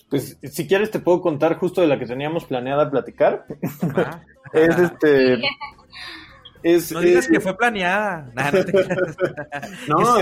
Pues 0.09 0.37
si 0.43 0.67
quieres 0.67 0.91
te 0.91 0.99
puedo 0.99 1.21
contar 1.21 1.57
justo 1.57 1.81
de 1.81 1.87
la 1.87 1.97
que 1.97 2.05
teníamos 2.05 2.45
planeada 2.45 2.89
platicar. 2.89 3.45
es 4.53 4.77
este 4.77 5.37
no 6.64 7.01
digas 7.01 7.28
que 7.28 7.39
fue 7.39 7.57
planeada. 7.57 8.32
no, 9.88 10.20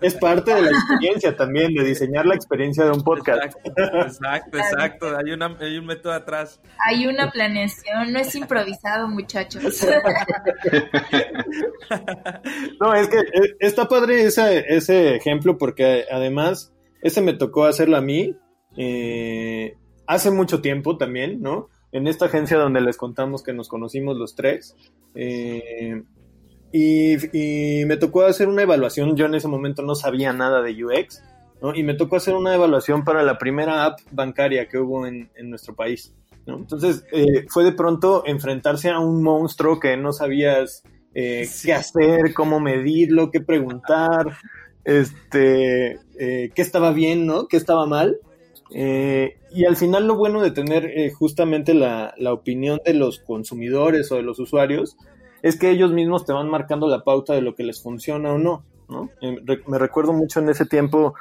es, 0.00 0.14
parte 0.14 0.54
de 0.54 0.62
la 0.62 0.70
experiencia 0.70 1.36
también, 1.36 1.74
de 1.74 1.84
diseñar 1.84 2.26
la 2.26 2.34
experiencia 2.34 2.84
de 2.84 2.90
un 2.90 3.02
podcast. 3.02 3.56
Exacto, 3.64 4.58
exacto. 4.58 5.16
Hay, 5.16 5.32
una, 5.32 5.56
hay 5.60 5.78
un 5.78 5.86
método 5.86 6.12
atrás. 6.12 6.60
Hay 6.86 7.06
una 7.06 7.30
planeación, 7.30 8.12
no 8.12 8.18
es 8.18 8.34
improvisado, 8.34 9.08
muchachos. 9.08 9.62
no, 12.80 12.94
es 12.94 13.08
que 13.08 13.18
eh, 13.18 13.56
está 13.60 13.88
padre 13.88 14.22
ese, 14.24 14.64
ese 14.68 15.16
ejemplo 15.16 15.56
porque 15.58 16.04
además 16.10 16.72
ese 17.02 17.22
me 17.22 17.32
tocó 17.32 17.64
hacerlo 17.64 17.96
a 17.96 18.00
mí 18.00 18.36
eh, 18.76 19.76
hace 20.06 20.30
mucho 20.30 20.60
tiempo 20.60 20.96
también, 20.96 21.40
¿no? 21.40 21.68
En 21.96 22.06
esta 22.06 22.26
agencia 22.26 22.58
donde 22.58 22.82
les 22.82 22.98
contamos 22.98 23.42
que 23.42 23.54
nos 23.54 23.68
conocimos 23.68 24.18
los 24.18 24.34
tres. 24.34 24.76
Eh, 25.14 26.02
y, 26.70 27.84
me 27.86 27.96
tocó 27.96 28.22
hacer 28.22 28.48
una 28.48 28.62
evaluación, 28.62 29.16
yo 29.16 29.24
en 29.24 29.34
ese 29.34 29.48
momento 29.48 29.80
no 29.80 29.94
sabía 29.94 30.34
nada 30.34 30.60
de 30.60 30.84
UX, 30.84 31.22
¿no? 31.62 31.74
y 31.74 31.82
me 31.82 31.94
tocó 31.94 32.16
hacer 32.16 32.34
una 32.34 32.54
evaluación 32.54 33.02
para 33.02 33.22
la 33.22 33.38
primera 33.38 33.86
app 33.86 34.00
bancaria 34.10 34.68
que 34.68 34.76
hubo 34.76 35.06
en, 35.06 35.30
nuestro 35.44 35.74
país. 35.74 36.14
¿no? 36.44 36.58
Entonces 36.58 37.06
eh, 37.12 37.46
fue 37.48 37.64
de 37.64 37.72
pronto 37.72 38.24
enfrentarse 38.26 38.90
a 38.90 38.98
un 38.98 39.22
monstruo 39.22 39.80
que 39.80 39.96
no 39.96 40.12
sabías 40.12 40.82
eh, 41.14 41.48
qué 41.64 41.72
hacer, 41.72 42.34
cómo 42.34 42.60
medirlo, 42.60 43.30
qué 43.30 43.40
preguntar, 43.40 44.36
este, 44.84 45.98
qué 46.18 46.52
estaba 46.56 46.92
bien, 46.92 47.26
¿no? 47.26 47.48
qué 47.48 47.56
estaba 47.56 47.86
mal. 47.86 48.18
Eh, 48.70 49.38
y 49.52 49.64
al 49.64 49.76
final 49.76 50.06
lo 50.06 50.16
bueno 50.16 50.42
de 50.42 50.50
tener 50.50 50.86
eh, 50.86 51.10
justamente 51.10 51.74
la, 51.74 52.14
opinión 52.32 52.80
de 52.84 52.94
los 52.94 53.20
consumidores 53.20 54.10
o 54.10 54.16
de 54.16 54.22
los 54.22 54.38
usuarios 54.38 54.96
es 55.42 55.58
que 55.58 55.70
ellos 55.70 55.92
mismos 55.92 56.24
te 56.24 56.32
van 56.32 56.50
marcando 56.50 56.88
la 56.88 57.04
pauta 57.04 57.34
de 57.34 57.42
lo 57.42 57.54
que 57.54 57.62
les 57.62 57.82
funciona 57.82 58.32
o 58.32 58.38
no. 58.38 58.64
¿no? 58.88 59.10
Eh, 59.20 59.36
me 59.66 59.78
recuerdo 59.78 60.12
mucho 60.12 60.40
en 60.40 60.48
ese 60.48 60.64
tiempo 60.64 61.14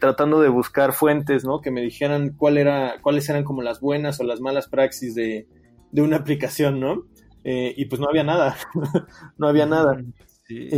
tratando 0.00 0.40
de 0.40 0.48
buscar 0.48 0.92
fuentes 0.92 1.44
¿no? 1.44 1.60
que 1.60 1.70
me 1.70 1.82
dijeran 1.82 2.34
cuál 2.36 2.58
era, 2.58 2.96
cuáles 3.00 3.28
eran 3.28 3.44
como 3.44 3.62
las 3.62 3.80
buenas 3.80 4.18
o 4.18 4.24
las 4.24 4.40
malas 4.40 4.68
praxis 4.68 5.14
de, 5.14 5.46
de 5.92 6.02
una 6.02 6.16
aplicación, 6.16 6.80
¿no? 6.80 7.04
y 7.44 7.84
pues 7.86 8.00
no 8.00 8.08
había 8.08 8.24
nada, 8.24 8.56
no 9.38 9.48
había 9.48 9.66
nada. 9.66 10.02
Sí. 10.46 10.68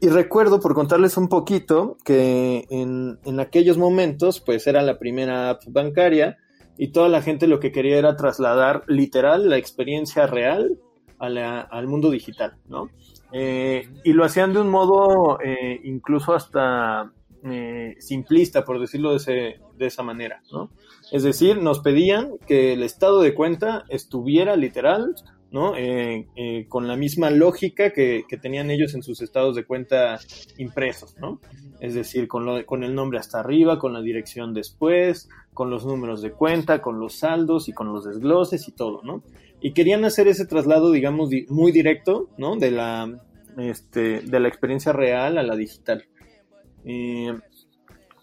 Y 0.00 0.08
recuerdo, 0.08 0.60
por 0.60 0.74
contarles 0.74 1.16
un 1.16 1.28
poquito, 1.28 1.96
que 2.04 2.66
en, 2.70 3.18
en, 3.24 3.40
aquellos 3.40 3.78
momentos, 3.78 4.40
pues 4.40 4.66
era 4.66 4.82
la 4.82 4.98
primera 4.98 5.50
app 5.50 5.62
bancaria 5.66 6.36
y 6.76 6.92
toda 6.92 7.08
la 7.08 7.20
gente 7.20 7.48
lo 7.48 7.58
que 7.58 7.72
quería 7.72 7.98
era 7.98 8.16
trasladar 8.16 8.84
literal 8.86 9.48
la 9.48 9.56
experiencia 9.56 10.26
real 10.28 10.78
al 11.18 11.86
mundo 11.88 12.10
digital, 12.10 12.54
¿no? 12.68 12.90
Eh, 13.32 13.88
y 14.04 14.12
lo 14.12 14.24
hacían 14.24 14.52
de 14.52 14.60
un 14.60 14.70
modo 14.70 15.38
eh, 15.40 15.80
incluso 15.84 16.32
hasta 16.32 17.12
eh, 17.44 17.96
simplista, 17.98 18.64
por 18.64 18.80
decirlo 18.80 19.10
de, 19.10 19.16
ese, 19.16 19.60
de 19.76 19.86
esa 19.86 20.02
manera, 20.02 20.42
¿no? 20.52 20.70
Es 21.12 21.24
decir, 21.24 21.60
nos 21.60 21.80
pedían 21.80 22.38
que 22.46 22.72
el 22.72 22.82
estado 22.82 23.20
de 23.20 23.34
cuenta 23.34 23.84
estuviera 23.88 24.56
literal 24.56 25.14
¿no? 25.50 25.76
Eh, 25.76 26.26
eh, 26.36 26.66
con 26.68 26.86
la 26.86 26.96
misma 26.96 27.30
lógica 27.30 27.90
que, 27.92 28.24
tenían 28.40 28.70
ellos 28.70 28.94
en 28.94 29.02
sus 29.02 29.22
estados 29.22 29.56
de 29.56 29.64
cuenta 29.64 30.18
impresos, 30.58 31.16
¿no? 31.18 31.40
Es 31.80 31.94
decir, 31.94 32.28
con, 32.28 32.44
lo, 32.44 32.64
con 32.66 32.84
el 32.84 32.94
nombre 32.94 33.18
hasta 33.18 33.40
arriba, 33.40 33.78
con 33.78 33.92
la 33.92 34.02
dirección 34.02 34.52
después, 34.52 35.28
con 35.54 35.70
los 35.70 35.86
números 35.86 36.22
de 36.22 36.32
cuenta, 36.32 36.82
con 36.82 37.00
los 37.00 37.14
saldos 37.14 37.68
y 37.68 37.72
con 37.72 37.92
los 37.92 38.04
desgloses 38.04 38.68
y 38.68 38.72
todo, 38.72 39.00
¿no? 39.02 39.22
Y 39.60 39.72
querían 39.72 40.04
hacer 40.04 40.28
ese 40.28 40.46
traslado, 40.46 40.92
digamos, 40.92 41.30
muy 41.48 41.72
directo, 41.72 42.28
¿no? 42.36 42.56
De 42.56 42.70
la, 42.70 43.20
este, 43.56 44.20
de 44.20 44.40
la 44.40 44.48
experiencia 44.48 44.92
real 44.92 45.38
a 45.38 45.42
la 45.42 45.56
digital. 45.56 46.04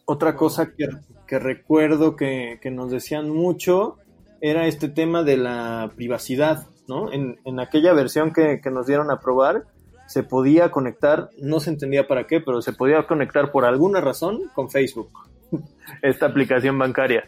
Otra 0.06 0.36
cosa 0.36 0.74
que, 0.76 0.88
que 1.28 1.40
recuerdo 1.40 2.16
que, 2.16 2.60
que 2.62 2.72
nos 2.72 2.92
decían 2.92 3.30
mucho 3.30 3.98
era 4.40 4.68
este 4.68 4.90
tema 4.90 5.24
de 5.24 5.38
la 5.38 5.92
privacidad, 5.96 6.68
¿no? 6.88 7.12
En, 7.12 7.60
aquella 7.60 7.94
versión 7.94 8.32
que, 8.34 8.60
nos 8.72 8.88
dieron 8.88 9.12
a 9.12 9.20
probar, 9.20 9.64
se 10.08 10.24
podía 10.24 10.72
conectar, 10.72 11.30
no 11.38 11.60
se 11.60 11.72
entendía 11.72 12.08
para 12.08 12.28
qué, 12.28 12.40
pero 12.40 12.62
se 12.62 12.74
podía 12.74 13.08
conectar 13.08 13.52
por 13.52 13.66
alguna 13.66 14.02
razón 14.02 14.52
con 14.54 14.70
Facebook, 14.70 15.10
esta 16.02 16.28
aplicación 16.28 16.78
bancaria. 16.78 17.24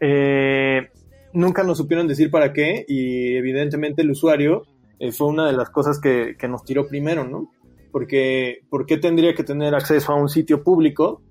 Eh, 0.00 0.88
nunca 1.32 1.62
nos 1.62 1.78
supieron 1.78 2.06
decir 2.06 2.30
para 2.30 2.52
qué 2.52 2.84
y 2.88 3.36
evidentemente 3.36 4.02
el 4.02 4.10
usuario 4.10 4.64
eh, 4.98 5.12
fue 5.12 5.28
una 5.28 5.46
de 5.46 5.52
las 5.52 5.70
cosas 5.70 6.00
que, 6.00 6.36
nos 6.48 6.64
tiró 6.64 6.86
primero, 6.88 7.24
¿no? 7.24 7.50
Porque 7.92 8.60
¿por 8.68 8.86
qué 8.86 8.98
tendría 8.98 9.34
que 9.34 9.44
tener 9.44 9.74
acceso 9.74 10.12
a 10.12 10.16
un 10.16 10.28
sitio 10.28 10.62
público, 10.62 11.22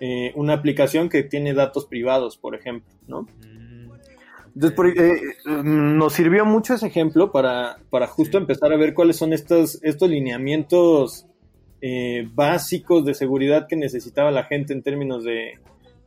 eh, 0.00 0.32
una 0.34 0.54
aplicación 0.54 1.08
que 1.08 1.22
tiene 1.22 1.54
datos 1.54 1.86
privados, 1.86 2.36
por 2.36 2.54
ejemplo, 2.54 2.92
¿no? 3.06 3.26
Entonces, 4.54 4.72
por, 4.72 4.88
eh, 4.88 5.20
nos 5.64 6.12
sirvió 6.12 6.44
mucho 6.44 6.74
ese 6.74 6.86
ejemplo 6.86 7.30
para, 7.30 7.78
para 7.90 8.06
justo 8.06 8.38
empezar 8.38 8.72
a 8.72 8.76
ver 8.76 8.94
cuáles 8.94 9.16
son 9.16 9.32
estos, 9.32 9.82
estos 9.82 10.10
lineamientos 10.10 11.26
eh, 11.80 12.28
básicos 12.34 13.04
de 13.04 13.14
seguridad 13.14 13.66
que 13.68 13.76
necesitaba 13.76 14.30
la 14.30 14.44
gente 14.44 14.72
en 14.72 14.82
términos 14.82 15.24
de, 15.24 15.58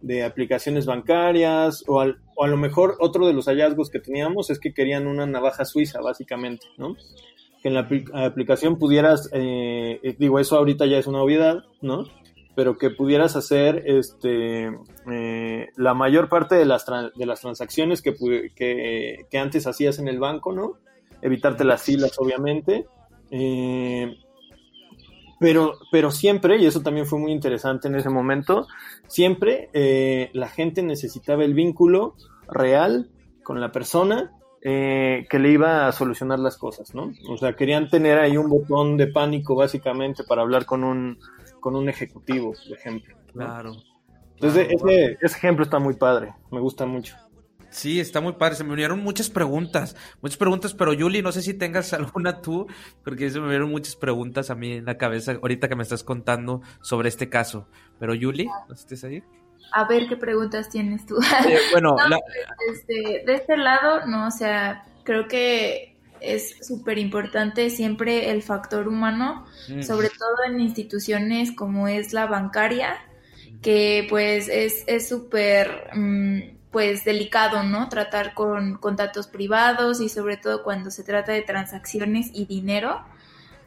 de 0.01 0.23
aplicaciones 0.23 0.85
bancarias 0.85 1.83
o, 1.87 2.01
al, 2.01 2.17
o, 2.35 2.43
a 2.43 2.47
lo 2.47 2.57
mejor 2.57 2.97
otro 2.99 3.25
de 3.25 3.33
los 3.33 3.45
hallazgos 3.45 3.89
que 3.89 3.99
teníamos 3.99 4.49
es 4.49 4.59
que 4.59 4.73
querían 4.73 5.07
una 5.07 5.25
navaja 5.25 5.65
suiza, 5.65 6.01
básicamente, 6.01 6.67
¿no? 6.77 6.95
Que 7.61 7.69
en 7.69 7.73
la 7.75 7.81
apl 7.81 8.03
aplicación 8.13 8.77
pudieras, 8.77 9.29
eh, 9.31 10.15
digo, 10.19 10.39
eso 10.39 10.57
ahorita 10.57 10.85
ya 10.85 10.97
es 10.97 11.07
una 11.07 11.21
obviedad, 11.21 11.63
¿no? 11.81 12.05
Pero 12.56 12.78
que 12.78 12.89
pudieras 12.89 13.36
hacer 13.36 13.84
este 13.86 14.72
eh, 15.12 15.70
la 15.76 15.93
mayor 15.93 16.30
parte 16.30 16.56
de 16.56 16.66
las, 16.66 16.86
de 16.86 17.26
las 17.26 17.41
transacciones 17.41 18.01
que, 18.01 18.14
que, 18.56 19.26
que, 19.30 19.38
antes 19.38 19.68
hacías 19.68 19.99
en 19.99 20.08
el 20.08 20.20
banco, 20.20 20.54
¿no? 20.54 20.74
Evitarte 21.22 21.64
las 21.64 21.82
filas, 21.82 22.14
obviamente. 22.20 22.86
Eh, 23.32 24.16
pero, 25.39 25.74
pero 25.91 26.10
siempre, 26.10 26.58
y 26.58 26.66
eso 26.66 26.82
también 26.82 27.06
fue 27.06 27.20
muy 27.20 27.32
interesante 27.32 27.89
en 27.89 27.95
ese 27.95 28.10
momento, 28.10 28.68
siempre 29.08 29.70
eh, 29.74 30.30
la 30.32 30.47
gente 30.47 30.82
necesitaba 30.84 31.43
el 31.43 31.54
vínculo 31.54 32.16
real 32.47 33.10
con 33.43 33.60
la 33.60 33.72
persona 33.72 34.32
eh, 34.62 35.26
que 35.30 35.39
le 35.39 35.49
iba 35.49 35.86
a 35.86 35.91
solucionar 35.91 36.39
las 36.39 36.58
cosas, 36.58 36.95
¿no? 36.95 37.12
O 37.28 37.38
sea, 37.38 37.58
querían 37.58 37.89
tener 37.89 38.18
ahí 38.20 38.38
un 38.38 38.49
botón 38.49 38.95
de 38.95 39.08
pánico 39.08 39.56
básicamente 39.56 40.24
para 40.24 40.43
hablar 40.43 40.66
con 40.66 40.86
un, 40.86 41.18
con 41.64 41.78
un 41.78 41.88
ejecutivo, 41.88 42.51
por 42.51 42.78
ejemplo. 42.78 43.16
¿no? 43.34 43.45
Claro. 43.45 43.72
Entonces, 44.36 44.68
claro, 44.68 44.76
ese, 44.76 44.97
claro. 44.97 45.18
ese, 45.22 45.38
ejemplo 45.38 45.64
está 45.64 45.80
muy 45.80 45.93
padre, 45.93 46.34
me 46.51 46.59
gusta 46.59 46.86
mucho. 46.86 47.16
Sí, 47.70 48.01
está 48.01 48.20
muy 48.20 48.34
padre. 48.34 48.55
Se 48.55 48.66
me 48.66 48.74
unieron 48.74 49.01
muchas 49.01 49.30
preguntas, 49.30 49.95
muchas 50.22 50.38
preguntas, 50.38 50.74
pero 50.74 50.91
Yuli, 50.91 51.22
no 51.22 51.32
sé 51.32 51.41
si 51.41 51.53
tengas 51.53 51.93
alguna 51.93 52.41
tú, 52.41 52.68
porque 53.05 53.30
se 53.30 53.39
me 53.39 53.45
unieron 53.47 53.72
muchas 53.72 53.95
preguntas 53.95 54.49
a 54.49 54.55
mí 54.55 54.74
en 54.74 54.86
la 54.86 54.97
cabeza 54.97 55.32
ahorita 55.41 55.70
que 55.70 55.76
me 55.78 55.84
estás 55.84 56.03
contando 56.03 56.61
sobre 56.82 57.07
este 57.07 57.30
caso. 57.30 57.70
Pero 57.97 58.14
Yuli, 58.14 58.49
¿no 58.68 58.76
estés 58.76 59.05
ahí? 59.05 59.24
A 59.72 59.88
ver 59.88 60.07
qué 60.09 60.18
preguntas 60.18 60.70
tienes 60.70 61.05
tú. 61.05 61.16
Eh, 61.47 61.57
bueno, 61.72 61.95
no, 61.97 62.09
la... 62.09 62.20
este, 62.74 63.24
de 63.26 63.34
este 63.34 63.55
lado, 63.55 64.05
no, 64.05 64.28
o 64.28 64.32
sea, 64.32 64.84
creo 65.05 65.30
que 65.30 65.92
es 66.24 66.65
súper 66.65 66.97
importante 66.97 67.69
siempre 67.69 68.32
el 68.32 68.41
factor 68.41 68.88
humano, 68.88 69.45
mm. 69.69 69.82
sobre 69.82 70.09
todo 70.09 70.36
en 70.47 70.59
instituciones 70.59 71.51
como 71.51 71.88
es 71.88 72.13
la 72.13 72.26
bancaria, 72.26 72.97
que 73.61 74.07
pues 74.09 74.49
es 74.49 75.07
súper, 75.07 75.89
mmm, 75.93 76.39
pues 76.71 77.05
delicado, 77.05 77.63
¿no? 77.63 77.88
Tratar 77.88 78.34
con, 78.34 78.76
con, 78.76 78.95
datos 78.95 79.28
privados 79.28 80.01
y 80.01 80.09
sobre 80.09 80.38
todo 80.38 80.63
cuando 80.63 80.89
se 80.89 81.03
trata 81.03 81.32
de 81.32 81.43
transacciones 81.43 82.32
y 82.34 82.45
dinero. 82.45 83.05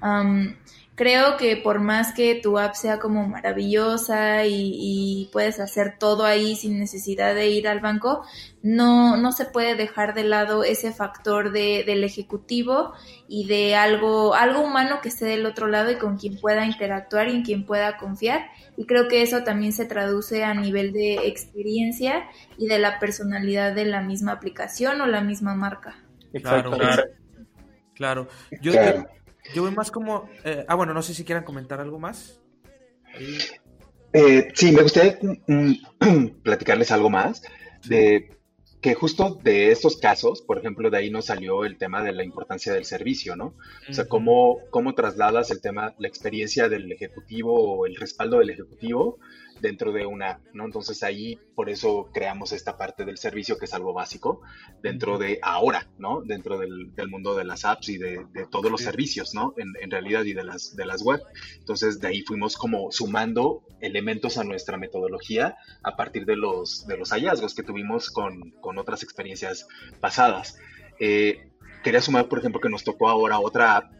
Um, 0.02 0.56
creo 0.96 1.36
que 1.36 1.58
por 1.58 1.78
más 1.78 2.14
que 2.14 2.40
tu 2.42 2.58
app 2.58 2.74
sea 2.74 2.98
como 2.98 3.28
maravillosa 3.28 4.46
y, 4.46 4.72
y, 4.74 5.28
puedes 5.30 5.60
hacer 5.60 5.96
todo 5.98 6.24
ahí 6.24 6.56
sin 6.56 6.78
necesidad 6.78 7.34
de 7.34 7.48
ir 7.50 7.68
al 7.68 7.80
banco, 7.80 8.24
no, 8.62 9.18
no 9.18 9.30
se 9.30 9.44
puede 9.44 9.74
dejar 9.74 10.14
de 10.14 10.24
lado 10.24 10.64
ese 10.64 10.92
factor 10.92 11.52
de, 11.52 11.84
del 11.86 12.02
ejecutivo 12.02 12.94
y 13.28 13.46
de 13.46 13.76
algo, 13.76 14.34
algo 14.34 14.62
humano 14.62 15.00
que 15.02 15.10
esté 15.10 15.26
del 15.26 15.44
otro 15.44 15.68
lado 15.68 15.90
y 15.90 15.96
con 15.96 16.16
quien 16.16 16.40
pueda 16.40 16.64
interactuar 16.64 17.28
y 17.28 17.36
en 17.36 17.42
quien 17.42 17.66
pueda 17.66 17.98
confiar. 17.98 18.46
Y 18.78 18.86
creo 18.86 19.06
que 19.06 19.20
eso 19.20 19.44
también 19.44 19.72
se 19.72 19.84
traduce 19.84 20.44
a 20.44 20.54
nivel 20.54 20.92
de 20.92 21.28
experiencia 21.28 22.24
y 22.56 22.68
de 22.68 22.78
la 22.78 22.98
personalidad 22.98 23.74
de 23.74 23.84
la 23.84 24.00
misma 24.00 24.32
aplicación 24.32 24.98
o 25.02 25.06
la 25.06 25.20
misma 25.20 25.54
marca. 25.54 25.98
Claro, 26.42 26.70
claro. 26.70 27.04
claro. 27.94 28.28
Yo, 28.62 28.72
claro. 28.72 29.06
Yo, 29.54 29.62
voy 29.62 29.72
más 29.72 29.90
como... 29.90 30.28
Eh, 30.44 30.64
ah, 30.68 30.74
bueno, 30.74 30.94
no 30.94 31.02
sé 31.02 31.14
si 31.14 31.24
quieran 31.24 31.44
comentar 31.44 31.80
algo 31.80 31.98
más. 31.98 32.40
Ahí... 33.14 33.38
Eh, 34.12 34.48
sí, 34.54 34.72
me 34.72 34.82
gustaría 34.82 35.18
mm, 35.46 35.72
platicarles 36.42 36.90
algo 36.90 37.10
más 37.10 37.42
de 37.86 38.30
que 38.80 38.94
justo 38.94 39.38
de 39.42 39.72
estos 39.72 39.96
casos, 39.96 40.42
por 40.42 40.58
ejemplo, 40.58 40.90
de 40.90 40.98
ahí 40.98 41.10
nos 41.10 41.26
salió 41.26 41.64
el 41.64 41.76
tema 41.76 42.02
de 42.02 42.12
la 42.12 42.24
importancia 42.24 42.72
del 42.72 42.84
servicio, 42.84 43.34
¿no? 43.34 43.54
O 43.88 43.92
sea, 43.92 44.06
cómo, 44.06 44.60
cómo 44.70 44.94
trasladas 44.94 45.50
el 45.50 45.60
tema, 45.60 45.94
la 45.98 46.08
experiencia 46.08 46.68
del 46.68 46.92
ejecutivo 46.92 47.78
o 47.78 47.86
el 47.86 47.96
respaldo 47.96 48.38
del 48.38 48.50
ejecutivo 48.50 49.18
dentro 49.60 49.92
de 49.92 50.06
una, 50.06 50.40
¿no? 50.52 50.64
Entonces 50.64 51.02
ahí 51.02 51.38
por 51.54 51.70
eso 51.70 52.08
creamos 52.12 52.52
esta 52.52 52.76
parte 52.76 53.04
del 53.04 53.18
servicio 53.18 53.58
que 53.58 53.64
es 53.64 53.74
algo 53.74 53.92
básico 53.92 54.42
dentro 54.82 55.18
de 55.18 55.38
ahora, 55.42 55.88
¿no? 55.98 56.22
Dentro 56.22 56.58
del, 56.58 56.94
del 56.94 57.08
mundo 57.08 57.34
de 57.34 57.44
las 57.44 57.64
apps 57.64 57.88
y 57.88 57.98
de, 57.98 58.26
de 58.32 58.46
todos 58.46 58.70
los 58.70 58.82
servicios, 58.82 59.34
¿no? 59.34 59.54
En, 59.56 59.72
en, 59.80 59.90
realidad 59.90 60.24
y 60.24 60.32
de 60.32 60.44
las, 60.44 60.76
de 60.76 60.86
las 60.86 61.02
web. 61.02 61.20
Entonces 61.58 62.00
de 62.00 62.08
ahí 62.08 62.22
fuimos 62.22 62.56
como 62.56 62.90
sumando 62.92 63.62
elementos 63.80 64.38
a 64.38 64.44
nuestra 64.44 64.76
metodología 64.76 65.56
a 65.82 65.96
partir 65.96 66.26
de 66.26 66.36
los, 66.36 66.86
de 66.86 66.96
los 66.96 67.10
hallazgos 67.10 67.54
que 67.54 67.62
tuvimos 67.62 68.10
con, 68.10 68.50
con 68.60 68.78
otras 68.78 69.02
experiencias 69.02 69.66
pasadas. 70.00 70.58
Eh, 70.98 71.50
quería 71.82 72.00
sumar, 72.00 72.28
por 72.28 72.38
ejemplo, 72.38 72.60
que 72.60 72.68
nos 72.68 72.84
tocó 72.84 73.08
ahora 73.08 73.38
otra 73.38 73.76
app, 73.76 73.92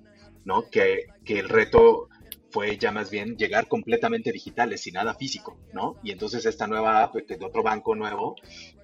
¿no? 0.44 0.68
Que, 0.70 1.07
que 1.24 1.38
el 1.38 1.48
reto 1.48 2.09
fue 2.57 2.78
ya 2.78 2.90
más 2.90 3.11
bien 3.11 3.36
llegar 3.36 3.68
completamente 3.68 4.32
digitales, 4.32 4.80
sin 4.80 4.94
nada 4.94 5.12
físico, 5.12 5.59
¿no? 5.74 6.00
Y 6.02 6.11
entonces 6.11 6.46
esta 6.46 6.66
nueva 6.66 7.02
app, 7.02 7.14
de 7.14 7.44
otro 7.44 7.62
banco 7.62 7.94
nuevo, 7.94 8.34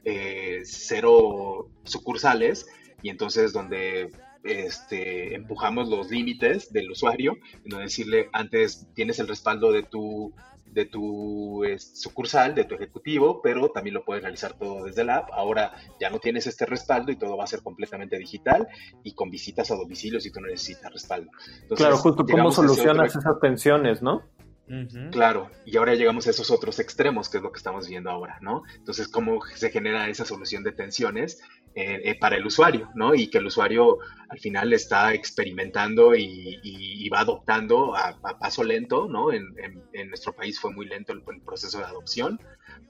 eh, 0.05 0.61
cero 0.64 1.70
sucursales, 1.83 2.66
y 3.01 3.09
entonces 3.09 3.55
donde 3.55 4.11
este, 4.45 5.35
empujamos 5.35 5.89
los 5.89 6.11
límites 6.11 6.70
del 6.70 6.91
usuario, 6.91 7.39
no 7.64 7.79
decirle 7.79 8.29
antes 8.35 8.89
tienes 8.93 9.18
el 9.20 9.29
respaldo 9.29 9.73
de 9.73 9.85
tu 9.85 10.35
de 10.73 10.87
tu 10.87 11.62
sucursal, 11.79 12.55
de 12.55 12.64
tu 12.64 12.75
ejecutivo, 12.75 13.41
pero 13.43 13.70
también 13.70 13.95
lo 13.95 14.05
puedes 14.05 14.23
realizar 14.23 14.55
todo 14.55 14.85
desde 14.85 15.05
la 15.05 15.18
app. 15.18 15.31
Ahora 15.33 15.73
ya 16.01 16.11
no 16.11 16.18
tienes 16.18 16.47
este 16.47 16.66
respaldo 16.66 17.12
y 17.12 17.16
todo 17.16 17.37
va 17.37 17.45
a 17.45 17.47
ser 17.47 17.62
completamente 17.62 18.18
digital 18.18 18.66
y 19.05 19.14
con 19.14 19.31
visitas 19.31 19.70
a 19.70 19.77
domicilio 19.77 20.20
si 20.20 20.31
tú 20.33 20.41
no 20.41 20.47
necesitas 20.49 20.93
respaldo. 20.93 21.31
Entonces, 21.62 21.87
claro, 21.87 21.97
justo 21.99 22.25
cómo 22.25 22.51
solucionas 22.51 23.14
otro... 23.14 23.20
esas 23.20 23.41
tensiones, 23.41 24.03
¿no? 24.03 24.23
Uh 24.68 24.87
-huh. 24.87 25.11
Claro, 25.11 25.51
y 25.66 25.77
ahora 25.77 25.95
llegamos 25.95 26.27
a 26.27 26.31
esos 26.31 26.51
otros 26.51 26.79
extremos, 26.79 27.29
que 27.29 27.37
es 27.39 27.43
lo 27.43 27.53
que 27.53 27.59
estamos 27.59 27.89
viendo 27.89 28.11
ahora, 28.11 28.39
¿no? 28.41 28.62
Entonces, 28.77 29.09
cómo 29.09 29.41
se 29.55 29.70
genera 29.70 30.09
esa 30.09 30.25
solución 30.25 30.62
de 30.62 30.73
tensiones 30.73 31.43
eh, 31.75 32.03
eh, 32.05 32.18
para 32.18 32.37
el 32.37 32.47
usuario, 32.47 32.91
¿no? 32.95 33.14
Y 33.14 33.29
que 33.29 33.39
el 33.39 33.47
usuario 33.47 33.99
al 34.29 34.39
final 34.39 34.73
está 34.73 35.14
experimentando 35.14 36.14
y, 36.14 37.09
va 37.09 37.20
adoptando 37.20 37.95
a, 37.97 38.18
paso 38.39 38.62
lento, 38.64 39.09
¿no? 39.09 39.33
En, 39.33 39.55
nuestro 40.09 40.35
país 40.35 40.61
fue 40.61 40.73
muy 40.73 40.87
lento 40.87 41.12
el, 41.12 41.23
proceso 41.43 41.79
de 41.79 41.85
adopción, 41.85 42.41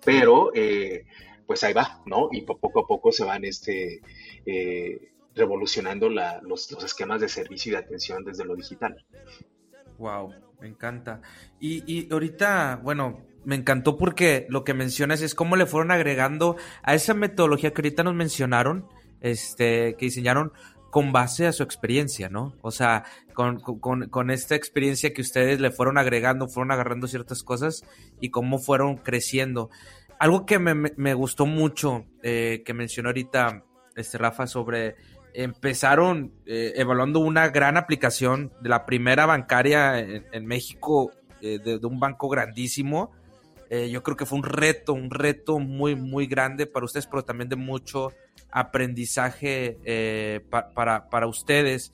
pero 0.04 0.50
eh, 0.54 1.04
pues 1.46 1.62
ahí 1.64 1.72
va, 1.72 2.02
¿no? 2.06 2.28
Y 2.32 2.42
poco 2.42 2.80
a 2.80 2.86
poco 2.86 3.12
se 3.12 3.24
van 3.24 3.44
este, 3.44 4.00
eh, 4.46 5.12
revolucionando 5.34 6.08
los, 6.08 6.72
esquemas 6.84 7.20
de 7.20 7.28
servicio 7.28 7.70
y 7.70 7.72
de 7.72 7.78
atención 7.78 8.24
desde 8.24 8.44
lo 8.44 8.56
digital. 8.56 9.04
Wow, 9.98 10.32
me 10.60 10.68
encanta. 10.68 11.20
Y 11.60 12.12
ahorita, 12.12 12.80
bueno, 12.82 13.26
me 13.44 13.56
encantó 13.56 13.96
porque 13.96 14.46
lo 14.48 14.64
que 14.64 14.74
mencionas 14.74 15.22
es 15.22 15.34
cómo 15.34 15.56
le 15.56 15.66
fueron 15.66 15.90
agregando 15.90 16.56
a 16.82 16.94
esa 16.94 17.14
metodología 17.14 17.72
que 17.72 17.80
ahorita 17.80 18.02
nos 18.02 18.14
mencionaron, 18.14 18.86
este, 19.20 19.96
que 19.96 20.06
diseñaron 20.06 20.52
con 20.90 21.12
base 21.12 21.46
a 21.46 21.52
su 21.52 21.62
experiencia, 21.62 22.28
¿no? 22.28 22.54
O 22.60 22.70
sea, 22.70 23.04
con, 23.32 23.60
con, 23.60 24.08
con 24.08 24.30
esta 24.30 24.54
experiencia 24.54 25.14
que 25.14 25.22
ustedes 25.22 25.58
le 25.60 25.70
fueron 25.70 25.96
agregando, 25.96 26.48
fueron 26.48 26.70
agarrando 26.70 27.06
ciertas 27.06 27.42
cosas 27.42 27.82
y 28.20 28.30
cómo 28.30 28.58
fueron 28.58 28.96
creciendo. 28.96 29.70
Algo 30.18 30.44
que 30.44 30.58
me, 30.58 30.74
me 30.74 31.14
gustó 31.14 31.46
mucho, 31.46 32.04
eh, 32.22 32.62
que 32.64 32.74
mencionó 32.74 33.08
ahorita 33.08 33.64
este 33.96 34.18
Rafa 34.18 34.46
sobre 34.46 34.96
empezaron 35.34 36.32
eh, 36.46 36.72
evaluando 36.76 37.20
una 37.20 37.48
gran 37.48 37.76
aplicación 37.76 38.52
de 38.60 38.68
la 38.68 38.84
primera 38.84 39.26
bancaria 39.26 39.98
en, 39.98 40.46
México, 40.46 41.12
eh, 41.40 41.58
de, 41.58 41.78
un 41.86 41.98
banco 42.00 42.28
grandísimo. 42.28 43.12
Eh, 43.74 43.88
yo 43.88 44.02
creo 44.02 44.18
que 44.18 44.26
fue 44.26 44.36
un 44.36 44.44
reto, 44.44 44.92
un 44.92 45.08
reto 45.08 45.58
muy, 45.58 45.96
muy 45.96 46.26
grande 46.26 46.66
para 46.66 46.84
ustedes, 46.84 47.06
pero 47.06 47.24
también 47.24 47.48
de 47.48 47.56
mucho 47.56 48.12
aprendizaje 48.50 49.78
eh, 49.86 50.40
pa, 50.50 50.68
para, 50.74 51.08
para 51.08 51.26
ustedes. 51.26 51.90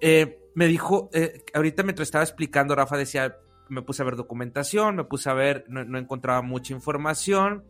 Eh, 0.00 0.38
me 0.54 0.68
dijo, 0.68 1.10
ahorita 1.54 1.82
mientras 1.82 2.06
estaba 2.06 2.22
explicando, 2.22 2.76
Rafa 2.76 2.96
decía, 2.96 3.36
me 3.68 3.82
puse 3.82 4.02
a 4.02 4.04
ver 4.04 4.14
documentación, 4.14 4.94
me 4.94 5.02
puse 5.02 5.28
a 5.28 5.34
ver, 5.34 5.64
no, 5.66 5.98
encontraba 5.98 6.40
mucha 6.40 6.72
información. 6.72 7.64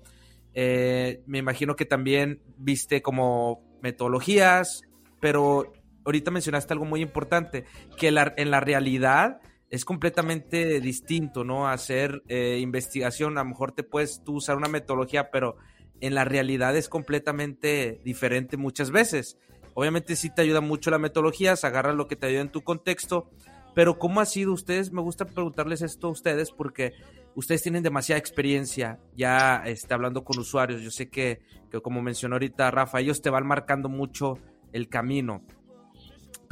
Me 0.54 1.38
imagino 1.38 1.74
que 1.74 1.86
también 1.86 2.42
viste 2.58 3.00
como 3.00 3.78
metodologías, 3.80 4.82
pero 5.20 5.72
ahorita 6.04 6.30
mencionaste 6.30 6.74
algo 6.74 6.84
muy 6.84 7.00
importante, 7.00 7.64
que 7.96 8.08
en 8.08 8.50
la 8.50 8.60
realidad 8.60 9.40
es 9.72 9.86
completamente 9.86 10.80
distinto, 10.82 11.44
¿no? 11.44 11.66
Hacer 11.66 12.22
eh, 12.28 12.58
investigación, 12.60 13.38
a 13.38 13.42
lo 13.42 13.48
mejor 13.48 13.72
te 13.72 13.82
puedes 13.82 14.22
tú 14.22 14.34
usar 14.34 14.58
una 14.58 14.68
metodología, 14.68 15.30
pero 15.30 15.56
en 16.02 16.14
la 16.14 16.26
realidad 16.26 16.76
es 16.76 16.90
completamente 16.90 17.98
diferente 18.04 18.58
muchas 18.58 18.90
veces. 18.90 19.38
Obviamente 19.72 20.14
sí 20.14 20.28
te 20.28 20.42
ayuda 20.42 20.60
mucho 20.60 20.90
la 20.90 20.98
metodología, 20.98 21.56
se 21.56 21.66
agarra 21.66 21.94
lo 21.94 22.06
que 22.06 22.16
te 22.16 22.26
ayuda 22.26 22.42
en 22.42 22.52
tu 22.52 22.60
contexto, 22.60 23.30
pero 23.74 23.98
¿cómo 23.98 24.20
ha 24.20 24.26
sido 24.26 24.52
ustedes? 24.52 24.92
Me 24.92 25.00
gusta 25.00 25.24
preguntarles 25.24 25.80
esto 25.80 26.08
a 26.08 26.10
ustedes 26.10 26.50
porque 26.50 26.92
ustedes 27.34 27.62
tienen 27.62 27.82
demasiada 27.82 28.18
experiencia 28.18 29.00
ya 29.16 29.62
está 29.64 29.94
hablando 29.94 30.22
con 30.22 30.38
usuarios. 30.38 30.82
Yo 30.82 30.90
sé 30.90 31.08
que, 31.08 31.40
como 31.82 32.02
mencionó 32.02 32.34
ahorita 32.34 32.70
Rafa, 32.70 33.00
ellos 33.00 33.22
te 33.22 33.30
van 33.30 33.46
marcando 33.46 33.88
mucho 33.88 34.38
el 34.74 34.90
camino. 34.90 35.42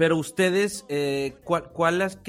Pero 0.00 0.16
ustedes, 0.16 0.86
eh, 0.88 1.36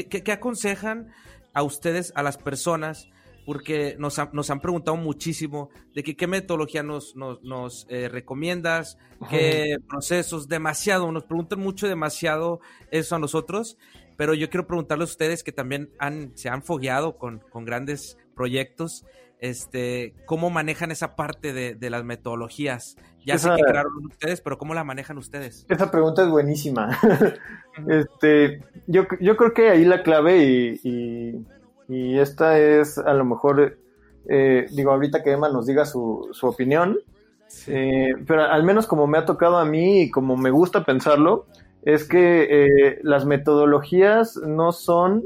qué, 0.10 0.32
aconsejan 0.34 1.14
a 1.54 1.64
ustedes, 1.64 2.12
a 2.18 2.22
las 2.22 2.38
personas? 2.38 3.08
Porque 3.46 3.96
nos, 3.98 4.20
han 4.20 4.60
preguntado 4.60 4.98
muchísimo 4.98 5.70
de 5.96 6.04
que, 6.04 6.18
qué 6.18 6.28
metodología 6.28 6.84
nos, 6.84 7.16
nos, 7.16 7.88
eh, 7.88 8.10
recomiendas, 8.10 8.98
qué 9.30 9.78
procesos, 9.88 10.50
demasiado, 10.50 11.10
nos 11.14 11.24
preguntan 11.24 11.62
mucho 11.62 11.88
demasiado 11.88 12.60
eso 12.92 13.16
a 13.16 13.20
nosotros. 13.20 13.78
Pero 14.18 14.34
yo 14.34 14.50
quiero 14.50 14.68
preguntarles 14.68 15.08
a 15.08 15.14
ustedes 15.14 15.42
que 15.42 15.54
también 15.54 15.92
han, 15.98 16.38
se 16.38 16.50
han 16.50 16.64
fogueado 16.64 17.18
con, 17.18 17.40
con 17.52 17.64
grandes 17.64 18.18
proyectos, 18.36 19.06
este, 19.42 20.14
¿cómo 20.26 20.52
manejan 20.52 20.92
esa 20.92 21.16
parte 21.16 21.52
de, 21.52 21.90
las 21.90 22.04
metodologías? 22.06 22.96
Ya 23.26 23.38
sé 23.40 23.50
que 23.50 23.64
crearon 23.64 24.06
ustedes, 24.06 24.40
pero 24.40 24.58
¿cómo 24.58 24.76
la 24.76 24.84
manejan 24.84 25.18
ustedes? 25.18 25.66
Esa 25.68 25.92
pregunta 25.92 26.22
es 26.22 26.30
buenísima. 26.30 26.98
este, 27.90 28.64
yo, 28.86 29.06
yo 29.20 29.36
creo 29.36 29.54
que 29.54 29.70
ahí 29.70 29.84
la 29.84 30.04
clave 30.04 30.44
y, 30.84 31.46
y, 31.90 32.20
esta 32.20 32.60
es 32.60 33.00
a 33.00 33.14
lo 33.14 33.26
mejor, 33.26 33.80
eh, 34.30 34.68
digo, 34.72 34.92
ahorita 34.92 35.24
que 35.24 35.32
Emma 35.32 35.50
nos 35.50 35.66
diga 35.66 35.86
su, 35.86 36.30
su 36.32 36.48
opinión, 36.48 37.00
eh, 37.68 38.14
pero 38.26 38.44
al 38.44 38.64
menos 38.64 38.86
como 38.86 39.08
me 39.08 39.18
ha 39.18 39.26
tocado 39.26 39.58
a 39.58 39.66
mí 39.66 40.04
y 40.04 40.12
como 40.12 40.38
me 40.38 40.52
gusta 40.52 40.86
pensarlo, 40.86 41.48
es 41.82 42.08
que 42.08 42.48
eh, 42.50 43.00
las 43.02 43.26
metodologías 43.26 44.38
no 44.38 44.72
son 44.72 45.24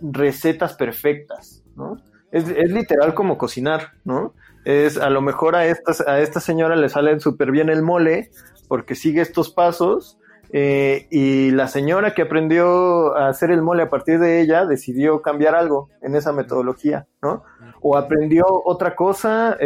recetas 0.00 0.74
perfectas, 0.74 1.62
¿no? 1.76 1.96
Es, 2.32 2.46
literal 2.48 3.14
como 3.14 3.38
cocinar, 3.38 3.92
¿no? 4.04 4.34
Es 4.64 4.98
a 4.98 5.10
lo 5.10 5.20
mejor 5.20 5.54
a 5.54 5.66
esta, 5.66 5.92
a 6.10 6.20
esta 6.20 6.40
señora 6.40 6.74
le 6.76 6.88
sale 6.88 7.18
súper 7.20 7.50
bien 7.52 7.68
el 7.68 7.82
mole 7.82 8.30
porque 8.68 8.96
sigue 8.96 9.20
estos 9.20 9.50
pasos 9.50 10.18
eh, 10.52 11.06
y 11.10 11.52
la 11.52 11.68
señora 11.68 12.14
que 12.14 12.22
aprendió 12.22 13.16
a 13.16 13.28
hacer 13.28 13.50
el 13.52 13.62
mole 13.62 13.84
a 13.84 13.88
partir 13.88 14.18
de 14.18 14.40
ella 14.40 14.66
decidió 14.66 15.22
cambiar 15.22 15.54
algo 15.54 15.88
en 16.02 16.16
esa 16.16 16.32
metodología, 16.32 17.06
¿no? 17.22 17.44
O 17.80 17.96
aprendió 17.96 18.44
otra 18.64 18.96
cosa 18.96 19.56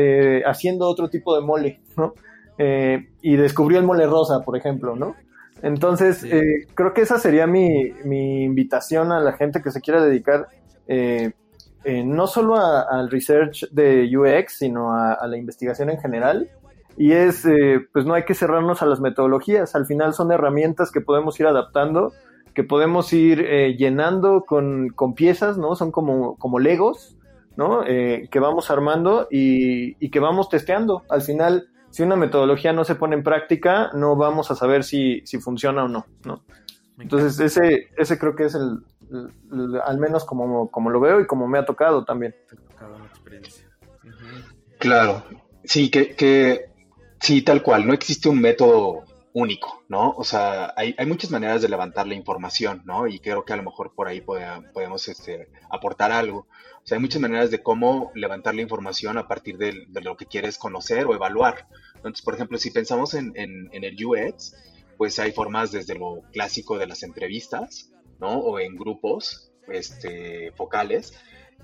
haciendo 0.44 0.86
otro 0.86 1.08
tipo 1.08 1.34
de 1.34 1.40
mole, 1.40 1.80
¿no? 1.96 2.12
Eh, 2.62 3.08
y 3.22 3.36
descubrió 3.36 3.78
el 3.78 3.86
mole 3.86 4.04
rosa, 4.04 4.40
por 4.44 4.54
ejemplo, 4.54 4.94
¿no? 4.94 5.16
Entonces, 5.62 6.22
eh, 6.24 6.66
creo 6.74 6.92
que 6.92 7.00
esa 7.00 7.18
sería 7.18 7.46
mi, 7.46 7.94
invitación 8.44 9.12
a 9.12 9.20
la 9.20 9.32
gente 9.32 9.62
que 9.62 9.70
se 9.70 9.80
quiera 9.80 10.04
dedicar 10.04 10.48
eh, 10.86 11.32
no 11.84 12.26
solo 12.26 12.56
al 12.56 13.10
research 13.10 13.68
de 13.70 14.10
UX, 14.16 14.58
sino 14.58 14.92
a, 14.92 15.26
la 15.26 15.36
investigación 15.36 15.90
en 15.90 15.98
general. 15.98 16.50
Y 16.96 17.12
es, 17.12 17.46
pues 17.92 18.04
no 18.04 18.14
hay 18.14 18.24
que 18.24 18.34
cerrarnos 18.34 18.82
a 18.82 18.86
las 18.86 19.00
metodologías, 19.00 19.74
al 19.74 19.86
final 19.86 20.12
son 20.12 20.32
herramientas 20.32 20.90
que 20.90 21.00
podemos 21.00 21.38
ir 21.40 21.46
adaptando, 21.46 22.12
que 22.54 22.64
podemos 22.64 23.12
ir 23.12 23.46
llenando 23.78 24.44
con, 24.44 24.92
piezas, 25.14 25.56
¿no? 25.56 25.76
Son 25.76 25.92
como, 25.92 26.36
como 26.36 26.58
legos, 26.58 27.16
¿no? 27.56 27.82
que 27.84 28.40
vamos 28.40 28.70
armando 28.70 29.28
y, 29.30 29.96
y 30.04 30.10
que 30.10 30.20
vamos 30.20 30.50
testeando. 30.50 31.04
Al 31.08 31.22
final, 31.22 31.68
si 31.90 32.02
una 32.02 32.16
metodología 32.16 32.72
no 32.72 32.84
se 32.84 32.94
pone 32.94 33.16
en 33.16 33.22
práctica, 33.22 33.90
no 33.94 34.16
vamos 34.16 34.50
a 34.50 34.54
saber 34.54 34.84
si, 34.84 35.22
si 35.24 35.38
funciona 35.38 35.84
o 35.84 35.88
no, 35.88 36.06
¿no? 36.24 36.42
Entonces, 36.98 37.40
ese, 37.40 37.88
ese 37.96 38.18
creo 38.18 38.36
que 38.36 38.44
es 38.44 38.54
el, 38.54 38.78
al 39.84 39.98
menos 39.98 40.24
como, 40.24 40.70
como 40.70 40.90
lo 40.90 41.00
veo 41.00 41.20
y 41.20 41.26
como 41.26 41.46
me 41.48 41.58
ha 41.58 41.64
tocado 41.64 42.04
también. 42.04 42.34
Claro, 44.78 45.24
sí, 45.64 45.90
que, 45.90 46.14
que 46.14 46.70
sí, 47.20 47.42
tal 47.42 47.62
cual, 47.62 47.86
no 47.86 47.92
existe 47.92 48.28
un 48.28 48.40
método 48.40 49.04
único, 49.32 49.84
¿no? 49.88 50.10
O 50.16 50.24
sea, 50.24 50.72
hay, 50.76 50.94
hay, 50.98 51.06
muchas 51.06 51.30
maneras 51.30 51.62
de 51.62 51.68
levantar 51.68 52.06
la 52.06 52.14
información, 52.14 52.82
¿no? 52.84 53.06
Y 53.06 53.20
creo 53.20 53.44
que 53.44 53.52
a 53.52 53.56
lo 53.56 53.62
mejor 53.62 53.94
por 53.94 54.08
ahí 54.08 54.20
podemos 54.20 55.08
este, 55.08 55.48
aportar 55.70 56.10
algo. 56.10 56.48
O 56.82 56.86
sea, 56.86 56.96
hay 56.96 57.02
muchas 57.02 57.20
maneras 57.20 57.50
de 57.50 57.62
cómo 57.62 58.10
levantar 58.14 58.54
la 58.54 58.62
información 58.62 59.18
a 59.18 59.28
partir 59.28 59.56
de, 59.56 59.86
lo 60.02 60.16
que 60.16 60.26
quieres 60.26 60.58
conocer 60.58 61.06
o 61.06 61.14
evaluar. 61.14 61.68
Entonces, 61.94 62.22
por 62.24 62.34
ejemplo, 62.34 62.58
si 62.58 62.70
pensamos 62.70 63.14
en, 63.14 63.32
en, 63.36 63.84
el 63.84 64.04
UX, 64.04 64.56
pues 64.96 65.18
hay 65.18 65.32
formas 65.32 65.70
desde 65.70 65.94
lo 65.94 66.22
clásico 66.32 66.78
de 66.78 66.86
las 66.86 67.02
entrevistas, 67.02 67.92
¿no? 68.20 68.38
O 68.38 68.58
en 68.58 68.76
grupos 68.76 69.52
este, 69.68 70.52
focales, 70.52 71.14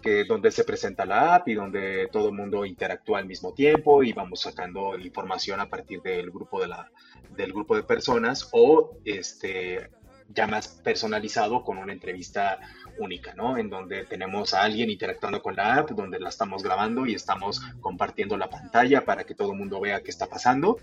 que 0.02 0.24
donde 0.24 0.50
se 0.50 0.64
presenta 0.64 1.04
la 1.04 1.36
app 1.36 1.48
y 1.48 1.54
donde 1.54 2.08
todo 2.12 2.28
el 2.28 2.34
mundo 2.34 2.64
interactúa 2.64 3.18
al 3.18 3.26
mismo 3.26 3.54
tiempo 3.54 4.02
y 4.02 4.12
vamos 4.12 4.40
sacando 4.40 4.98
información 4.98 5.60
a 5.60 5.68
partir 5.68 6.02
del 6.02 6.30
grupo 6.30 6.60
de 6.60 6.68
la 6.68 6.90
del 7.36 7.52
grupo 7.52 7.74
de 7.76 7.82
personas 7.82 8.48
o 8.52 8.98
este 9.04 9.90
ya 10.28 10.46
más 10.46 10.68
personalizado 10.68 11.62
con 11.62 11.78
una 11.78 11.92
entrevista 11.92 12.58
única, 12.98 13.34
¿no? 13.34 13.58
En 13.58 13.70
donde 13.70 14.04
tenemos 14.04 14.54
a 14.54 14.62
alguien 14.62 14.90
interactuando 14.90 15.40
con 15.40 15.54
la 15.54 15.76
app, 15.76 15.90
donde 15.90 16.18
la 16.18 16.28
estamos 16.28 16.62
grabando 16.62 17.06
y 17.06 17.14
estamos 17.14 17.60
compartiendo 17.80 18.36
la 18.36 18.50
pantalla 18.50 19.04
para 19.04 19.24
que 19.24 19.34
todo 19.34 19.52
el 19.52 19.58
mundo 19.58 19.80
vea 19.80 20.00
qué 20.00 20.10
está 20.10 20.26
pasando. 20.26 20.78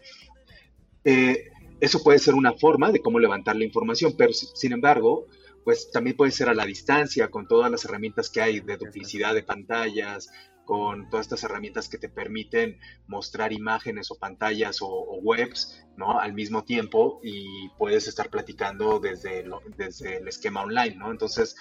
Eh, 1.04 1.52
eso 1.82 2.02
puede 2.02 2.20
ser 2.20 2.36
una 2.36 2.54
forma 2.54 2.92
de 2.92 3.02
cómo 3.02 3.20
levantar 3.20 3.58
la 3.58 3.66
información, 3.66 4.14
pero 4.18 4.32
sin 4.32 4.72
embargo, 4.72 5.28
pues 5.64 5.92
también 5.92 6.16
puede 6.16 6.32
ser 6.32 6.50
a 6.50 6.54
la 6.54 6.66
distancia, 6.66 7.30
con 7.30 7.48
todas 7.48 7.72
las 7.72 7.86
herramientas 7.86 8.30
que 8.30 8.42
hay 8.42 8.60
de 8.60 8.78
duplicidad 8.78 9.34
de 9.34 9.44
pantallas, 9.44 10.30
con 10.66 11.10
todas 11.10 11.26
estas 11.26 11.44
herramientas 11.44 11.90
que 11.90 11.98
te 11.98 12.10
permiten 12.10 12.80
mostrar 13.08 13.52
imágenes 13.52 14.12
o 14.12 14.16
pantallas 14.16 14.80
o, 14.82 15.20
webs, 15.22 15.86
¿no? 15.98 16.20
Al 16.20 16.34
mismo 16.34 16.64
tiempo 16.64 17.20
y 17.24 17.70
puedes 17.78 18.08
estar 18.08 18.30
platicando 18.30 19.00
desde, 19.00 19.46
desde 19.78 20.18
el 20.18 20.28
esquema 20.28 20.64
online, 20.64 20.96
¿no? 20.96 21.12
Entonces, 21.12 21.56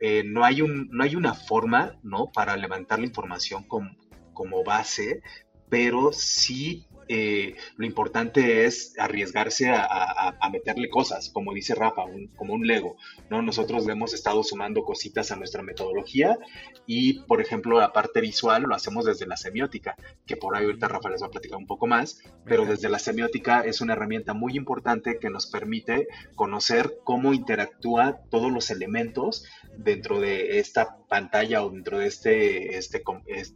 eh, 0.00 0.22
no, 0.24 0.44
hay 0.44 0.62
un, 0.62 0.88
no 0.90 1.04
hay 1.04 1.16
una 1.16 1.34
forma, 1.34 1.98
¿no? 2.02 2.30
Para 2.32 2.56
levantar 2.56 2.98
la 2.98 3.06
información 3.06 3.64
como 3.64 4.64
base, 4.64 5.22
pero 5.68 6.12
sí 6.12 6.86
eh, 7.08 7.56
lo 7.76 7.86
importante 7.86 8.64
es 8.64 8.94
arriesgarse 8.98 9.70
a, 9.70 10.48
meterle 10.52 10.90
cosas, 10.90 11.30
como 11.30 11.54
dice 11.54 11.74
Rafa, 11.74 12.02
como 12.36 12.54
un 12.54 12.66
Lego. 12.66 12.96
¿no? 13.30 13.40
Nosotros 13.40 13.86
le 13.86 13.92
hemos 13.92 14.12
estado 14.12 14.42
sumando 14.42 14.84
cositas 14.84 15.32
a 15.32 15.36
nuestra 15.36 15.62
metodología 15.62 16.38
y, 16.86 17.20
por 17.20 17.40
ejemplo, 17.40 17.78
la 17.78 17.92
parte 17.92 18.20
visual 18.20 18.62
lo 18.62 18.74
hacemos 18.74 19.06
desde 19.06 19.26
la 19.26 19.36
semiótica, 19.36 19.96
que 20.26 20.36
por 20.36 20.56
ahí 20.56 20.64
ahorita 20.64 20.88
Rafa 20.88 21.10
les 21.10 21.22
va 21.22 21.26
a 21.26 21.30
platicar 21.30 21.58
un 21.58 21.66
poco 21.66 21.86
más, 21.86 22.22
pero 22.44 22.66
desde 22.66 22.90
la 22.90 22.98
semiótica 22.98 23.60
es 23.60 23.80
una 23.80 23.94
herramienta 23.94 24.34
muy 24.34 24.56
importante 24.56 25.18
que 25.18 25.30
nos 25.30 25.46
permite 25.46 26.08
conocer 26.34 26.98
cómo 27.04 27.32
interactúa 27.32 28.20
todos 28.30 28.52
los 28.52 28.70
elementos 28.70 29.46
dentro 29.76 30.20
de 30.20 30.58
esta 30.58 30.96
pantalla 31.08 31.64
o 31.64 31.70
dentro 31.70 31.98
de 31.98 32.06
este, 32.06 32.76
este 32.76 33.02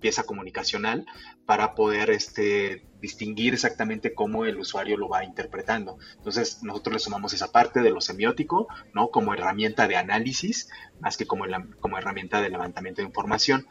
pieza 0.00 0.24
comunicacional 0.24 1.06
para 1.46 1.74
poder 1.74 2.10
este, 2.10 2.86
distinguir 3.06 3.54
exactamente 3.54 4.14
cómo 4.14 4.44
el 4.44 4.58
usuario 4.58 4.96
lo 4.96 5.08
va 5.08 5.24
interpretando. 5.24 5.98
Entonces, 6.16 6.62
nosotros 6.62 6.94
le 6.94 6.98
sumamos 6.98 7.32
esa 7.32 7.52
parte 7.52 7.80
de 7.80 7.90
lo 7.90 8.00
semiótico, 8.00 8.66
¿no? 8.92 9.08
Como 9.08 9.32
herramienta 9.32 9.86
de 9.86 9.96
análisis, 9.96 10.68
más 11.00 11.16
que 11.16 11.26
como, 11.26 11.44
como 11.80 11.98
herramienta 11.98 12.42
de 12.42 12.50
levantamiento 12.50 13.00
de 13.00 13.08
información. 13.08 13.66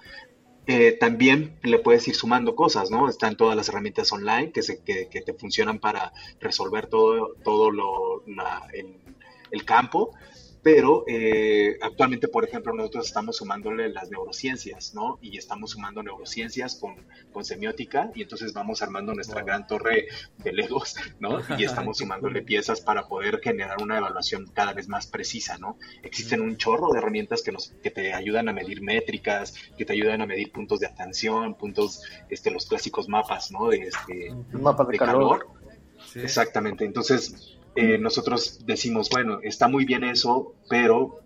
Eh, 0.68 0.98
también 1.00 1.60
le 1.62 1.78
puedes 1.80 2.08
ir 2.08 2.16
sumando 2.16 2.56
cosas, 2.56 2.90
¿no? 2.90 3.08
Están 3.08 3.36
todas 3.36 3.56
las 3.56 3.70
herramientas 3.70 4.12
online 4.12 4.52
que, 4.52 4.64
se, 4.64 4.82
que, 4.84 5.06
te 5.06 5.34
funcionan 5.34 5.80
para 5.80 6.12
resolver 6.40 6.88
todo, 6.88 7.36
todo 7.44 7.70
lo, 7.70 8.24
el, 9.52 9.66
campo, 9.66 10.12
pero 10.66 11.03
eh, 11.05 11.78
actualmente, 11.80 12.28
por 12.28 12.43
ejemplo, 12.43 12.74
nosotros 12.74 13.05
estamos 13.05 13.38
sumándole 13.38 13.88
las 13.89 14.09
neurociencias, 14.09 14.95
¿no? 14.95 15.20
Y 15.22 15.38
estamos 15.38 15.70
sumando 15.70 16.01
neurociencias 16.01 16.78
con, 16.78 16.95
con 17.32 17.45
semiótica 17.45 18.09
y 18.16 18.24
entonces 18.24 18.51
vamos 18.51 18.82
armando 18.82 19.13
nuestra 19.13 19.43
gran 19.43 19.68
torre 19.68 20.07
de 20.39 20.53
legos, 20.53 20.95
¿no? 21.20 21.38
Y 21.59 21.66
estamos 21.66 21.99
sumándole 21.99 22.41
piezas 22.41 22.82
para 22.82 23.07
poder 23.07 23.41
generar 23.43 23.78
una 23.80 23.99
evaluación 23.99 24.47
cada 24.55 24.74
vez 24.74 24.88
más 24.88 25.05
precisa, 25.05 25.59
¿no? 25.59 25.78
Existen 26.01 26.41
un 26.41 26.57
chorro 26.57 26.91
de 26.91 26.97
herramientas 26.97 27.43
que, 27.43 27.51
nos, 27.51 27.70
que 27.84 27.91
te 27.91 28.11
ayudan 28.16 28.49
a 28.49 28.51
medir 28.51 28.82
métricas, 28.82 29.53
que 29.78 29.86
te 29.86 29.93
ayudan 29.93 30.24
a 30.24 30.26
medir 30.26 30.51
puntos 30.51 30.80
de 30.80 30.88
atención, 30.88 31.53
puntos, 31.53 32.01
este, 32.32 32.49
los 32.49 32.66
clásicos 32.66 33.07
mapas, 33.07 33.51
¿no? 33.51 33.70
De, 33.70 33.82
este, 33.82 34.34
mapa 34.53 34.84
de, 34.84 34.97
calor. 34.97 35.45
Exactamente. 36.16 36.86
Entonces, 36.86 37.55
eh, 37.76 37.97
nosotros 37.97 38.65
decimos, 38.65 39.09
bueno, 39.09 39.39
está 39.43 39.67
muy 39.67 39.86
bien 39.86 40.03
eso, 40.03 40.53
pero 40.69 41.21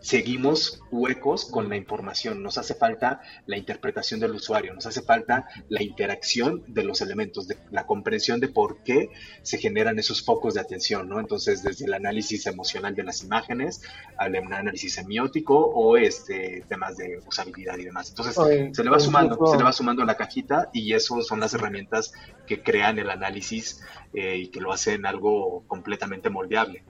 seguimos 0.00 0.80
huecos 0.90 1.46
con 1.46 1.68
la 1.68 1.76
información. 1.76 2.42
Nos 2.42 2.58
hace 2.58 2.74
falta 2.74 3.20
la 3.46 3.56
interpretación 3.56 4.20
del 4.20 4.32
usuario, 4.32 4.74
nos 4.74 4.86
hace 4.86 5.02
falta 5.02 5.46
la 5.68 5.82
interacción 5.82 6.62
de 6.68 6.84
los 6.84 7.00
elementos, 7.00 7.48
de 7.48 7.58
la 7.70 7.86
comprensión 7.86 8.40
de 8.40 8.48
por 8.48 8.82
qué 8.82 9.10
se 9.42 9.58
generan 9.58 9.98
esos 9.98 10.22
focos 10.22 10.54
de 10.54 10.60
atención, 10.60 11.08
¿no? 11.08 11.20
Entonces, 11.20 11.62
desde 11.62 11.86
el 11.86 11.94
análisis 11.94 12.46
emocional 12.46 12.94
de 12.94 13.02
las 13.02 13.22
imágenes 13.22 13.82
al 14.16 14.34
análisis 14.36 14.94
semiótico 14.94 15.56
o 15.56 15.96
este 15.96 16.64
temas 16.68 16.96
de 16.96 17.20
usabilidad 17.26 17.78
y 17.78 17.84
demás. 17.84 18.10
Entonces, 18.10 18.34
se 18.72 18.84
le 18.84 18.90
va 18.90 18.98
sumando, 18.98 19.46
se 19.46 19.56
le 19.56 19.64
va 19.64 19.72
sumando 19.72 20.04
la 20.04 20.16
cajita 20.16 20.70
y 20.72 20.92
eso 20.92 21.22
son 21.22 21.40
las 21.40 21.54
herramientas 21.54 22.12
que 22.46 22.62
crean 22.62 22.98
el 22.98 23.10
análisis 23.10 23.82
eh, 24.12 24.38
y 24.38 24.48
que 24.48 24.60
lo 24.60 24.72
hacen 24.72 25.06
algo 25.06 25.64
completamente 25.66 26.30
moldeable. 26.30 26.84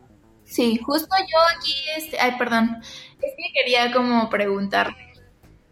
Sí, 0.44 0.78
justo 0.78 1.08
yo 1.18 1.38
aquí, 1.56 1.74
este, 1.96 2.20
ay, 2.20 2.32
perdón, 2.38 2.76
es 3.20 3.32
que 3.36 3.52
quería 3.52 3.92
como 3.92 4.28
preguntar 4.28 4.94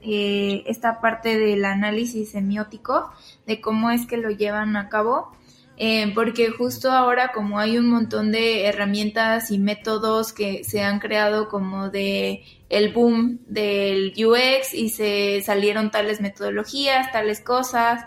eh, 0.00 0.64
esta 0.66 1.00
parte 1.00 1.38
del 1.38 1.64
análisis 1.64 2.32
semiótico, 2.32 3.12
de 3.46 3.60
cómo 3.60 3.90
es 3.90 4.06
que 4.06 4.16
lo 4.16 4.30
llevan 4.30 4.76
a 4.76 4.88
cabo, 4.88 5.30
eh, 5.76 6.12
porque 6.14 6.50
justo 6.50 6.90
ahora 6.90 7.32
como 7.32 7.58
hay 7.58 7.78
un 7.78 7.88
montón 7.88 8.32
de 8.32 8.66
herramientas 8.66 9.50
y 9.50 9.58
métodos 9.58 10.32
que 10.32 10.64
se 10.64 10.82
han 10.82 10.98
creado 10.98 11.48
como 11.48 11.88
de 11.88 12.44
el 12.68 12.92
boom 12.92 13.40
del 13.46 14.12
UX 14.16 14.74
y 14.74 14.90
se 14.90 15.42
salieron 15.42 15.90
tales 15.90 16.20
metodologías, 16.20 17.12
tales 17.12 17.40
cosas, 17.40 18.04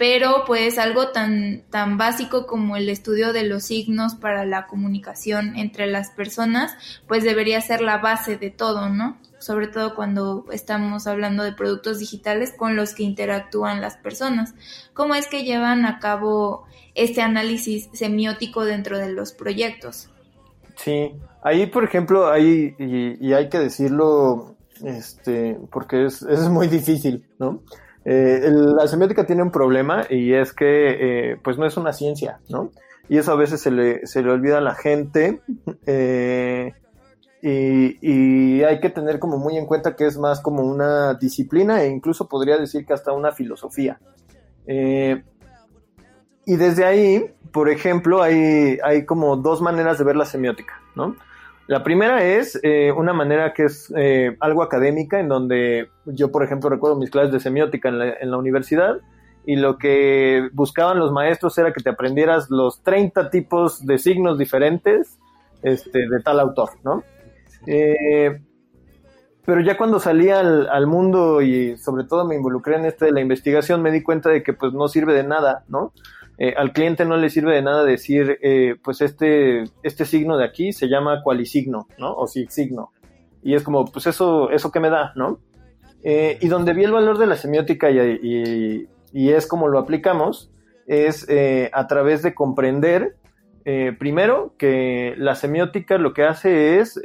pero 0.00 0.44
pues 0.46 0.78
algo 0.78 1.08
tan, 1.08 1.60
tan 1.68 1.98
básico 1.98 2.46
como 2.46 2.78
el 2.78 2.88
estudio 2.88 3.34
de 3.34 3.44
los 3.44 3.64
signos 3.64 4.14
para 4.14 4.46
la 4.46 4.66
comunicación 4.66 5.56
entre 5.56 5.86
las 5.88 6.08
personas, 6.08 6.72
pues 7.06 7.22
debería 7.22 7.60
ser 7.60 7.82
la 7.82 7.98
base 7.98 8.38
de 8.38 8.48
todo, 8.48 8.88
¿no? 8.88 9.18
Sobre 9.40 9.68
todo 9.68 9.94
cuando 9.94 10.46
estamos 10.52 11.06
hablando 11.06 11.42
de 11.42 11.52
productos 11.52 11.98
digitales 11.98 12.54
con 12.56 12.76
los 12.76 12.94
que 12.94 13.02
interactúan 13.02 13.82
las 13.82 13.98
personas. 13.98 14.54
¿Cómo 14.94 15.14
es 15.14 15.26
que 15.26 15.44
llevan 15.44 15.84
a 15.84 15.98
cabo 15.98 16.64
este 16.94 17.20
análisis 17.20 17.90
semiótico 17.92 18.64
dentro 18.64 18.96
de 18.96 19.12
los 19.12 19.32
proyectos? 19.32 20.08
Sí, 20.76 21.12
ahí 21.42 21.66
por 21.66 21.84
ejemplo, 21.84 22.30
ahí, 22.30 22.74
y, 22.78 23.34
hay 23.34 23.50
que 23.50 23.58
decirlo, 23.58 24.56
este, 24.82 25.58
porque 25.70 26.06
es, 26.06 26.22
es 26.22 26.48
muy 26.48 26.68
difícil, 26.68 27.26
¿no? 27.38 27.60
Eh, 28.04 28.50
la 28.50 28.86
semiótica 28.86 29.26
tiene 29.26 29.42
un 29.42 29.50
problema 29.50 30.06
y 30.08 30.32
es 30.32 30.52
que 30.52 31.32
eh, 31.32 31.36
pues 31.42 31.58
no 31.58 31.66
es 31.66 31.76
una 31.76 31.92
ciencia, 31.92 32.40
¿no? 32.48 32.70
Y 33.08 33.18
eso 33.18 33.32
a 33.32 33.36
veces 33.36 33.60
se 33.60 33.70
le, 33.70 34.06
se 34.06 34.22
le 34.22 34.30
olvida 34.30 34.58
a 34.58 34.62
la 34.62 34.74
gente 34.74 35.40
eh, 35.86 36.72
y, 37.42 38.62
hay 38.62 38.80
que 38.80 38.90
tener 38.90 39.18
como 39.18 39.38
muy 39.38 39.56
en 39.56 39.66
cuenta 39.66 39.96
que 39.96 40.06
es 40.06 40.18
más 40.18 40.40
como 40.40 40.62
una 40.62 41.14
disciplina 41.14 41.82
e 41.82 41.88
incluso 41.88 42.28
podría 42.28 42.58
decir 42.58 42.86
que 42.86 42.92
hasta 42.92 43.12
una 43.12 43.32
filosofía. 43.32 43.98
y 44.66 46.56
desde 46.56 46.84
ahí, 46.84 47.34
por 47.52 47.68
ejemplo, 47.68 48.22
hay, 48.22 48.78
hay 48.84 49.04
como 49.04 49.36
dos 49.36 49.60
maneras 49.60 49.98
de 49.98 50.04
ver 50.04 50.16
la 50.16 50.26
semiótica, 50.26 50.80
¿no? 50.94 51.16
La 51.70 51.84
primera 51.84 52.24
es 52.24 52.58
eh, 52.64 52.90
una 52.90 53.12
manera 53.12 53.54
que 53.54 53.66
es 53.66 53.94
eh, 53.96 54.36
algo 54.40 54.64
académica, 54.64 55.20
en 55.20 55.28
donde 55.28 55.88
yo, 56.04 56.32
por 56.32 56.42
ejemplo, 56.42 56.68
recuerdo 56.68 56.98
mis 56.98 57.10
clases 57.10 57.30
de 57.30 57.38
semiótica 57.38 57.88
en 57.90 57.98
la, 58.00 58.12
en 58.20 58.32
la, 58.32 58.38
universidad 58.38 58.96
y 59.46 59.54
lo 59.54 59.78
que 59.78 60.48
buscaban 60.52 60.98
los 60.98 61.12
maestros 61.12 61.56
era 61.58 61.72
que 61.72 61.80
te 61.80 61.90
aprendieras 61.90 62.50
los 62.50 62.82
30 62.82 63.30
tipos 63.30 63.86
de 63.86 63.98
signos 63.98 64.36
diferentes 64.36 65.20
este, 65.62 66.08
de 66.08 66.20
tal 66.24 66.40
autor, 66.40 66.70
¿no? 66.82 67.04
Eh, 67.68 68.40
pero 69.46 69.60
ya 69.60 69.76
cuando 69.76 70.00
salí 70.00 70.28
al, 70.28 70.68
al, 70.68 70.88
mundo 70.88 71.40
y 71.40 71.76
sobre 71.76 72.02
todo 72.02 72.24
me 72.24 72.34
involucré 72.34 72.78
en 72.78 72.86
esto 72.86 73.04
de 73.04 73.12
la 73.12 73.20
investigación, 73.20 73.80
me 73.80 73.92
di 73.92 74.02
cuenta 74.02 74.28
de 74.28 74.42
que 74.42 74.54
pues 74.54 74.72
no 74.72 74.88
sirve 74.88 75.14
de 75.14 75.22
nada, 75.22 75.62
¿no? 75.68 75.92
Eh, 76.42 76.54
al 76.56 76.72
cliente 76.72 77.04
no 77.04 77.18
le 77.18 77.28
sirve 77.28 77.54
de 77.54 77.60
nada 77.60 77.84
decir, 77.84 78.38
eh, 78.40 78.74
pues 78.82 79.02
este, 79.02 79.64
este 79.82 80.06
signo 80.06 80.38
de 80.38 80.46
aquí 80.46 80.72
se 80.72 80.88
llama 80.88 81.22
cualisigno, 81.22 81.86
¿no? 81.98 82.14
O 82.14 82.26
signo. 82.26 82.92
Y 83.42 83.54
es 83.54 83.62
como, 83.62 83.84
pues 83.84 84.06
eso, 84.06 84.50
eso 84.50 84.72
que 84.72 84.80
me 84.80 84.88
da, 84.88 85.12
¿no? 85.16 85.38
Eh, 86.02 86.38
y 86.40 86.48
donde 86.48 86.72
vi 86.72 86.84
el 86.84 86.92
valor 86.92 87.18
de 87.18 87.26
la 87.26 87.36
semiótica 87.36 87.90
y, 87.90 88.88
es 89.12 89.46
como 89.46 89.68
lo 89.68 89.78
aplicamos, 89.78 90.50
es 90.86 91.28
a 91.72 91.86
través 91.86 92.22
de 92.22 92.32
comprender, 92.32 93.16
primero, 93.98 94.54
que 94.56 95.14
la 95.18 95.34
semiótica 95.34 95.98
lo 95.98 96.14
que 96.14 96.24
hace 96.24 96.78
es 96.78 96.98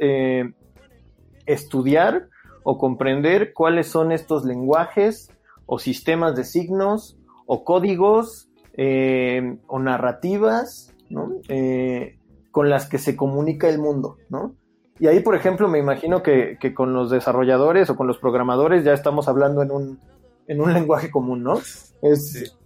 estudiar 1.44 2.28
o 2.62 2.78
comprender 2.78 3.52
cuáles 3.52 3.88
son 3.88 4.12
estos 4.12 4.46
lenguajes 4.46 5.30
o 5.66 5.78
sistemas 5.78 6.36
de 6.36 6.44
signos 6.44 7.18
o 7.44 7.64
códigos 7.64 8.45
eh, 8.76 9.58
o 9.66 9.78
narrativas, 9.78 10.94
¿no? 11.08 11.32
Eh, 11.48 12.18
con 12.50 12.70
las 12.70 12.88
que 12.88 12.98
se 12.98 13.16
comunica 13.16 13.68
el 13.68 13.78
mundo, 13.78 14.16
¿no? 14.28 14.54
Y 14.98 15.08
ahí, 15.08 15.20
por 15.20 15.34
ejemplo, 15.34 15.68
me 15.68 15.78
imagino 15.78 16.22
que, 16.22 16.58
con 16.74 16.94
los 16.94 17.10
desarrolladores 17.10 17.90
o 17.90 17.96
con 17.96 18.06
los 18.06 18.18
programadores 18.18 18.84
ya 18.84 18.92
estamos 18.94 19.28
hablando 19.28 19.62
en 19.62 19.70
un, 19.70 20.00
en 20.46 20.60
un 20.60 20.72
lenguaje 20.72 21.10
común, 21.10 21.42
¿no? 21.42 21.58
Es, 22.02 22.56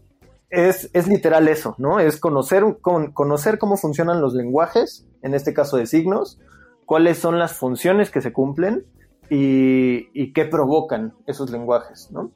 es, 0.49 0.91
es, 0.93 1.09
literal 1.09 1.49
eso, 1.49 1.75
¿no? 1.79 1.99
Es 1.99 2.21
conocer, 2.21 2.65
con, 2.81 3.13
conocer 3.13 3.59
cómo 3.59 3.77
funcionan 3.77 4.21
los 4.21 4.35
lenguajes, 4.35 5.07
en 5.23 5.35
este 5.35 5.55
caso 5.55 5.77
de 5.77 5.87
signos, 5.87 6.41
cuáles 6.87 7.19
son 7.19 7.39
las 7.39 7.53
funciones 7.53 8.11
que 8.11 8.21
se 8.21 8.33
cumplen 8.33 8.85
y, 9.29 10.09
y 10.13 10.33
qué 10.33 10.45
provocan 10.45 11.15
esos 11.27 11.51
lenguajes, 11.51 12.11
¿no? 12.13 12.31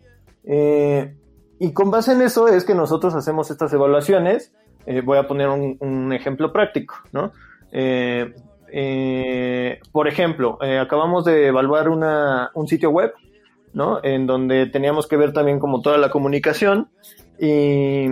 Eh, 0.45 1.15
y 1.59 1.73
con 1.73 1.91
base 1.91 2.13
en 2.13 2.23
eso 2.23 2.49
es 2.49 2.65
que 2.65 2.75
nosotros 2.75 3.15
hacemos 3.15 3.51
estas 3.51 3.73
evaluaciones. 3.73 4.53
Eh, 4.87 5.01
voy 5.01 5.19
a 5.19 5.27
poner 5.27 5.49
un, 5.49 6.13
ejemplo 6.13 6.53
práctico, 6.53 6.97
¿no? 7.13 7.33
Eh, 7.73 8.35
eh, 8.73 9.81
por 9.93 10.09
ejemplo, 10.09 10.59
acabamos 10.81 11.25
de 11.25 11.47
evaluar 11.47 11.89
un 11.89 12.69
sitio 12.69 12.91
web, 12.91 13.13
¿no? 13.73 14.01
En 14.03 14.27
donde 14.27 14.67
teníamos 14.67 15.07
que 15.07 15.17
ver 15.17 15.33
también 15.33 15.61
como 15.61 15.81
toda 15.81 15.97
la 15.97 16.11
comunicación 16.11 16.91
y, 17.39 18.07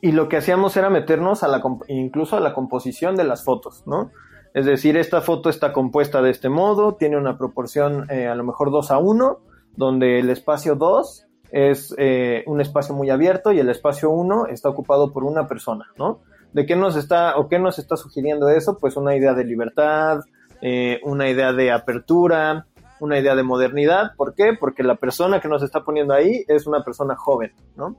y 0.00 0.12
lo 0.12 0.28
que 0.28 0.36
hacíamos 0.36 0.76
era 0.76 0.88
meternos 0.88 1.42
a 1.42 1.48
la, 1.48 1.62
incluso 1.88 2.36
a 2.36 2.40
la 2.40 2.54
composición 2.54 3.16
de 3.16 3.24
las 3.24 3.44
fotos, 3.44 3.82
¿no? 3.86 4.12
Es 4.54 4.66
decir, 4.66 4.96
esta 4.96 5.20
foto 5.20 5.50
está 5.50 5.72
compuesta 5.72 6.22
de 6.22 6.30
este 6.30 6.48
modo, 6.48 6.94
tiene 6.94 7.16
una 7.16 7.36
proporción 7.36 8.08
a 8.08 8.34
lo 8.36 8.44
mejor 8.44 8.70
2 8.70 8.92
a 8.92 8.98
1, 8.98 9.40
donde 9.76 10.20
el 10.20 10.30
espacio 10.30 10.76
2 10.76 11.26
es 11.54 11.94
eh, 11.98 12.42
un 12.48 12.60
espacio 12.60 12.96
muy 12.96 13.10
abierto 13.10 13.52
y 13.52 13.60
el 13.60 13.70
espacio 13.70 14.10
1 14.10 14.48
está 14.48 14.68
ocupado 14.68 15.12
por 15.12 15.22
una 15.22 15.46
persona, 15.46 15.86
¿no? 15.96 16.18
¿De 16.52 16.66
qué 16.66 16.74
nos 16.74 16.96
está 16.96 17.36
o 17.36 17.48
qué 17.48 17.60
nos 17.60 17.78
está 17.78 17.96
sugiriendo 17.96 18.48
eso? 18.48 18.76
Pues 18.76 18.96
una 18.96 19.14
idea 19.14 19.34
de 19.34 19.44
libertad, 19.44 20.18
eh, 20.60 20.98
una 21.04 21.30
idea 21.30 21.52
de 21.52 21.70
apertura, 21.70 22.66
una 22.98 23.20
idea 23.20 23.36
de 23.36 23.44
modernidad. 23.44 24.16
¿Por 24.16 24.34
qué? 24.34 24.54
Porque 24.58 24.82
la 24.82 24.96
persona 24.96 25.40
que 25.40 25.46
nos 25.46 25.62
está 25.62 25.84
poniendo 25.84 26.12
ahí 26.12 26.44
es 26.48 26.66
una 26.66 26.82
persona 26.82 27.14
joven, 27.14 27.52
¿no? 27.76 27.94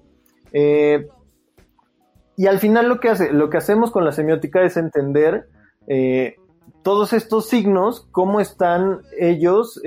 Eh, 0.52 1.08
y 2.36 2.48
al 2.48 2.60
final 2.60 2.90
lo 2.90 3.00
que, 3.00 3.08
hace, 3.08 3.32
lo 3.32 3.50
que 3.50 3.56
hacemos 3.56 3.90
con 3.90 4.04
la 4.04 4.12
semiótica 4.12 4.64
es 4.64 4.76
entender 4.76 5.48
todos 6.82 7.14
estos 7.14 7.48
signos, 7.48 8.06
cómo 8.12 8.42
están 8.42 9.00
ellos 9.18 9.82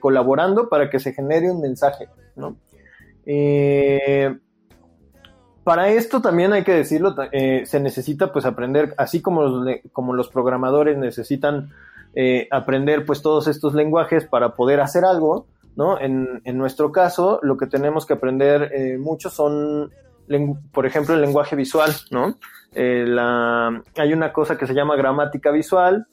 colaborando 0.00 0.68
para 0.68 0.90
que 0.90 0.98
se 0.98 1.12
genere 1.12 1.52
un 1.52 1.60
mensaje, 1.60 2.08
¿no? 2.34 2.56
Eh, 3.26 4.36
para 5.64 5.88
esto 5.90 6.20
también 6.20 6.52
hay 6.52 6.64
que 6.64 6.72
decirlo, 6.72 7.14
eh, 7.30 7.62
se 7.66 7.80
necesita 7.80 8.32
pues 8.32 8.44
aprender, 8.44 8.94
así 8.98 9.22
como 9.22 9.42
los, 9.42 9.76
como 9.92 10.12
los 10.12 10.28
programadores 10.28 10.98
necesitan 10.98 11.70
eh, 12.14 12.48
aprender 12.50 13.06
pues 13.06 13.22
todos 13.22 13.46
estos 13.46 13.74
lenguajes 13.74 14.26
para 14.26 14.56
poder 14.56 14.80
hacer 14.80 15.04
algo, 15.04 15.46
¿no? 15.76 16.00
En, 16.00 16.42
en 16.44 16.58
nuestro 16.58 16.90
caso, 16.90 17.38
lo 17.42 17.56
que 17.56 17.66
tenemos 17.66 18.06
que 18.06 18.14
aprender 18.14 18.98
mucho 18.98 19.30
son, 19.30 19.90
por 20.72 20.84
ejemplo, 20.84 21.14
el 21.14 21.22
lenguaje 21.22 21.56
visual, 21.56 21.92
¿no? 22.10 22.36
Hay 22.74 24.12
una 24.12 24.32
cosa 24.32 24.58
que 24.58 24.66
se 24.66 24.74
llama 24.74 24.96
gramática 24.96 25.50
visual, 25.50 26.08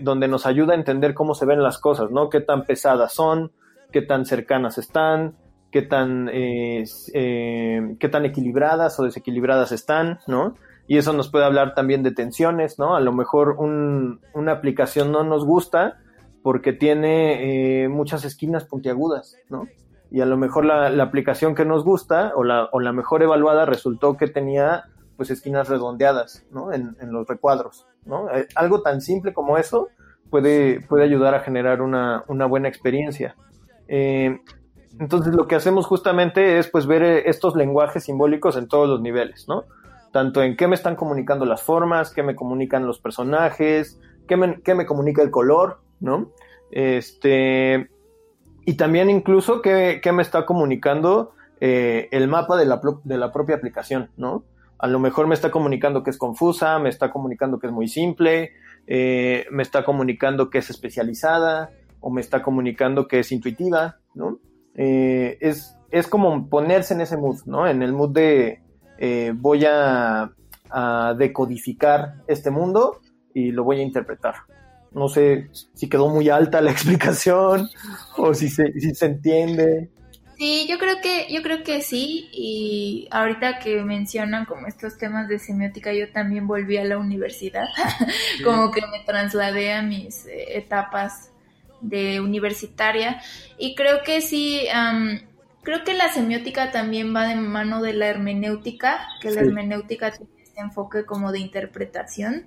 donde 0.00 0.28
nos 0.28 0.46
ayuda 0.46 0.72
a 0.72 0.76
entender 0.76 1.12
cómo 1.12 1.34
se 1.34 1.44
ven 1.44 1.62
las 1.62 1.78
cosas, 1.78 2.10
¿no? 2.10 2.30
Qué 2.30 2.40
tan 2.40 2.64
pesadas 2.64 3.12
son, 3.12 3.52
qué 3.92 4.00
tan 4.00 4.24
cercanas 4.24 4.78
están, 4.78 5.34
qué 5.70 5.82
tan, 5.82 6.28
eh, 6.32 6.84
eh, 7.14 7.96
qué 7.98 8.08
tan 8.08 8.24
equilibradas 8.24 8.98
o 8.98 9.04
desequilibradas 9.04 9.72
están, 9.72 10.18
¿no? 10.26 10.54
Y 10.86 10.98
eso 10.98 11.12
nos 11.12 11.30
puede 11.30 11.44
hablar 11.44 11.74
también 11.74 12.02
de 12.02 12.10
tensiones, 12.10 12.78
¿no? 12.78 12.96
A 12.96 13.00
lo 13.00 13.12
mejor 13.12 13.56
una 13.58 14.52
aplicación 14.52 15.12
no 15.12 15.22
nos 15.22 15.44
gusta 15.44 15.98
porque 16.42 16.72
tiene 16.72 17.88
muchas 17.88 18.24
esquinas 18.24 18.64
puntiagudas, 18.64 19.36
¿no? 19.48 19.68
Y 20.10 20.20
a 20.20 20.26
lo 20.26 20.36
mejor 20.36 20.64
la, 20.64 20.88
aplicación 21.02 21.54
que 21.54 21.64
nos 21.64 21.84
gusta 21.84 22.32
o 22.34 22.42
la, 22.42 22.68
o 22.72 22.80
la 22.80 22.92
mejor 22.92 23.22
evaluada 23.22 23.66
resultó 23.66 24.16
que 24.16 24.26
tenía 24.26 24.84
pues 25.20 25.30
esquinas 25.30 25.68
redondeadas, 25.68 26.46
¿no? 26.50 26.72
En, 26.72 26.96
los 27.12 27.28
recuadros, 27.28 27.86
¿no? 28.06 28.34
Eh, 28.34 28.48
algo 28.54 28.80
tan 28.80 29.02
simple 29.02 29.34
como 29.34 29.58
eso 29.58 29.88
puede, 30.30 30.80
puede 30.80 31.04
ayudar 31.04 31.34
a 31.34 31.40
generar 31.40 31.82
una, 31.82 32.24
buena 32.48 32.68
experiencia. 32.68 33.36
Eh, 33.86 34.40
entonces 34.98 35.34
lo 35.34 35.46
que 35.46 35.54
hacemos 35.54 35.86
justamente 35.86 36.58
es 36.58 36.68
pues 36.68 36.86
ver 36.86 37.02
eh, 37.02 37.22
estos 37.26 37.56
lenguajes 37.56 38.04
simbólicos 38.04 38.56
en 38.56 38.68
todos 38.68 38.88
los 38.88 39.00
niveles, 39.00 39.46
¿no? 39.48 39.64
Tanto 40.12 40.42
en 40.42 40.56
qué 40.56 40.66
me 40.66 40.74
están 40.74 40.96
comunicando 40.96 41.44
las 41.44 41.62
formas, 41.62 42.10
qué 42.10 42.22
me 42.22 42.34
comunican 42.34 42.86
los 42.86 42.98
personajes, 42.98 44.00
qué 44.26 44.36
me, 44.36 44.60
qué 44.62 44.74
me 44.74 44.86
comunica 44.86 45.22
el 45.22 45.30
color, 45.30 45.80
¿no? 46.00 46.32
Este, 46.70 47.90
y 48.66 48.74
también 48.74 49.10
incluso 49.10 49.62
qué, 49.62 50.00
qué 50.02 50.12
me 50.12 50.22
está 50.22 50.46
comunicando 50.46 51.32
el 51.60 52.26
mapa 52.26 52.56
de 52.56 52.64
la, 52.64 52.80
de 53.04 53.18
la 53.18 53.32
propia 53.32 53.56
aplicación, 53.56 54.08
¿no? 54.16 54.44
a 54.80 54.86
lo 54.86 54.98
mejor 54.98 55.26
me 55.26 55.34
está 55.34 55.50
comunicando 55.50 56.02
que 56.02 56.10
es 56.10 56.16
confusa, 56.16 56.78
me 56.78 56.88
está 56.88 57.10
comunicando 57.10 57.58
que 57.58 57.66
es 57.66 57.72
muy 57.72 57.86
simple, 57.86 58.52
eh, 58.86 59.46
me 59.50 59.62
está 59.62 59.84
comunicando 59.84 60.48
que 60.48 60.58
es 60.58 60.70
especializada 60.70 61.70
o 62.00 62.10
me 62.10 62.22
está 62.22 62.42
comunicando 62.42 63.06
que 63.06 63.18
es 63.18 63.30
intuitiva, 63.30 63.98
¿no? 64.14 64.38
Eh, 64.76 65.38
es, 65.40 65.76
es 65.90 66.06
como 66.06 66.48
ponerse 66.48 66.94
en 66.94 67.00
ese 67.00 67.16
mood, 67.16 67.40
¿no? 67.46 67.66
En 67.66 67.82
el 67.82 67.92
mood 67.92 68.10
de 68.10 68.62
eh, 68.98 69.32
voy 69.34 69.64
a, 69.66 70.30
decodificar 71.18 72.22
este 72.28 72.52
mundo 72.52 73.00
y 73.34 73.50
lo 73.50 73.64
voy 73.64 73.80
a 73.80 73.82
interpretar. 73.82 74.36
No 74.92 75.08
sé 75.08 75.50
si 75.74 75.88
quedó 75.88 76.08
muy 76.08 76.28
alta 76.28 76.60
la 76.60 76.70
explicación 76.76 77.68
o 78.16 78.34
si 78.34 78.48
se, 78.48 78.72
si 78.74 78.94
se 78.94 79.06
entiende. 79.06 79.90
Sí, 80.38 80.66
yo 80.70 80.78
creo 80.78 81.00
que, 81.02 81.26
yo 81.28 81.42
creo 81.42 81.64
que 81.64 81.82
sí, 81.82 82.30
y 82.32 83.08
ahorita 83.10 83.58
que 83.58 83.82
mencionan 83.82 84.46
como 84.46 84.68
estos 84.68 84.96
temas 84.96 85.28
de 85.28 85.38
semiótica, 85.38 85.92
yo 85.92 86.10
también 86.12 86.46
volví 86.46 86.78
a 86.78 86.84
la 86.84 86.96
universidad, 86.96 87.66
como 88.44 88.70
que 88.70 88.80
me 88.80 89.04
trasladé 89.04 89.72
a 89.74 89.82
mis 89.82 90.24
eh, 90.26 90.56
etapas 90.56 91.29
de 91.80 92.20
universitaria, 92.20 93.20
y 93.58 93.74
creo 93.74 94.02
que 94.02 94.20
sí, 94.20 94.66
creo 95.62 95.84
que 95.84 95.94
la 95.94 96.12
semiótica 96.12 96.70
también 96.70 97.14
va 97.14 97.26
de 97.26 97.36
mano 97.36 97.82
de 97.82 97.94
la 97.94 98.08
hermenéutica, 98.08 99.08
que 99.20 99.30
la 99.30 99.40
hermenéutica 99.40 100.10
tiene 100.10 100.30
este 100.42 100.60
enfoque 100.60 101.04
como 101.04 101.32
de 101.32 101.40
interpretación. 101.40 102.46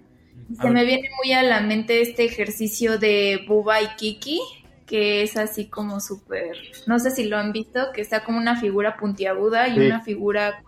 Se 0.59 0.69
me 0.69 0.83
viene 0.83 1.09
muy 1.23 1.33
a 1.33 1.43
la 1.43 1.61
mente 1.61 2.01
este 2.01 2.25
ejercicio 2.25 2.97
de 2.97 3.45
Buba 3.47 3.81
y 3.81 3.87
Kiki, 3.97 4.39
que 4.85 5.23
es 5.23 5.37
así 5.37 5.67
como 5.67 5.99
súper, 5.99 6.57
no 6.87 6.99
sé 6.99 7.11
si 7.11 7.25
lo 7.25 7.37
han 7.37 7.51
visto, 7.51 7.91
que 7.93 8.01
está 8.01 8.23
como 8.23 8.37
una 8.37 8.59
figura 8.59 8.97
puntiaguda 8.97 9.67
y 9.67 9.79
una 9.79 10.01
figura 10.01 10.63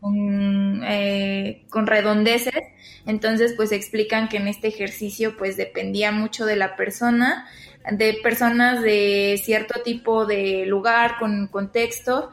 con, 0.00 0.82
eh, 0.84 1.64
con 1.70 1.86
redondeces. 1.86 2.62
Entonces, 3.06 3.54
pues 3.56 3.72
explican 3.72 4.28
que 4.28 4.38
en 4.38 4.48
este 4.48 4.68
ejercicio, 4.68 5.36
pues 5.36 5.56
dependía 5.56 6.12
mucho 6.12 6.46
de 6.46 6.56
la 6.56 6.76
persona, 6.76 7.48
de 7.90 8.18
personas 8.22 8.82
de 8.82 9.40
cierto 9.42 9.82
tipo 9.82 10.26
de 10.26 10.66
lugar, 10.66 11.16
con 11.18 11.46
contexto, 11.48 12.30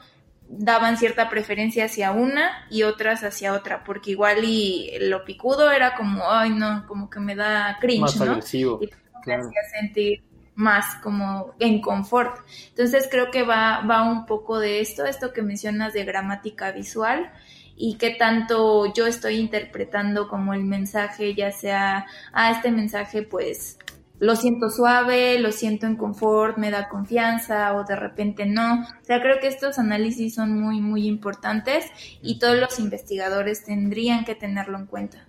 daban 0.50 0.98
cierta 0.98 1.30
preferencia 1.30 1.86
hacia 1.86 2.12
una 2.12 2.66
y 2.70 2.84
otras 2.84 3.24
hacia 3.24 3.54
otra, 3.54 3.84
porque 3.84 4.12
igual 4.12 4.44
y 4.44 4.92
lo 5.02 5.26
picudo 5.26 5.72
era 5.72 5.96
como, 5.96 6.30
ay 6.30 6.52
no, 6.52 6.86
como 6.88 7.10
que 7.10 7.20
me 7.20 7.36
da 7.36 7.78
cringe, 7.80 8.16
¿no? 8.18 8.40
Y 8.82 8.90
me 9.26 9.36
hacía 9.36 9.62
sentir 9.78 10.24
más 10.56 10.96
como 11.04 11.54
en 11.60 11.82
confort. 11.82 12.40
Entonces 12.70 13.08
creo 13.12 13.30
que 13.30 13.44
va, 13.44 13.82
va 13.82 14.04
un 14.04 14.26
poco 14.26 14.60
de 14.60 14.80
esto, 14.80 15.06
esto 15.06 15.34
que 15.34 15.42
mencionas 15.42 15.94
de 15.94 16.04
gramática 16.04 16.72
visual 16.72 17.32
y 17.78 17.98
qué 17.98 18.10
tanto 18.10 18.92
yo 18.94 19.06
estoy 19.06 19.36
interpretando 19.36 20.28
como 20.28 20.54
el 20.54 20.64
mensaje, 20.64 21.36
ya 21.36 21.52
sea, 21.52 22.08
ah, 22.34 22.52
este 22.52 22.72
mensaje 22.72 23.22
pues 23.22 23.78
lo 24.20 24.36
siento 24.36 24.72
suave, 24.72 25.40
lo 25.40 25.52
siento 25.52 25.86
en 25.86 25.96
confort, 25.96 26.58
me 26.58 26.72
da 26.72 26.90
confianza 26.90 27.76
o 27.76 27.84
de 27.84 27.96
repente 27.96 28.48
no. 28.48 28.82
O 28.82 29.06
sea, 29.06 29.22
creo 29.22 29.40
que 29.40 29.48
estos 29.48 29.78
análisis 29.78 30.34
son 30.34 30.60
muy, 30.60 30.82
muy 30.82 31.08
importantes 31.08 31.86
y 32.22 32.40
todos 32.40 32.58
los 32.58 32.80
investigadores 32.80 33.64
tendrían 33.64 34.26
que 34.26 34.34
tenerlo 34.34 34.78
en 34.80 34.88
cuenta. 34.88 35.28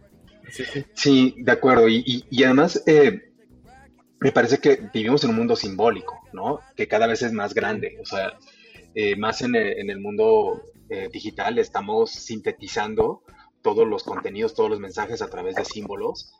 Sí, 0.94 1.34
de 1.38 1.53
acuerdo. 1.53 1.86
Y, 1.88 2.24
y, 2.30 2.44
además, 2.44 2.82
eh, 2.86 3.30
me 4.20 4.32
parece 4.32 4.59
que 4.59 4.88
vivimos 4.92 5.22
en 5.24 5.30
un 5.30 5.36
mundo 5.36 5.55
simbólico, 5.55 6.26
¿no? 6.32 6.61
Que 6.74 6.88
cada 6.88 7.07
vez 7.07 7.20
es 7.20 7.32
más 7.32 7.53
grande, 7.53 7.99
o 8.01 8.07
sea, 8.07 8.32
eh, 8.95 9.16
más 9.16 9.43
en 9.43 9.55
el, 9.55 10.01
mundo 10.01 10.62
eh, 10.91 11.09
digital 11.12 11.59
estamos 11.59 12.11
sintetizando 12.11 13.22
todos 13.62 13.86
los 13.86 14.05
contenidos, 14.05 14.55
todos 14.55 14.70
los 14.70 14.80
mensajes 14.80 15.22
a 15.22 15.28
través 15.28 15.57
de 15.57 15.64
símbolos 15.64 16.32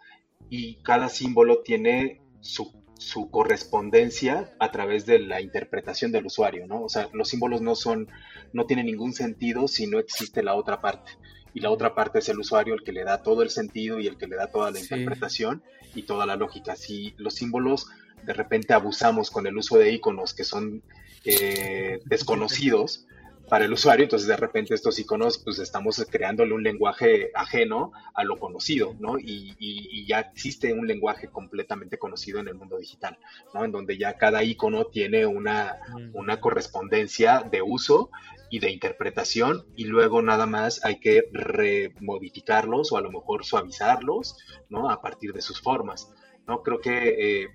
y 0.49 0.77
cada 0.83 1.09
símbolo 1.09 1.63
tiene 1.63 2.23
su, 2.41 2.73
su, 2.97 3.31
correspondencia 3.31 4.55
a 4.59 4.71
través 4.71 5.05
de 5.05 5.19
la 5.19 5.41
interpretación 5.41 6.13
del 6.13 6.27
usuario, 6.27 6.67
¿no? 6.67 6.83
O 6.83 6.89
sea, 6.89 7.09
los 7.13 7.29
símbolos 7.29 7.61
no 7.61 7.75
son, 7.75 8.09
no 8.53 8.67
tienen 8.67 8.87
ningún 8.87 9.13
sentido 9.13 9.69
si 9.69 9.87
no 9.87 9.99
existe 9.99 10.43
la 10.43 10.55
otra 10.55 10.81
parte 10.81 11.13
y 11.55 11.61
la 11.61 11.71
otra 11.71 11.95
parte 11.95 12.21
es 12.21 12.29
el 12.29 12.39
usuario 12.39 12.75
el 12.75 12.83
que 12.83 12.93
le 12.93 13.05
da 13.05 13.23
todo 13.23 13.43
el 13.43 13.51
sentido 13.51 13.99
y 13.99 14.07
el 14.07 14.17
que 14.17 14.27
le 14.27 14.37
da 14.37 14.51
toda 14.51 14.71
la 14.71 14.79
interpretación 14.79 15.63
y 15.95 16.03
toda 16.03 16.27
la 16.27 16.37
lógica. 16.37 16.77
Si 16.77 17.15
los 17.19 17.35
símbolos 17.35 17.89
de 18.23 18.33
repente 18.33 18.75
abusamos 18.75 19.31
con 19.31 19.47
el 19.47 19.57
uso 19.57 19.79
de 19.79 19.93
iconos 19.93 20.35
que 20.35 20.45
son 20.45 20.83
eh, 21.25 22.01
desconocidos 22.05 23.07
para 23.49 23.65
el 23.65 23.73
usuario, 23.73 24.05
entonces 24.05 24.29
de 24.29 24.37
repente 24.37 24.75
estos 24.75 24.99
iconos 24.99 25.39
pues 25.39 25.59
estamos 25.59 26.05
creándole 26.11 26.53
un 26.53 26.63
lenguaje 26.63 27.31
ajeno 27.35 27.93
a 28.15 28.25
lo 28.25 28.39
conocido, 28.39 28.95
¿no? 29.01 29.19
Y, 29.19 29.57
y, 29.59 30.07
ya 30.07 30.21
existe 30.21 30.73
un 30.73 30.87
lenguaje 30.87 31.29
completamente 31.29 31.99
conocido 31.99 32.41
en 32.41 32.49
el 32.49 32.55
mundo 32.55 32.79
digital, 32.79 33.19
¿no? 33.55 33.65
En 33.65 33.73
donde 33.73 33.97
ya 33.97 34.15
cada 34.15 34.43
icono 34.45 34.87
tiene 34.87 35.27
una, 35.27 35.77
mm. 35.93 36.11
una 36.15 36.41
correspondencia 36.41 37.43
de 37.51 37.63
uso 37.63 38.11
y 38.51 38.61
de 38.61 38.71
interpretación 38.71 39.67
y 39.77 39.85
luego 39.85 40.23
nada 40.23 40.47
más 40.47 40.85
hay 40.85 41.01
que 41.01 41.29
remodificarlos 41.33 42.93
o 42.93 42.97
a 42.97 43.03
lo 43.03 43.11
mejor 43.11 43.45
suavizarlos, 43.45 44.37
¿no? 44.69 44.91
A 44.91 45.01
partir 45.01 45.33
de 45.33 45.43
sus 45.43 45.61
formas, 45.61 46.13
¿no? 46.47 46.63
Creo 46.63 46.81
que 46.81 47.43
eh, 47.43 47.49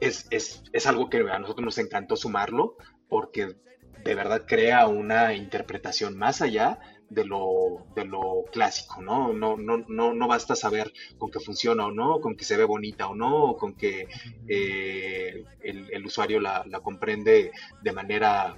es, 0.00 0.26
es, 0.30 0.62
es, 0.72 0.86
algo 0.86 1.08
que 1.08 1.18
a 1.18 1.38
nosotros 1.38 1.64
nos 1.64 1.78
encantó 1.78 2.16
sumarlo 2.16 2.76
porque 3.08 3.56
de 4.04 4.14
verdad 4.14 4.44
crea 4.46 4.86
una 4.86 5.34
interpretación 5.34 6.16
más 6.16 6.42
allá 6.42 6.78
de 7.08 7.24
lo, 7.24 7.86
de 7.94 8.04
lo 8.04 8.44
clásico, 8.52 9.00
¿no? 9.00 9.32
No, 9.32 9.56
no, 9.56 9.78
no, 9.88 10.12
no 10.12 10.28
basta 10.28 10.56
saber 10.56 10.92
con 11.18 11.30
que 11.30 11.40
funciona 11.40 11.86
o 11.86 11.92
no, 11.92 12.20
con 12.20 12.36
que 12.36 12.44
se 12.44 12.56
ve 12.56 12.64
bonita 12.64 13.08
o 13.08 13.14
no, 13.14 13.56
con 13.56 13.74
que 13.74 14.08
eh, 14.48 15.44
el, 15.62 16.06
usuario 16.06 16.40
la, 16.40 16.64
la, 16.66 16.80
comprende 16.80 17.52
de 17.82 17.92
manera 17.92 18.56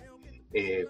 eh, 0.52 0.86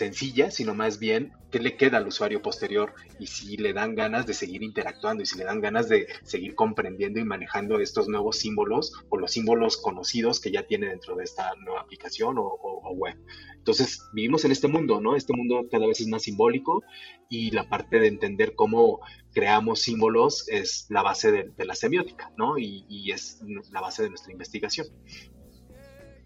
sencilla, 0.00 0.50
sino 0.50 0.74
más 0.74 0.98
bien 0.98 1.32
qué 1.50 1.58
le 1.58 1.76
queda 1.76 1.98
al 1.98 2.06
usuario 2.06 2.40
posterior 2.40 2.94
y 3.18 3.26
si 3.26 3.58
le 3.58 3.74
dan 3.74 3.94
ganas 3.94 4.24
de 4.24 4.32
seguir 4.32 4.62
interactuando 4.62 5.22
y 5.22 5.26
si 5.26 5.36
le 5.36 5.44
dan 5.44 5.60
ganas 5.60 5.90
de 5.90 6.06
seguir 6.22 6.54
comprendiendo 6.54 7.20
y 7.20 7.24
manejando 7.24 7.78
estos 7.78 8.08
nuevos 8.08 8.38
símbolos 8.38 8.94
o 9.10 9.18
los 9.18 9.30
símbolos 9.30 9.76
conocidos 9.76 10.40
que 10.40 10.50
ya 10.50 10.62
tiene 10.66 10.86
dentro 10.86 11.16
de 11.16 11.24
esta 11.24 11.54
nueva 11.56 11.82
aplicación 11.82 12.36
o, 12.38 12.92
web. 12.92 13.14
Entonces 13.56 14.02
vivimos 14.12 14.44
en 14.44 14.50
este 14.50 14.66
mundo, 14.66 15.00
¿no? 15.00 15.14
Este 15.14 15.32
mundo 15.32 15.68
cada 15.70 15.86
vez 15.86 16.00
es 16.00 16.08
más 16.08 16.22
simbólico 16.22 16.82
y 17.28 17.52
la 17.52 17.68
parte 17.68 18.00
de 18.00 18.08
entender 18.08 18.54
cómo 18.56 19.00
creamos 19.32 19.80
símbolos 19.82 20.48
es 20.48 20.86
la 20.88 21.02
base 21.02 21.30
de, 21.30 21.64
la 21.64 21.74
semiótica, 21.74 22.32
¿no? 22.36 22.58
y 22.58 23.12
es 23.12 23.40
la 23.70 23.80
base 23.80 24.02
de 24.02 24.08
nuestra 24.08 24.32
investigación. 24.32 24.88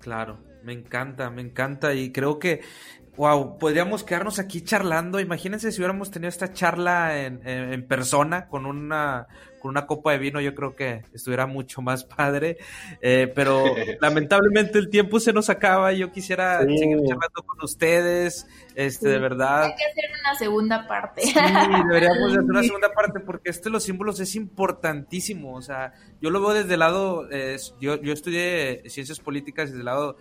Claro, 0.05 0.39
me 0.63 0.73
encanta, 0.73 1.31
me 1.31 1.43
encanta 1.43 1.95
y 1.95 2.13
creo 2.13 2.39
que 2.39 2.61
wow, 3.17 3.59
podríamos 3.59 4.05
quedarnos 4.05 4.39
aquí 4.39 4.63
charlando. 4.63 5.21
Imagínense 5.21 5.71
si 5.71 5.81
hubiéramos 5.81 6.11
tenido 6.11 6.29
esta 6.29 6.53
charla 6.53 7.19
en, 7.19 7.87
persona 7.87 8.49
con 8.49 8.67
una, 8.67 9.27
con 9.61 9.71
una 9.71 9.87
copa 9.87 10.13
de 10.13 10.19
vino, 10.19 10.41
yo 10.41 10.55
creo 10.55 10.75
que 10.75 11.03
estuviera 11.13 11.47
mucho 11.47 11.81
más 11.81 12.05
padre. 12.05 12.59
Eh, 13.01 13.33
pero 13.35 13.65
lamentablemente 14.01 14.79
el 14.79 14.91
tiempo 14.91 15.21
se 15.21 15.33
nos 15.33 15.49
acaba. 15.51 15.93
Yo 15.93 16.11
quisiera 16.11 16.61
seguir 16.61 16.99
charlando 17.07 17.43
con 17.47 17.63
ustedes. 17.63 18.47
Este, 18.75 19.09
de 19.09 19.19
verdad. 19.19 19.65
Hay 19.65 19.75
que 19.77 19.85
hacer 19.85 20.11
una 20.21 20.35
segunda 20.35 20.89
parte. 20.89 21.23
Sí, 21.23 21.35
deberíamos 21.89 22.31
hacer 22.31 22.43
una 22.43 22.63
segunda 22.65 22.93
parte 22.93 23.21
porque 23.21 23.51
este 23.51 23.65
de 23.65 23.71
los 23.71 23.85
símbolos 23.85 24.19
es 24.19 24.35
importantísimo. 24.35 25.55
O 25.55 25.63
sea, 25.63 25.93
yo 26.21 26.31
lo 26.31 26.41
veo 26.41 26.55
desde 26.55 26.75
el 26.75 26.81
lado, 26.81 27.29
eh, 27.31 27.57
yo, 27.81 28.01
yo 28.03 28.13
estudié 28.13 28.83
ciencias 28.89 29.21
políticas 29.21 29.69
desde 29.69 29.81
el 29.81 29.85
lado 29.85 30.17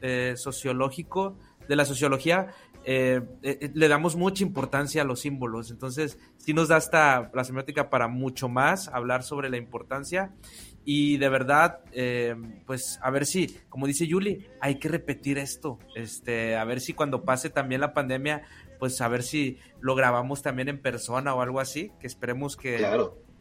eh, 0.00 0.34
sociológico 0.36 1.36
de 1.68 1.76
la 1.76 1.84
sociología, 1.84 2.48
eh, 2.84 3.22
eh, 3.42 3.70
le 3.72 3.88
damos 3.88 4.14
mucha 4.16 4.42
importancia 4.42 5.02
a 5.02 5.04
los 5.04 5.20
símbolos. 5.20 5.70
Entonces, 5.70 6.18
sí 6.36 6.52
nos 6.52 6.68
da 6.68 6.76
hasta 6.76 7.30
la 7.32 7.44
semiótica 7.44 7.88
para 7.88 8.08
mucho 8.08 8.48
más 8.48 8.88
hablar 8.88 9.22
sobre 9.22 9.48
la 9.48 9.56
importancia. 9.56 10.34
Y 10.84 11.16
de 11.16 11.28
verdad, 11.30 11.80
eh, 11.92 12.36
pues 12.66 12.98
a 13.02 13.10
ver 13.10 13.24
si, 13.24 13.56
como 13.70 13.86
dice 13.86 14.06
Yuli, 14.06 14.46
hay 14.60 14.78
que 14.78 14.88
repetir 14.88 15.38
esto. 15.38 15.78
Este, 15.94 16.56
a 16.56 16.64
ver 16.64 16.80
si 16.80 16.92
cuando 16.92 17.24
pase 17.24 17.48
también 17.48 17.80
la 17.80 17.94
pandemia, 17.94 18.42
pues 18.78 19.00
a 19.00 19.08
ver 19.08 19.22
si 19.22 19.58
lo 19.80 19.94
grabamos 19.94 20.42
también 20.42 20.68
en 20.68 20.82
persona 20.82 21.34
o 21.34 21.40
algo 21.40 21.60
así, 21.60 21.90
que 22.00 22.06
esperemos 22.06 22.56
que, 22.56 22.86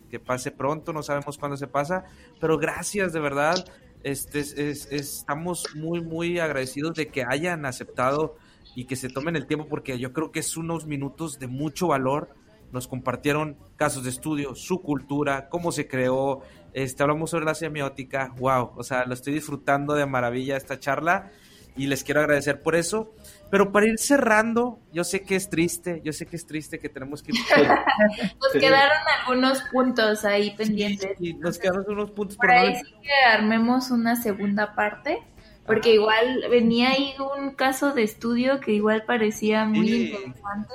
que 0.10 0.22
pase 0.22 0.52
pronto, 0.52 0.94
no 0.94 1.04
sabemos 1.04 1.38
cuándo 1.38 1.58
se 1.58 1.68
pasa. 1.68 2.06
Pero 2.40 2.58
gracias 2.58 3.12
de 3.12 3.20
verdad 3.20 3.66
este, 4.04 4.40
es, 4.40 4.88
estamos 4.92 5.68
muy, 5.76 6.02
muy 6.02 6.40
agradecidos 6.40 6.94
de 6.96 7.08
que 7.08 7.24
hayan 7.28 7.66
aceptado 7.66 8.36
y 8.76 8.86
que 8.86 8.96
se 8.96 9.10
tomen 9.10 9.36
el 9.36 9.46
tiempo 9.46 9.68
porque 9.68 9.98
yo 10.00 10.14
creo 10.14 10.32
que 10.32 10.40
es 10.40 10.58
unos 10.58 10.86
minutos 10.86 11.40
de 11.40 11.48
mucho 11.48 11.88
valor. 11.88 12.30
Nos 12.72 12.88
compartieron 12.88 13.58
casos 13.76 14.04
de 14.04 14.10
estudio, 14.10 14.56
su 14.56 14.82
cultura, 14.82 15.48
cómo 15.50 15.72
se 15.72 15.88
creó, 15.88 16.42
este, 16.74 17.04
hablamos 17.04 17.30
sobre 17.30 17.46
la 17.46 17.54
semiótica, 17.54 18.34
wow, 18.38 18.72
o 18.76 18.84
sea, 18.84 19.06
lo 19.06 19.14
estoy 19.14 19.34
disfrutando 19.34 19.94
de 19.94 20.06
maravilla 20.08 20.58
esta 20.58 20.80
charla 20.80 21.32
y 21.76 21.88
les 21.88 22.04
quiero 22.04 22.22
agradecer 22.22 22.62
por 22.62 22.76
eso. 22.76 23.14
Pero 23.54 23.72
para 23.72 23.86
ir 23.86 24.00
cerrando, 24.00 24.80
yo 24.92 25.04
sé 25.04 25.22
que 25.22 25.36
es 25.36 25.48
triste, 25.48 26.02
yo 26.04 26.12
sé 26.12 26.26
que 26.26 26.38
es 26.38 26.48
triste 26.48 26.80
que 26.80 26.90
tenemos 26.90 27.22
que... 27.22 27.34
nos 28.42 28.52
quedaron 28.52 28.98
algunos 29.20 29.62
puntos 29.72 30.26
ahí 30.26 30.56
pendientes. 30.58 31.16
Sí, 31.20 31.36
nos 31.36 31.60
quedaron 31.60 31.86
unos 31.88 32.10
puntos. 32.10 32.36
Por 32.36 32.50
ahí 32.50 32.74
sí 32.78 32.96
que 33.04 33.14
armemos 33.32 33.92
una 33.92 34.16
segunda 34.16 34.74
parte, 34.74 35.22
porque 35.68 35.94
igual 35.94 36.46
venía 36.50 36.94
ahí 36.94 37.14
un 37.38 37.52
caso 37.52 37.94
de 37.94 38.02
estudio 38.02 38.60
que 38.60 38.72
igual 38.72 39.04
parecía 39.06 39.66
muy 39.66 40.08
interesante. 40.08 40.74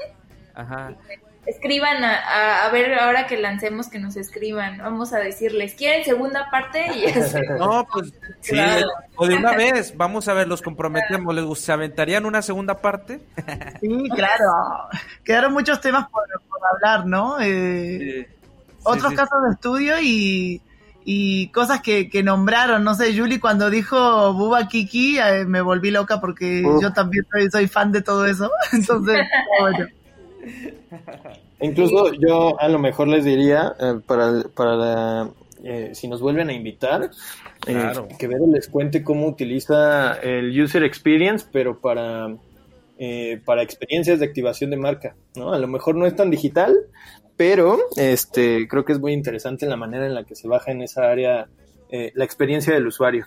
Ajá 0.55 0.95
escriban 1.49 2.05
a, 2.05 2.67
a, 2.67 2.71
ver 2.71 2.93
ahora 2.99 3.27
que 3.27 3.39
lancemos 3.39 3.89
que 3.89 3.99
nos 3.99 4.17
escriban. 4.17 4.79
Vamos 4.79 5.15
a 5.15 5.19
decirles, 5.19 5.75
¿quieren 5.75 6.05
segunda 6.05 6.51
parte? 6.51 6.87
Y 6.95 7.07
no, 7.59 7.87
pues 7.91 8.13
sí, 8.41 8.57
o 9.17 9.27
de 9.27 9.37
una 9.37 9.53
vez, 9.53 9.97
vamos 9.97 10.29
a 10.29 10.35
ver, 10.35 10.47
los 10.47 10.61
comprometemos, 10.61 11.35
¿les 11.35 11.59
se 11.59 11.73
aventarían 11.73 12.27
una 12.27 12.43
segunda 12.43 12.79
parte? 12.79 13.21
Sí, 13.81 14.09
claro. 14.15 14.89
Quedaron 15.25 15.55
muchos 15.55 15.81
temas 15.81 16.07
por, 16.11 16.23
hablar, 16.75 17.07
¿no? 17.07 17.41
Eh, 17.41 18.29
otros 18.83 19.15
casos 19.15 19.43
de 19.47 19.55
estudio 19.55 19.95
y, 20.03 20.61
y 21.05 21.49
cosas 21.49 21.81
que, 21.81 22.11
que, 22.11 22.23
nombraron. 22.23 22.85
No 22.85 22.95
sé, 22.95 23.17
Julie, 23.17 23.41
cuando 23.41 23.71
dijo 23.71 24.35
Buba 24.35 24.69
Kiki, 24.69 25.19
eh, 25.19 25.47
me 25.47 25.63
volví 25.63 25.91
loca 25.91 26.21
porque 26.21 26.63
yo 26.83 26.93
también 26.93 27.27
soy, 27.33 27.51
soy 27.51 27.69
fan 27.69 27.91
de 27.91 28.03
todo 28.03 28.27
eso. 28.27 28.51
Entonces, 28.73 29.19
bueno. 29.61 29.87
Incluso 31.61 32.13
yo 32.15 32.59
a 32.61 32.69
lo 32.69 32.79
mejor 32.79 33.09
les 33.09 33.25
diría, 33.25 33.75
eh, 33.81 34.01
para, 34.07 34.43
para 34.55 35.31
eh, 35.65 35.91
si 35.95 36.09
nos 36.09 36.21
vuelven 36.21 36.51
a 36.51 36.53
invitar, 36.53 37.11
eh, 37.67 37.93
que 38.19 38.27
Vero 38.29 38.47
les 38.47 38.69
cuente 38.69 39.03
cómo 39.03 39.27
utiliza 39.27 40.15
el 40.21 40.59
User 40.61 40.85
Experience, 40.85 41.47
pero 41.51 41.81
para, 41.81 42.37
para 43.45 43.63
experiencias 43.63 44.21
de 44.21 44.27
activación 44.27 44.71
de 44.71 44.77
marca. 44.77 45.17
¿no? 45.35 45.53
A 45.53 45.59
lo 45.59 45.69
mejor 45.69 45.97
no 45.97 46.07
es 46.07 46.15
tan 46.15 46.31
digital, 46.31 46.77
pero 47.37 47.79
este, 47.97 48.67
creo 48.69 48.85
que 48.85 48.93
es 48.93 49.01
muy 49.01 49.13
interesante 49.13 49.67
la 49.67 49.77
manera 49.77 50.07
en 50.07 50.15
la 50.15 50.25
que 50.25 50.35
se 50.35 50.49
baja 50.49 50.73
en 50.73 50.83
esa 50.83 51.11
área 51.11 51.49
la 51.91 52.25
experiencia 52.25 52.75
del 52.75 52.87
usuario. 52.87 53.27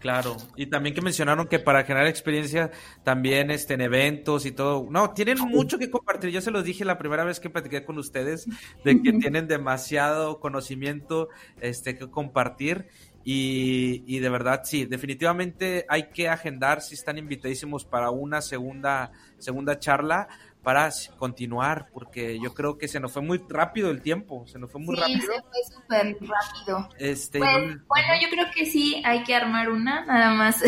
Claro, 0.00 0.38
y 0.56 0.64
también 0.66 0.94
que 0.94 1.02
mencionaron 1.02 1.46
que 1.46 1.58
para 1.58 1.84
generar 1.84 2.06
experiencia 2.06 2.70
también 3.04 3.50
este, 3.50 3.74
en 3.74 3.82
eventos 3.82 4.46
y 4.46 4.50
todo. 4.50 4.86
No, 4.90 5.10
tienen 5.10 5.38
mucho 5.38 5.78
que 5.78 5.90
compartir. 5.90 6.30
Yo 6.30 6.40
se 6.40 6.50
los 6.50 6.64
dije 6.64 6.86
la 6.86 6.96
primera 6.96 7.22
vez 7.22 7.38
que 7.38 7.50
platiqué 7.50 7.84
con 7.84 7.98
ustedes 7.98 8.46
de 8.82 9.02
que 9.02 9.12
tienen 9.20 9.46
demasiado 9.46 10.40
conocimiento 10.40 11.28
este, 11.60 11.98
que 11.98 12.08
compartir. 12.10 12.88
Y, 13.22 14.02
y 14.06 14.18
de 14.18 14.30
verdad, 14.30 14.62
sí, 14.64 14.86
definitivamente 14.86 15.84
hay 15.88 16.10
que 16.10 16.28
agendar 16.28 16.80
si 16.80 16.94
están 16.94 17.18
invitadísimos 17.18 17.84
para 17.84 18.10
una 18.10 18.40
segunda, 18.40 19.12
segunda 19.38 19.78
charla 19.78 20.28
para 20.62 20.90
continuar, 21.16 21.88
porque 21.92 22.38
yo 22.38 22.52
creo 22.52 22.76
que 22.76 22.86
se 22.86 23.00
nos 23.00 23.12
fue 23.12 23.22
muy 23.22 23.42
rápido 23.48 23.90
el 23.90 24.02
tiempo, 24.02 24.46
se 24.46 24.58
nos 24.58 24.70
fue 24.70 24.80
muy 24.80 24.94
rápido. 24.94 25.20
Sí, 25.20 25.26
se 25.26 25.42
fue 25.42 25.74
súper 25.74 26.16
rápido. 26.20 26.88
Este, 26.98 27.38
pues, 27.38 27.86
bueno, 27.86 28.08
yo 28.20 28.28
creo 28.30 28.46
que 28.54 28.66
sí, 28.66 29.02
hay 29.04 29.22
que 29.24 29.34
armar 29.34 29.70
una, 29.70 30.04
nada 30.04 30.34
más 30.34 30.62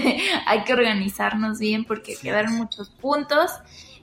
hay 0.46 0.64
que 0.64 0.72
organizarnos 0.72 1.58
bien 1.58 1.84
porque 1.84 2.16
quedaron 2.16 2.54
muchos 2.56 2.90
puntos. 2.90 3.52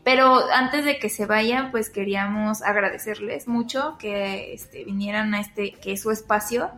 Pero 0.04 0.52
antes 0.52 0.86
de 0.86 1.00
que 1.00 1.10
se 1.10 1.26
vayan, 1.26 1.72
pues 1.72 1.90
queríamos 1.90 2.62
agradecerles 2.62 3.48
mucho 3.48 3.98
que 3.98 4.54
este, 4.54 4.84
vinieran 4.84 5.34
a 5.34 5.42
este, 5.42 5.74
que 5.74 5.94
es 5.94 6.04
su 6.04 6.12
espacio. 6.12 6.70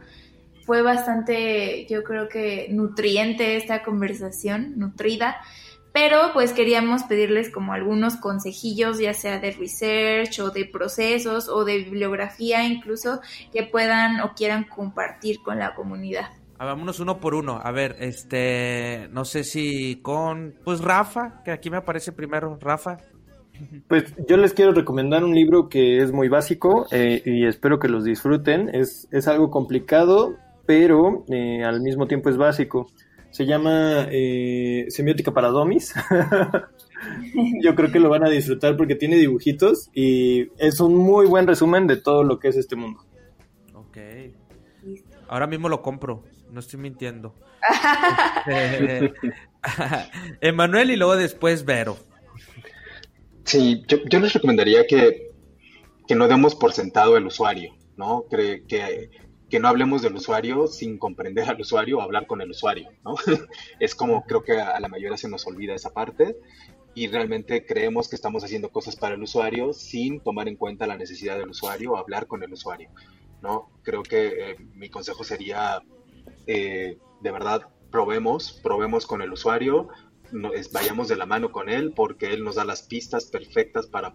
Fue 0.68 0.84
bastante, 0.84 1.88
yo 1.89 2.03
creo 2.03 2.30
que 2.30 2.68
nutriente 2.70 3.55
esta 3.55 3.82
conversación, 3.82 4.78
nutrida 4.78 5.38
pero 5.97 6.30
pues 6.32 6.53
queríamos 6.53 7.01
pedirles 7.05 7.49
como 7.49 7.74
algunos 7.74 8.18
consejillos, 8.18 8.99
ya 8.99 9.15
sea 9.15 9.39
de 9.39 9.49
research 9.49 10.39
o 10.41 10.51
de 10.51 10.65
procesos 10.65 11.49
o 11.49 11.65
de 11.65 11.80
bibliografía 11.80 12.68
incluso, 12.68 13.20
que 13.51 13.63
puedan 13.63 14.20
o 14.20 14.36
quieran 14.36 14.65
compartir 14.65 15.38
con 15.43 15.57
la 15.57 15.74
comunidad. 15.74 16.28
Vámonos 16.59 16.99
uno 16.99 17.20
por 17.20 17.34
uno. 17.34 17.59
A 17.63 17.72
ver, 17.72 17.95
este, 17.99 19.07
no 19.11 19.26
sé 19.26 19.43
si 19.43 19.95
con, 20.03 20.53
pues 20.63 20.82
Rafa, 20.82 21.41
que 21.43 21.49
aquí 21.49 21.72
me 21.72 21.78
aparece 21.78 22.11
primero, 22.11 22.59
Rafa. 22.61 22.97
Pues 23.88 24.13
yo 24.30 24.38
les 24.38 24.53
quiero 24.53 24.74
recomendar 24.74 25.24
un 25.24 25.34
libro 25.34 25.68
que 25.68 25.97
es 25.97 26.11
muy 26.11 26.30
básico 26.30 26.86
eh, 26.91 27.24
y 27.26 27.47
espero 27.47 27.80
que 27.80 27.88
los 27.88 28.03
disfruten. 28.03 28.70
Es, 28.72 29.07
es 29.09 29.28
algo 29.28 29.49
complicado, 29.49 30.36
pero 30.68 31.26
eh, 31.30 31.63
al 31.63 31.82
mismo 31.82 32.05
tiempo 32.07 32.30
es 32.30 32.38
básico. 32.38 32.91
Se 33.32 33.45
llama 33.45 34.07
eh, 34.11 34.86
Semiótica 34.89 35.34
para 35.34 35.47
Domis. 35.47 35.95
Yo 37.63 37.74
creo 37.74 37.91
que 37.91 37.99
lo 37.99 38.09
van 38.09 38.26
a 38.26 38.30
disfrutar 38.30 38.76
porque 38.76 38.95
tiene 38.95 39.15
dibujitos 39.15 39.89
y 39.93 40.49
es 40.57 40.80
un 40.80 40.95
muy 40.95 41.26
buen 41.26 41.47
resumen 41.47 41.88
de 41.88 41.97
todo 41.97 42.24
lo 42.24 42.38
que 42.38 42.49
es 42.49 42.57
este 42.57 42.76
mundo. 42.76 43.05
Ok. 43.74 43.97
Ahora 45.30 45.47
mismo 45.47 45.70
lo 45.70 45.82
compro, 45.82 46.24
no 46.51 46.59
estoy 46.59 46.80
mintiendo. 46.80 47.34
Emanuel 50.41 50.91
y 50.91 50.95
luego 50.97 51.15
después 51.15 51.63
Vero. 51.63 51.97
Sí, 53.45 53.84
yo, 53.88 54.20
les 54.20 54.34
recomendaría 54.34 54.86
que, 54.86 55.32
que, 56.05 56.15
no 56.15 56.28
demos 56.28 56.55
por 56.55 56.74
sentado 56.74 57.15
el 57.15 57.26
usuario, 57.26 57.74
¿no? 57.95 58.26
que 58.30 58.65
que 58.68 59.09
no 59.60 59.68
hablemos 59.68 60.02
del 60.02 60.16
usuario 60.16 60.68
sin 60.68 60.98
comprender 60.98 61.50
al 61.50 61.62
usuario 61.62 61.98
o 61.98 62.02
hablar 62.02 62.28
con 62.28 62.41
el 62.41 62.52
usuario, 62.52 62.89
¿no? 63.04 63.16
es 63.80 63.95
como 63.95 64.24
creo 64.26 64.43
que 64.43 64.60
a 64.60 64.80
la 64.80 64.88
mayoría 64.88 65.18
se 65.18 65.30
nos 65.30 65.48
olvida 65.48 65.74
esa 65.74 65.93
parte 65.93 66.38
y 66.93 67.08
realmente 67.08 67.66
creemos 67.66 68.10
que 68.10 68.16
estamos 68.16 68.43
haciendo 68.43 68.70
cosas 68.70 68.95
para 68.95 69.16
el 69.16 69.22
usuario 69.22 69.72
sin 69.72 70.20
tomar 70.20 70.48
en 70.48 70.56
cuenta 70.56 70.88
la 70.88 70.98
necesidad 70.98 71.38
del 71.38 71.50
usuario 71.50 71.91
o 71.91 71.98
hablar 71.98 72.28
con 72.28 72.43
el 72.43 72.52
usuario, 72.52 72.89
¿no? 73.41 73.70
Creo 73.84 74.04
que 74.04 74.28
eh, 74.28 74.56
mi 74.74 74.89
consejo 74.89 75.24
sería, 75.24 75.82
eh, 76.48 76.98
de 77.22 77.32
verdad, 77.32 77.70
probemos, 77.91 78.60
probemos 78.64 79.06
con 79.06 79.22
el 79.22 79.32
usuario, 79.32 79.89
vayamos 80.74 81.08
de 81.08 81.16
la 81.16 81.26
mano 81.26 81.52
con 81.52 81.70
él 81.70 81.93
porque 81.95 82.34
él 82.34 82.43
nos 82.43 82.56
da 82.56 82.66
las 82.66 82.82
pistas 82.82 83.26
perfectas 83.26 83.88
para, 83.88 84.14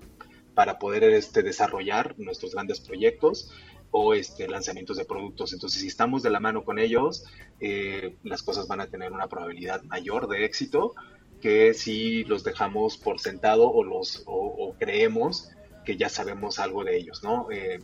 para 0.54 0.78
poder 0.78 1.04
este, 1.04 1.42
desarrollar 1.42 2.14
nuestros 2.18 2.52
grandes 2.52 2.80
proyectos 2.80 3.50
o 3.92 4.14
este, 4.14 4.48
lanzamientos 4.48 4.96
de 4.96 5.04
productos. 5.04 5.52
Entonces, 5.52 5.80
si 5.80 5.86
estamos 5.86 6.22
de 6.22 6.30
la 6.30 6.40
mano 6.40 6.64
con 6.64 6.78
ellos, 6.78 7.24
eh, 7.60 8.16
las 8.24 8.42
cosas 8.42 8.66
van 8.66 8.80
a 8.80 8.88
tener 8.88 9.12
una 9.12 9.28
probabilidad 9.28 9.82
mayor 9.84 10.28
de 10.28 10.44
éxito 10.44 10.94
que 11.40 11.74
si 11.74 12.24
los 12.24 12.42
dejamos 12.42 12.96
por 12.96 13.20
sentado 13.20 13.70
o, 13.70 13.84
los, 13.84 14.22
o, 14.26 14.74
creemos 14.78 15.50
que 15.84 15.96
ya 15.96 16.08
sabemos 16.08 16.58
algo 16.58 16.84
de 16.84 16.96
ellos, 16.96 17.22
¿no? 17.22 17.50
Eh, 17.50 17.80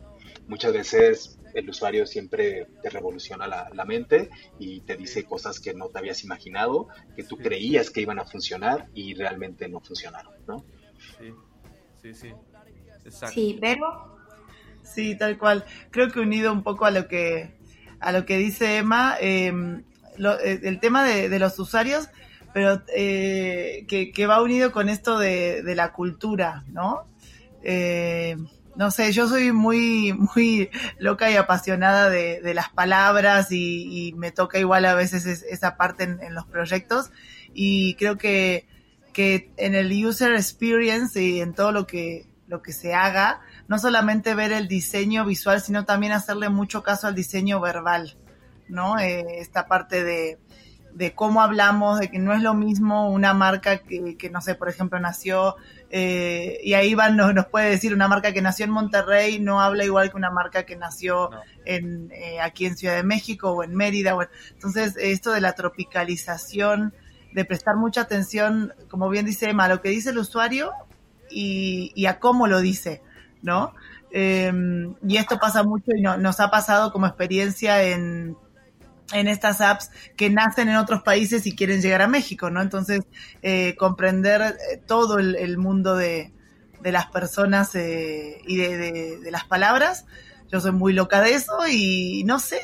muchas 0.46 0.72
veces 0.72 1.38
el 1.54 1.68
usuario 1.68 2.06
siempre 2.06 2.68
te 2.82 2.88
revoluciona 2.88 3.46
la, 3.46 3.84
mente 3.84 4.30
y 4.58 4.80
te 4.80 4.96
dice 4.96 5.24
cosas 5.24 5.60
que 5.60 5.74
no 5.74 5.88
te 5.88 5.98
habías 5.98 6.22
imaginado, 6.22 6.88
que 7.16 7.24
tú 7.24 7.36
creías 7.36 7.90
que 7.90 8.00
iban 8.00 8.18
a 8.18 8.24
funcionar 8.24 8.88
y 8.94 9.14
realmente 9.14 9.68
no 9.68 9.80
funcionaron, 9.80 10.34
¿no? 10.46 10.64
Sí, 11.18 11.32
sí, 12.00 12.14
sí. 12.14 12.32
Exacto. 13.04 13.34
Sí, 13.34 13.58
pero... 13.60 14.17
Sí, 14.94 15.16
tal 15.16 15.38
cual. 15.38 15.64
Creo 15.90 16.10
que 16.10 16.20
unido 16.20 16.52
un 16.52 16.62
poco 16.62 16.84
a 16.84 16.90
lo 16.90 17.08
que, 17.08 17.54
a 18.00 18.12
lo 18.12 18.24
que 18.24 18.38
dice 18.38 18.78
Emma, 18.78 19.16
em, 19.20 19.82
eh, 20.18 20.60
el 20.62 20.80
tema 20.80 21.04
de, 21.04 21.38
los 21.38 21.58
usuarios, 21.58 22.08
pero 22.52 22.82
eh, 22.94 23.86
que, 23.88 24.26
va 24.26 24.42
unido 24.42 24.72
con 24.72 24.88
esto 24.88 25.18
de, 25.18 25.62
de 25.62 25.74
la 25.74 25.92
cultura, 25.92 26.64
¿no? 26.68 27.06
Eh, 27.62 28.36
no 28.78 28.92
sé, 28.92 29.10
yo 29.10 29.28
soy 29.28 29.50
muy, 29.50 30.12
muy 30.34 30.70
loca 30.98 31.30
y 31.30 31.36
apasionada 31.36 32.08
de, 32.08 32.54
las 32.54 32.68
palabras 32.70 33.48
y, 33.50 34.14
me 34.16 34.30
toca 34.30 34.58
igual 34.58 34.84
a 34.84 34.94
veces 34.94 35.26
esa 35.26 35.76
parte 35.76 36.04
en, 36.04 36.34
los 36.34 36.46
proyectos 36.46 37.10
y 37.52 37.94
creo 37.94 38.16
que, 38.16 38.66
que 39.12 39.50
en 39.56 39.74
el 39.74 39.92
user 40.06 40.32
experience 40.32 41.20
y 41.20 41.40
en 41.40 41.54
todo 41.54 41.72
lo 41.72 41.86
que, 41.86 42.28
lo 42.46 42.62
que 42.62 42.72
se 42.72 42.94
haga, 42.94 43.40
no 43.68 43.78
solamente 43.78 44.34
ver 44.34 44.52
el 44.52 44.66
diseño 44.66 45.24
visual, 45.24 45.60
sino 45.60 45.84
también 45.84 46.12
hacerle 46.12 46.48
mucho 46.48 46.82
caso 46.82 47.06
al 47.06 47.14
diseño 47.14 47.60
verbal, 47.60 48.16
¿no? 48.68 48.98
Eh, 48.98 49.38
esta 49.38 49.66
parte 49.66 50.02
de, 50.02 50.38
de 50.94 51.14
cómo 51.14 51.42
hablamos, 51.42 52.00
de 52.00 52.10
que 52.10 52.18
no 52.18 52.32
es 52.32 52.42
lo 52.42 52.54
mismo 52.54 53.10
una 53.10 53.34
marca 53.34 53.78
que, 53.78 54.16
que 54.16 54.30
no 54.30 54.40
sé, 54.40 54.54
por 54.54 54.68
ejemplo, 54.68 54.98
nació 54.98 55.56
eh, 55.90 56.60
y 56.62 56.74
ahí 56.74 56.90
Iván 56.90 57.16
nos, 57.16 57.34
nos, 57.34 57.46
puede 57.46 57.70
decir, 57.70 57.94
una 57.94 58.08
marca 58.08 58.32
que 58.32 58.42
nació 58.42 58.66
en 58.66 58.72
Monterrey 58.72 59.38
no 59.38 59.60
habla 59.60 59.84
igual 59.84 60.10
que 60.10 60.16
una 60.16 60.30
marca 60.30 60.64
que 60.64 60.76
nació 60.76 61.30
en, 61.64 62.10
eh, 62.12 62.40
aquí 62.40 62.66
en 62.66 62.76
Ciudad 62.76 62.96
de 62.96 63.02
México 63.02 63.52
o 63.52 63.62
en 63.62 63.74
Mérida. 63.74 64.16
entonces, 64.52 64.96
esto 64.98 65.32
de 65.32 65.40
la 65.40 65.52
tropicalización, 65.52 66.94
de 67.32 67.44
prestar 67.44 67.76
mucha 67.76 68.02
atención, 68.02 68.74
como 68.88 69.08
bien 69.08 69.26
dice 69.26 69.50
Emma, 69.50 69.64
a 69.64 69.68
lo 69.68 69.80
que 69.80 69.90
dice 69.90 70.10
el 70.10 70.18
usuario 70.18 70.72
y, 71.30 72.06
a 72.06 72.18
cómo 72.18 72.46
lo 72.46 72.60
dice, 72.60 73.02
¿no? 73.42 73.72
Em, 74.10 74.94
y 75.06 75.16
esto 75.16 75.38
pasa 75.38 75.62
mucho 75.62 75.92
y 75.94 76.02
nos 76.02 76.40
ha 76.40 76.50
pasado 76.50 76.92
como 76.92 77.06
experiencia 77.06 77.82
en 77.82 78.36
en 79.12 79.28
estas 79.28 79.60
apps 79.60 79.90
que 80.16 80.30
nacen 80.30 80.68
en 80.68 80.76
otros 80.76 81.02
países 81.02 81.46
y 81.46 81.56
quieren 81.56 81.80
llegar 81.80 82.02
a 82.02 82.08
México, 82.08 82.50
¿no? 82.50 82.60
Entonces, 82.60 83.00
eh, 83.42 83.74
comprender 83.76 84.42
eh, 84.42 84.82
todo 84.86 85.18
el, 85.18 85.58
mundo 85.58 85.96
de, 85.96 86.32
las 86.82 87.06
personas 87.06 87.74
eh, 87.74 88.40
y 88.46 88.56
de, 88.58 89.30
las 89.30 89.44
palabras. 89.44 90.06
Yo 90.50 90.60
soy 90.60 90.72
muy 90.72 90.92
loca 90.92 91.20
de 91.20 91.34
eso 91.34 91.58
y 91.70 92.24
no 92.24 92.38
sé, 92.38 92.60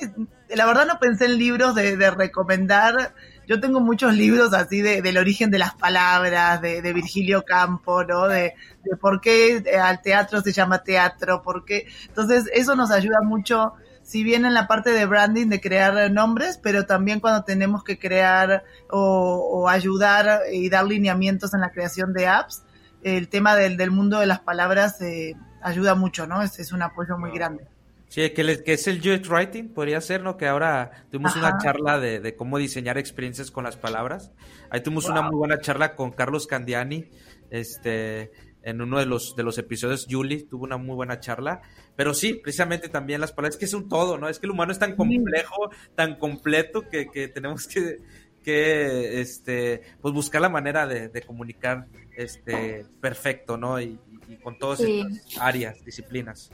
la 0.48 0.64
verdad 0.64 0.86
no 0.86 0.98
pensé 0.98 1.26
en 1.26 1.38
libros 1.38 1.74
de, 1.74 2.10
recomendar. 2.10 3.14
Yo 3.46 3.60
tengo 3.60 3.80
muchos 3.80 4.14
libros 4.14 4.52
así 4.54 4.80
del 4.82 5.18
origen 5.18 5.50
de 5.50 5.58
las 5.58 5.74
palabras, 5.74 6.60
de, 6.60 6.92
Virgilio 6.92 7.44
Campo, 7.44 8.04
¿no? 8.04 8.28
De, 8.28 8.54
de 8.84 8.96
por 8.96 9.20
qué 9.20 9.62
al 9.82 10.00
teatro 10.02 10.40
se 10.40 10.52
llama 10.52 10.82
teatro, 10.82 11.42
por 11.42 11.64
qué. 11.64 11.86
Entonces, 12.08 12.44
eso 12.52 12.74
nos 12.74 12.90
ayuda 12.90 13.20
mucho 13.22 13.74
si 14.04 14.22
bien 14.22 14.44
en 14.44 14.54
la 14.54 14.68
parte 14.68 14.90
de 14.90 15.06
branding, 15.06 15.48
de 15.48 15.60
crear 15.60 16.10
nombres, 16.10 16.60
pero 16.62 16.84
también 16.84 17.20
cuando 17.20 17.42
tenemos 17.42 17.82
que 17.82 17.98
crear 17.98 18.62
o, 18.90 19.66
ayudar 19.68 20.42
y 20.52 20.68
dar 20.68 20.84
lineamientos 20.84 21.54
en 21.54 21.60
la 21.60 21.70
creación 21.70 22.12
de 22.12 22.26
apps, 22.26 22.64
el 23.02 23.28
tema 23.28 23.56
del, 23.56 23.76
del 23.76 23.90
mundo 23.90 24.20
de 24.20 24.26
las 24.26 24.40
palabras 24.40 25.00
eh, 25.00 25.34
ayuda 25.62 25.94
mucho, 25.94 26.26
¿no? 26.26 26.42
Es, 26.42 26.58
es 26.58 26.72
un 26.72 26.82
apoyo 26.82 27.16
muy 27.18 27.32
grande. 27.32 27.66
Sí, 28.14 28.30
que, 28.30 28.62
que 28.62 28.74
es 28.74 28.86
el 28.86 28.98
UX 28.98 29.28
Writing, 29.28 29.70
podría 29.70 30.00
ser, 30.00 30.22
¿no? 30.22 30.36
Que 30.36 30.46
ahora 30.46 31.04
tuvimos 31.10 31.34
una 31.34 31.58
charla 31.58 31.98
de, 31.98 32.20
de, 32.20 32.36
cómo 32.36 32.58
diseñar 32.58 32.96
experiencias 32.96 33.50
con 33.50 33.64
las 33.64 33.76
palabras. 33.76 34.30
Ahí 34.70 34.84
tuvimos 34.84 35.06
una 35.06 35.22
muy 35.22 35.34
buena 35.34 35.58
charla 35.58 35.96
con 35.96 36.12
Carlos 36.12 36.46
Candiani, 36.46 37.10
este, 37.50 38.30
en 38.62 38.80
uno 38.80 39.00
de 39.00 39.06
los, 39.06 39.34
de 39.34 39.42
los 39.42 39.58
episodios, 39.58 40.06
Julie 40.08 40.44
tuvo 40.44 40.62
una 40.62 40.76
muy 40.76 40.94
buena 40.94 41.18
charla, 41.18 41.62
pero 41.96 42.14
sí, 42.14 42.34
precisamente 42.34 42.88
también 42.88 43.20
las 43.20 43.32
palabras, 43.32 43.56
es 43.56 43.58
que 43.58 43.64
es 43.64 43.74
un 43.74 43.88
todo, 43.88 44.16
¿no? 44.16 44.28
Es 44.28 44.38
que 44.38 44.46
el 44.46 44.52
humano 44.52 44.70
es 44.70 44.78
tan 44.78 44.94
complejo, 44.94 45.70
tan 45.96 46.14
completo, 46.14 46.88
que, 46.88 47.08
que 47.10 47.26
tenemos 47.26 47.66
que, 47.66 47.96
que, 48.44 49.22
este, 49.22 49.82
pues 50.00 50.14
buscar 50.14 50.40
la 50.40 50.50
manera 50.50 50.86
de, 50.86 51.08
de 51.08 51.22
comunicar, 51.22 51.88
este, 52.16 52.86
perfecto, 53.00 53.56
¿no? 53.56 53.80
Y, 53.80 53.98
con 54.40 54.56
todas 54.56 54.78
estas 54.78 55.36
áreas, 55.40 55.84
disciplinas. 55.84 56.52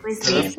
Pues 0.00 0.18
sí. 0.20 0.56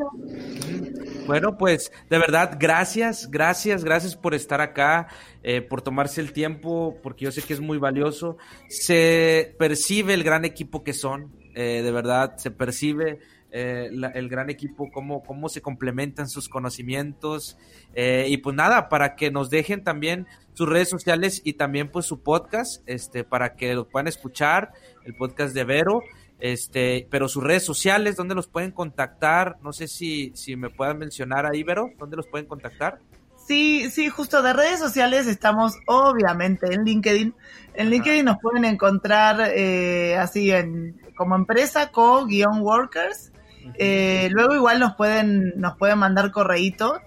Bueno, 1.26 1.56
pues 1.58 1.92
de 2.08 2.18
verdad, 2.18 2.56
gracias, 2.58 3.30
gracias, 3.30 3.84
gracias 3.84 4.16
por 4.16 4.34
estar 4.34 4.60
acá, 4.60 5.08
eh, 5.42 5.62
por 5.62 5.82
tomarse 5.82 6.20
el 6.20 6.32
tiempo, 6.32 6.98
porque 7.02 7.26
yo 7.26 7.32
sé 7.32 7.42
que 7.42 7.52
es 7.52 7.60
muy 7.60 7.78
valioso. 7.78 8.36
Se 8.68 9.54
percibe 9.58 10.14
el 10.14 10.24
gran 10.24 10.44
equipo 10.44 10.82
que 10.82 10.92
son, 10.92 11.32
eh, 11.54 11.82
de 11.82 11.90
verdad, 11.90 12.36
se 12.36 12.50
percibe 12.50 13.20
eh, 13.50 13.90
el 14.14 14.28
gran 14.28 14.50
equipo, 14.50 14.90
cómo, 14.92 15.22
cómo 15.22 15.48
se 15.48 15.62
complementan 15.62 16.28
sus 16.28 16.48
conocimientos. 16.48 17.56
y 17.94 18.36
pues 18.38 18.54
nada, 18.54 18.88
para 18.88 19.16
que 19.16 19.30
nos 19.30 19.50
dejen 19.50 19.82
también 19.82 20.26
sus 20.52 20.68
redes 20.68 20.88
sociales 20.88 21.40
y 21.44 21.54
también 21.54 21.90
pues 21.90 22.06
su 22.06 22.22
podcast, 22.22 22.82
este, 22.86 23.24
para 23.24 23.54
que 23.54 23.74
lo 23.74 23.88
puedan 23.88 24.08
escuchar, 24.08 24.72
el 25.04 25.14
podcast 25.14 25.54
de 25.54 25.64
Vero. 25.64 26.02
Este, 26.40 27.06
pero 27.10 27.28
sus 27.28 27.42
redes 27.42 27.64
sociales, 27.64 28.16
¿dónde 28.16 28.34
los 28.34 28.46
pueden 28.46 28.70
contactar? 28.70 29.56
No 29.62 29.72
sé 29.72 29.88
si, 29.88 30.32
si 30.34 30.54
me 30.56 30.70
puedan 30.70 30.98
mencionar 30.98 31.46
ahí, 31.46 31.62
Vero, 31.64 31.90
¿dónde 31.98 32.16
los 32.16 32.26
pueden 32.26 32.46
contactar? 32.46 33.00
Sí, 33.48 33.90
sí, 33.90 34.08
justo 34.10 34.42
de 34.42 34.52
redes 34.52 34.78
sociales 34.78 35.26
estamos 35.26 35.74
obviamente 35.86 36.72
en 36.72 36.84
LinkedIn. 36.84 37.34
En 37.72 37.88
LinkedIn 37.88 38.26
nos 38.26 38.38
pueden 38.40 38.66
encontrar 38.66 39.40
eh, 39.54 40.18
así 40.18 40.50
en 40.50 41.00
como 41.16 41.34
empresa 41.34 41.90
co-workers. 41.90 43.32
Eh, 43.78 44.28
luego 44.32 44.54
igual 44.54 44.78
nos 44.80 44.94
pueden 44.96 45.54
nos 45.56 45.76
pueden 45.78 45.98
mandar 45.98 46.30
correitos, 46.30 47.00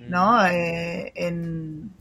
¿no? 0.00 0.44
Eh, 0.46 1.12
en, 1.14 1.92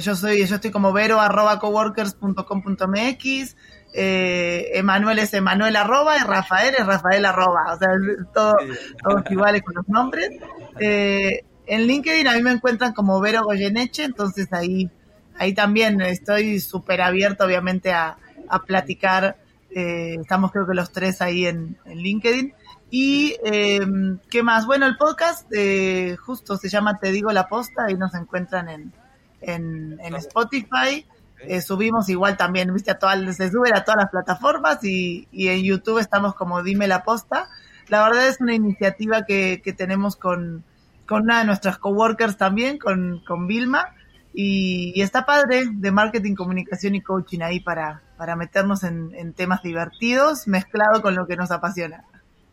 yo 0.00 0.14
soy 0.14 0.46
yo 0.46 0.56
estoy 0.56 0.70
como 0.70 0.92
vero 0.92 1.18
arroba 1.18 1.58
coworkers.com.mx 1.58 3.56
eh, 3.92 4.70
Emanuel 4.74 5.18
es 5.18 5.34
Emanuel 5.34 5.76
arroba 5.76 6.16
y 6.16 6.24
Rafael 6.24 6.74
es 6.78 6.86
Rafael 6.86 7.24
arroba, 7.24 7.74
o 7.74 7.78
sea, 7.78 7.88
todo, 8.32 8.54
todos 9.02 9.22
iguales 9.30 9.62
con 9.62 9.74
los 9.74 9.88
nombres. 9.88 10.30
Eh, 10.78 11.44
en 11.66 11.86
LinkedIn 11.86 12.26
a 12.28 12.34
mí 12.34 12.42
me 12.42 12.52
encuentran 12.52 12.92
como 12.92 13.20
Vero 13.20 13.44
Goyeneche, 13.44 14.04
entonces 14.04 14.52
ahí, 14.52 14.90
ahí 15.36 15.54
también 15.54 16.00
estoy 16.00 16.60
súper 16.60 17.00
abierto 17.00 17.44
obviamente 17.44 17.92
a, 17.92 18.16
a 18.48 18.62
platicar. 18.62 19.36
Eh, 19.70 20.16
estamos 20.20 20.50
creo 20.50 20.66
que 20.66 20.74
los 20.74 20.90
tres 20.90 21.22
ahí 21.22 21.46
en, 21.46 21.76
en 21.84 21.98
LinkedIn. 21.98 22.54
Y 22.90 23.36
em, 23.44 24.18
qué 24.28 24.42
más, 24.42 24.66
bueno, 24.66 24.86
el 24.86 24.96
podcast 24.96 25.46
eh, 25.52 26.16
justo 26.16 26.56
se 26.56 26.68
llama 26.68 26.98
Te 26.98 27.12
digo 27.12 27.30
la 27.30 27.48
posta, 27.48 27.84
ahí 27.84 27.94
nos 27.94 28.14
encuentran 28.14 28.68
en, 28.68 28.92
en, 29.40 29.98
en 30.02 30.14
Spotify. 30.16 31.06
Eh, 31.42 31.60
subimos 31.60 32.08
igual 32.08 32.36
también, 32.36 32.72
viste, 32.72 32.90
a 32.90 32.98
todas, 32.98 33.36
se 33.36 33.50
sube 33.50 33.70
a 33.74 33.84
todas 33.84 34.02
las 34.02 34.10
plataformas 34.10 34.82
y, 34.84 35.28
en 35.32 35.62
YouTube 35.62 35.98
estamos 35.98 36.34
como 36.34 36.62
Dime 36.62 36.86
la 36.86 37.02
Posta. 37.02 37.48
La 37.88 38.02
verdad 38.04 38.28
es 38.28 38.40
una 38.40 38.54
iniciativa 38.54 39.24
que, 39.24 39.60
que 39.64 39.72
tenemos 39.72 40.16
con, 40.16 40.64
con 41.06 41.22
una 41.22 41.40
de 41.40 41.46
nuestras 41.46 41.78
coworkers 41.78 42.36
también, 42.36 42.78
con, 42.78 43.22
con 43.26 43.46
Vilma, 43.46 43.94
y, 44.32 45.00
está 45.00 45.26
padre 45.26 45.64
de 45.70 45.90
marketing, 45.90 46.34
comunicación 46.34 46.94
y 46.94 47.00
coaching 47.00 47.40
ahí 47.40 47.60
para, 47.60 48.02
para 48.16 48.36
meternos 48.36 48.84
en, 48.84 49.12
en 49.14 49.32
temas 49.32 49.62
divertidos, 49.62 50.46
mezclado 50.46 51.02
con 51.02 51.14
lo 51.14 51.26
que 51.26 51.36
nos 51.36 51.50
apasiona. 51.50 52.04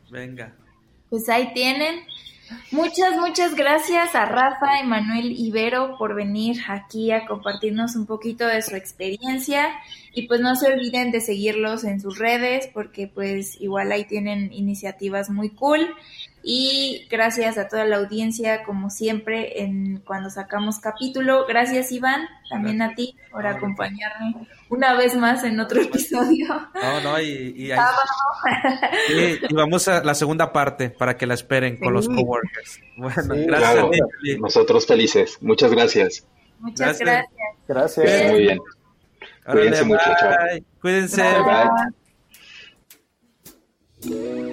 Venga. 0.09 0.53
Pues 1.09 1.29
ahí 1.29 1.53
tienen. 1.53 2.03
Muchas, 2.71 3.17
muchas 3.17 3.55
gracias 3.55 4.15
a 4.15 4.25
Rafa, 4.25 4.79
Emanuel 4.81 5.31
Ibero 5.37 5.97
por 5.97 6.15
venir 6.15 6.57
aquí 6.67 7.11
a 7.11 7.25
compartirnos 7.25 7.95
un 7.95 8.05
poquito 8.05 8.45
de 8.45 8.61
su 8.61 8.75
experiencia. 8.75 9.69
Y 10.13 10.27
pues 10.27 10.41
no 10.41 10.55
se 10.55 10.73
olviden 10.73 11.11
de 11.11 11.21
seguirlos 11.21 11.83
en 11.83 12.01
sus 12.01 12.17
redes 12.17 12.69
porque 12.73 13.07
pues 13.07 13.59
igual 13.61 13.91
ahí 13.91 14.05
tienen 14.05 14.51
iniciativas 14.51 15.29
muy 15.29 15.49
cool 15.49 15.87
y 16.49 17.05
gracias 17.09 17.57
a 17.57 17.67
toda 17.67 17.83
la 17.83 17.97
audiencia 17.97 18.63
como 18.63 18.89
siempre 18.89 19.63
en 19.63 19.97
cuando 19.97 20.30
sacamos 20.30 20.80
capítulo. 20.80 21.45
Gracias 21.45 21.91
Iván, 21.91 22.22
también 22.49 22.81
a 22.81 22.95
ti 22.95 23.17
por 23.30 23.45
acompañarme 23.45 24.47
una 24.69 24.93
vez 24.95 25.13
más 25.17 25.43
en 25.43 25.59
otro 25.59 25.81
episodio. 25.81 26.47
No, 26.73 27.01
no, 27.01 27.19
y, 27.19 27.69
vamos 29.53 29.89
a 29.89 30.01
la 30.05 30.15
segunda 30.15 30.53
parte 30.53 30.89
para 30.89 31.17
que 31.17 31.26
la 31.26 31.34
esperen 31.34 31.76
con 31.76 31.93
los 31.93 32.07
coworkers. 32.07 32.80
Bueno, 32.95 33.35
gracias. 33.45 33.85
Nosotros 34.39 34.88
felices. 34.88 35.38
Muchas 35.41 35.72
gracias. 35.72 36.26
Muchas 36.59 36.97
gracias. 36.97 37.27
Gracias. 37.67 38.31
Muy 38.31 38.39
bien. 38.39 38.59
Cuídense 39.45 39.84
mucho. 39.84 40.09
Cuídense. 40.80 41.23
bye. 43.99 44.47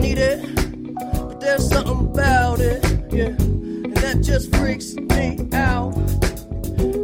Need 0.00 0.18
it? 0.18 0.40
But 0.94 1.40
there's 1.40 1.68
something 1.68 2.10
about 2.10 2.60
it. 2.60 2.84
Yeah. 3.12 3.26
And 3.26 3.96
that 3.96 4.20
just 4.22 4.54
freaks 4.56 4.94
me 4.94 5.48
out. 5.52 5.94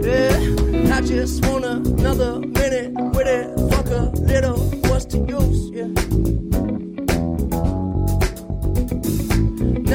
Yeah. 0.03 0.95
I 0.97 1.01
just 1.01 1.45
want 1.47 1.65
another 1.65 2.41
minute 2.41 2.93
with 3.15 3.27
it. 3.27 3.47
Fuck 3.71 3.87
a 3.87 4.11
little. 4.21 4.59
What's 4.89 5.05
the 5.07 5.19
use? 5.19 5.71
Yeah. 5.71 6.37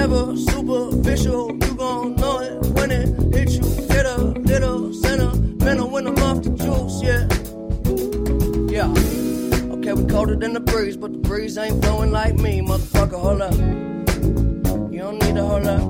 never 0.01 0.35
superficial. 0.35 1.51
You 1.51 1.75
gon' 1.75 2.15
know 2.15 2.39
it 2.39 2.53
when 2.75 2.91
it 2.91 3.07
hits 3.33 3.55
you. 3.55 3.87
Get 3.87 4.05
a 4.05 4.17
little 4.17 4.93
sentimental 4.93 5.89
when 5.89 6.07
I'm 6.07 6.17
off 6.19 6.41
the 6.43 6.49
juice, 6.49 6.97
yeah. 7.09 7.23
Yeah. 8.75 8.89
Okay, 9.75 9.93
we 9.93 10.09
colder 10.09 10.35
than 10.35 10.53
the 10.53 10.59
breeze, 10.59 10.97
but 10.97 11.11
the 11.11 11.19
breeze 11.19 11.57
ain't 11.57 11.81
blowing 11.81 12.11
like 12.11 12.35
me, 12.35 12.61
motherfucker. 13.11 13.19
Hold 13.19 13.41
up. 13.41 13.53
You 14.91 14.99
don't 14.99 15.19
need 15.23 15.37
a 15.37 15.45
hold 15.45 15.67
up. 15.67 15.81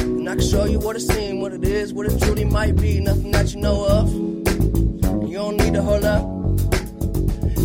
And 0.00 0.28
I 0.28 0.34
can 0.34 0.46
show 0.46 0.64
you 0.64 0.78
what 0.78 0.96
it 0.96 1.00
seems, 1.00 1.40
what 1.40 1.52
it 1.52 1.64
is, 1.64 1.92
what 1.92 2.06
it 2.06 2.20
truly 2.22 2.44
might 2.44 2.76
be. 2.76 3.00
Nothing 3.00 3.30
that 3.32 3.54
you 3.54 3.60
know 3.60 3.86
of. 3.86 4.12
You 4.12 5.36
don't 5.36 5.56
need 5.56 5.76
a 5.76 5.82
hold 5.82 6.04
up. 6.04 6.22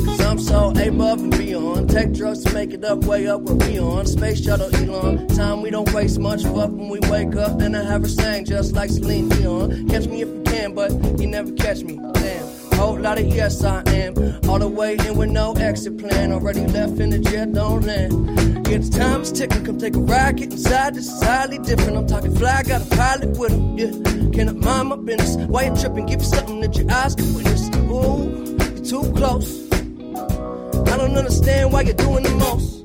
Cause 0.05 0.21
I'm 0.21 0.39
so 0.39 0.69
above 0.69 1.19
and 1.21 1.37
beyond. 1.37 1.89
Take 1.89 2.13
drugs 2.13 2.43
to 2.43 2.53
make 2.53 2.73
it 2.73 2.83
up, 2.83 3.03
way 3.05 3.27
up 3.27 3.41
where 3.41 3.55
we 3.55 3.79
on. 3.79 4.05
Space 4.05 4.43
shuttle 4.43 4.73
Elon. 4.75 5.27
Time 5.29 5.61
we 5.61 5.69
don't 5.69 5.91
waste 5.93 6.19
much. 6.19 6.43
Fuck 6.43 6.71
when 6.71 6.89
we 6.89 6.99
wake 7.09 7.35
up, 7.35 7.57
then 7.59 7.75
I 7.75 7.83
have 7.83 8.01
her 8.01 8.09
sang 8.09 8.45
just 8.45 8.73
like 8.73 8.89
Celine 8.89 9.29
Dion. 9.29 9.87
Catch 9.89 10.07
me 10.07 10.21
if 10.21 10.27
you 10.27 10.43
can, 10.45 10.73
but 10.73 10.91
you 11.19 11.27
never 11.27 11.51
catch 11.53 11.83
me. 11.83 11.99
Damn. 12.13 12.42
Whole 12.75 12.99
lot 12.99 13.19
of 13.19 13.27
yes, 13.27 13.63
I 13.63 13.83
am. 13.87 14.13
All 14.49 14.59
the 14.59 14.67
way 14.67 14.95
in 14.95 15.17
with 15.17 15.29
no 15.29 15.53
exit 15.53 15.97
plan. 15.97 16.31
Already 16.31 16.65
left 16.67 16.99
in 16.99 17.09
the 17.09 17.19
jet, 17.19 17.53
don't 17.53 17.85
land. 17.85 18.67
Yeah, 18.67 18.77
the 18.79 18.89
time 18.89 19.21
is 19.21 19.31
ticking. 19.31 19.63
Come 19.65 19.77
take 19.77 19.95
a 19.95 19.99
ride, 19.99 20.37
get 20.37 20.51
inside. 20.51 20.95
This 20.95 21.07
is 21.07 21.23
highly 21.23 21.59
different. 21.59 21.97
I'm 21.97 22.07
talking 22.07 22.35
fly, 22.35 22.63
got 22.63 22.81
a 22.81 22.95
pilot 22.95 23.37
with 23.37 23.51
him. 23.51 23.77
Yeah, 23.77 24.31
cannot 24.31 24.57
mind 24.57 24.89
my 24.89 24.95
business. 24.95 25.35
Why 25.47 25.65
you 25.65 25.75
tripping? 25.75 26.05
Give 26.05 26.21
you 26.21 26.27
something 26.27 26.59
that 26.61 26.75
your 26.75 26.91
eyes 26.91 27.15
can 27.15 27.33
witness. 27.33 27.69
Ooh, 27.75 28.57
you're 28.75 28.85
too 28.85 29.13
close. 29.13 29.71
I 29.71 30.97
don't 30.97 31.17
understand 31.17 31.71
why 31.71 31.81
you're 31.81 31.95
doing 31.95 32.23
the 32.23 32.35
most. 32.35 32.82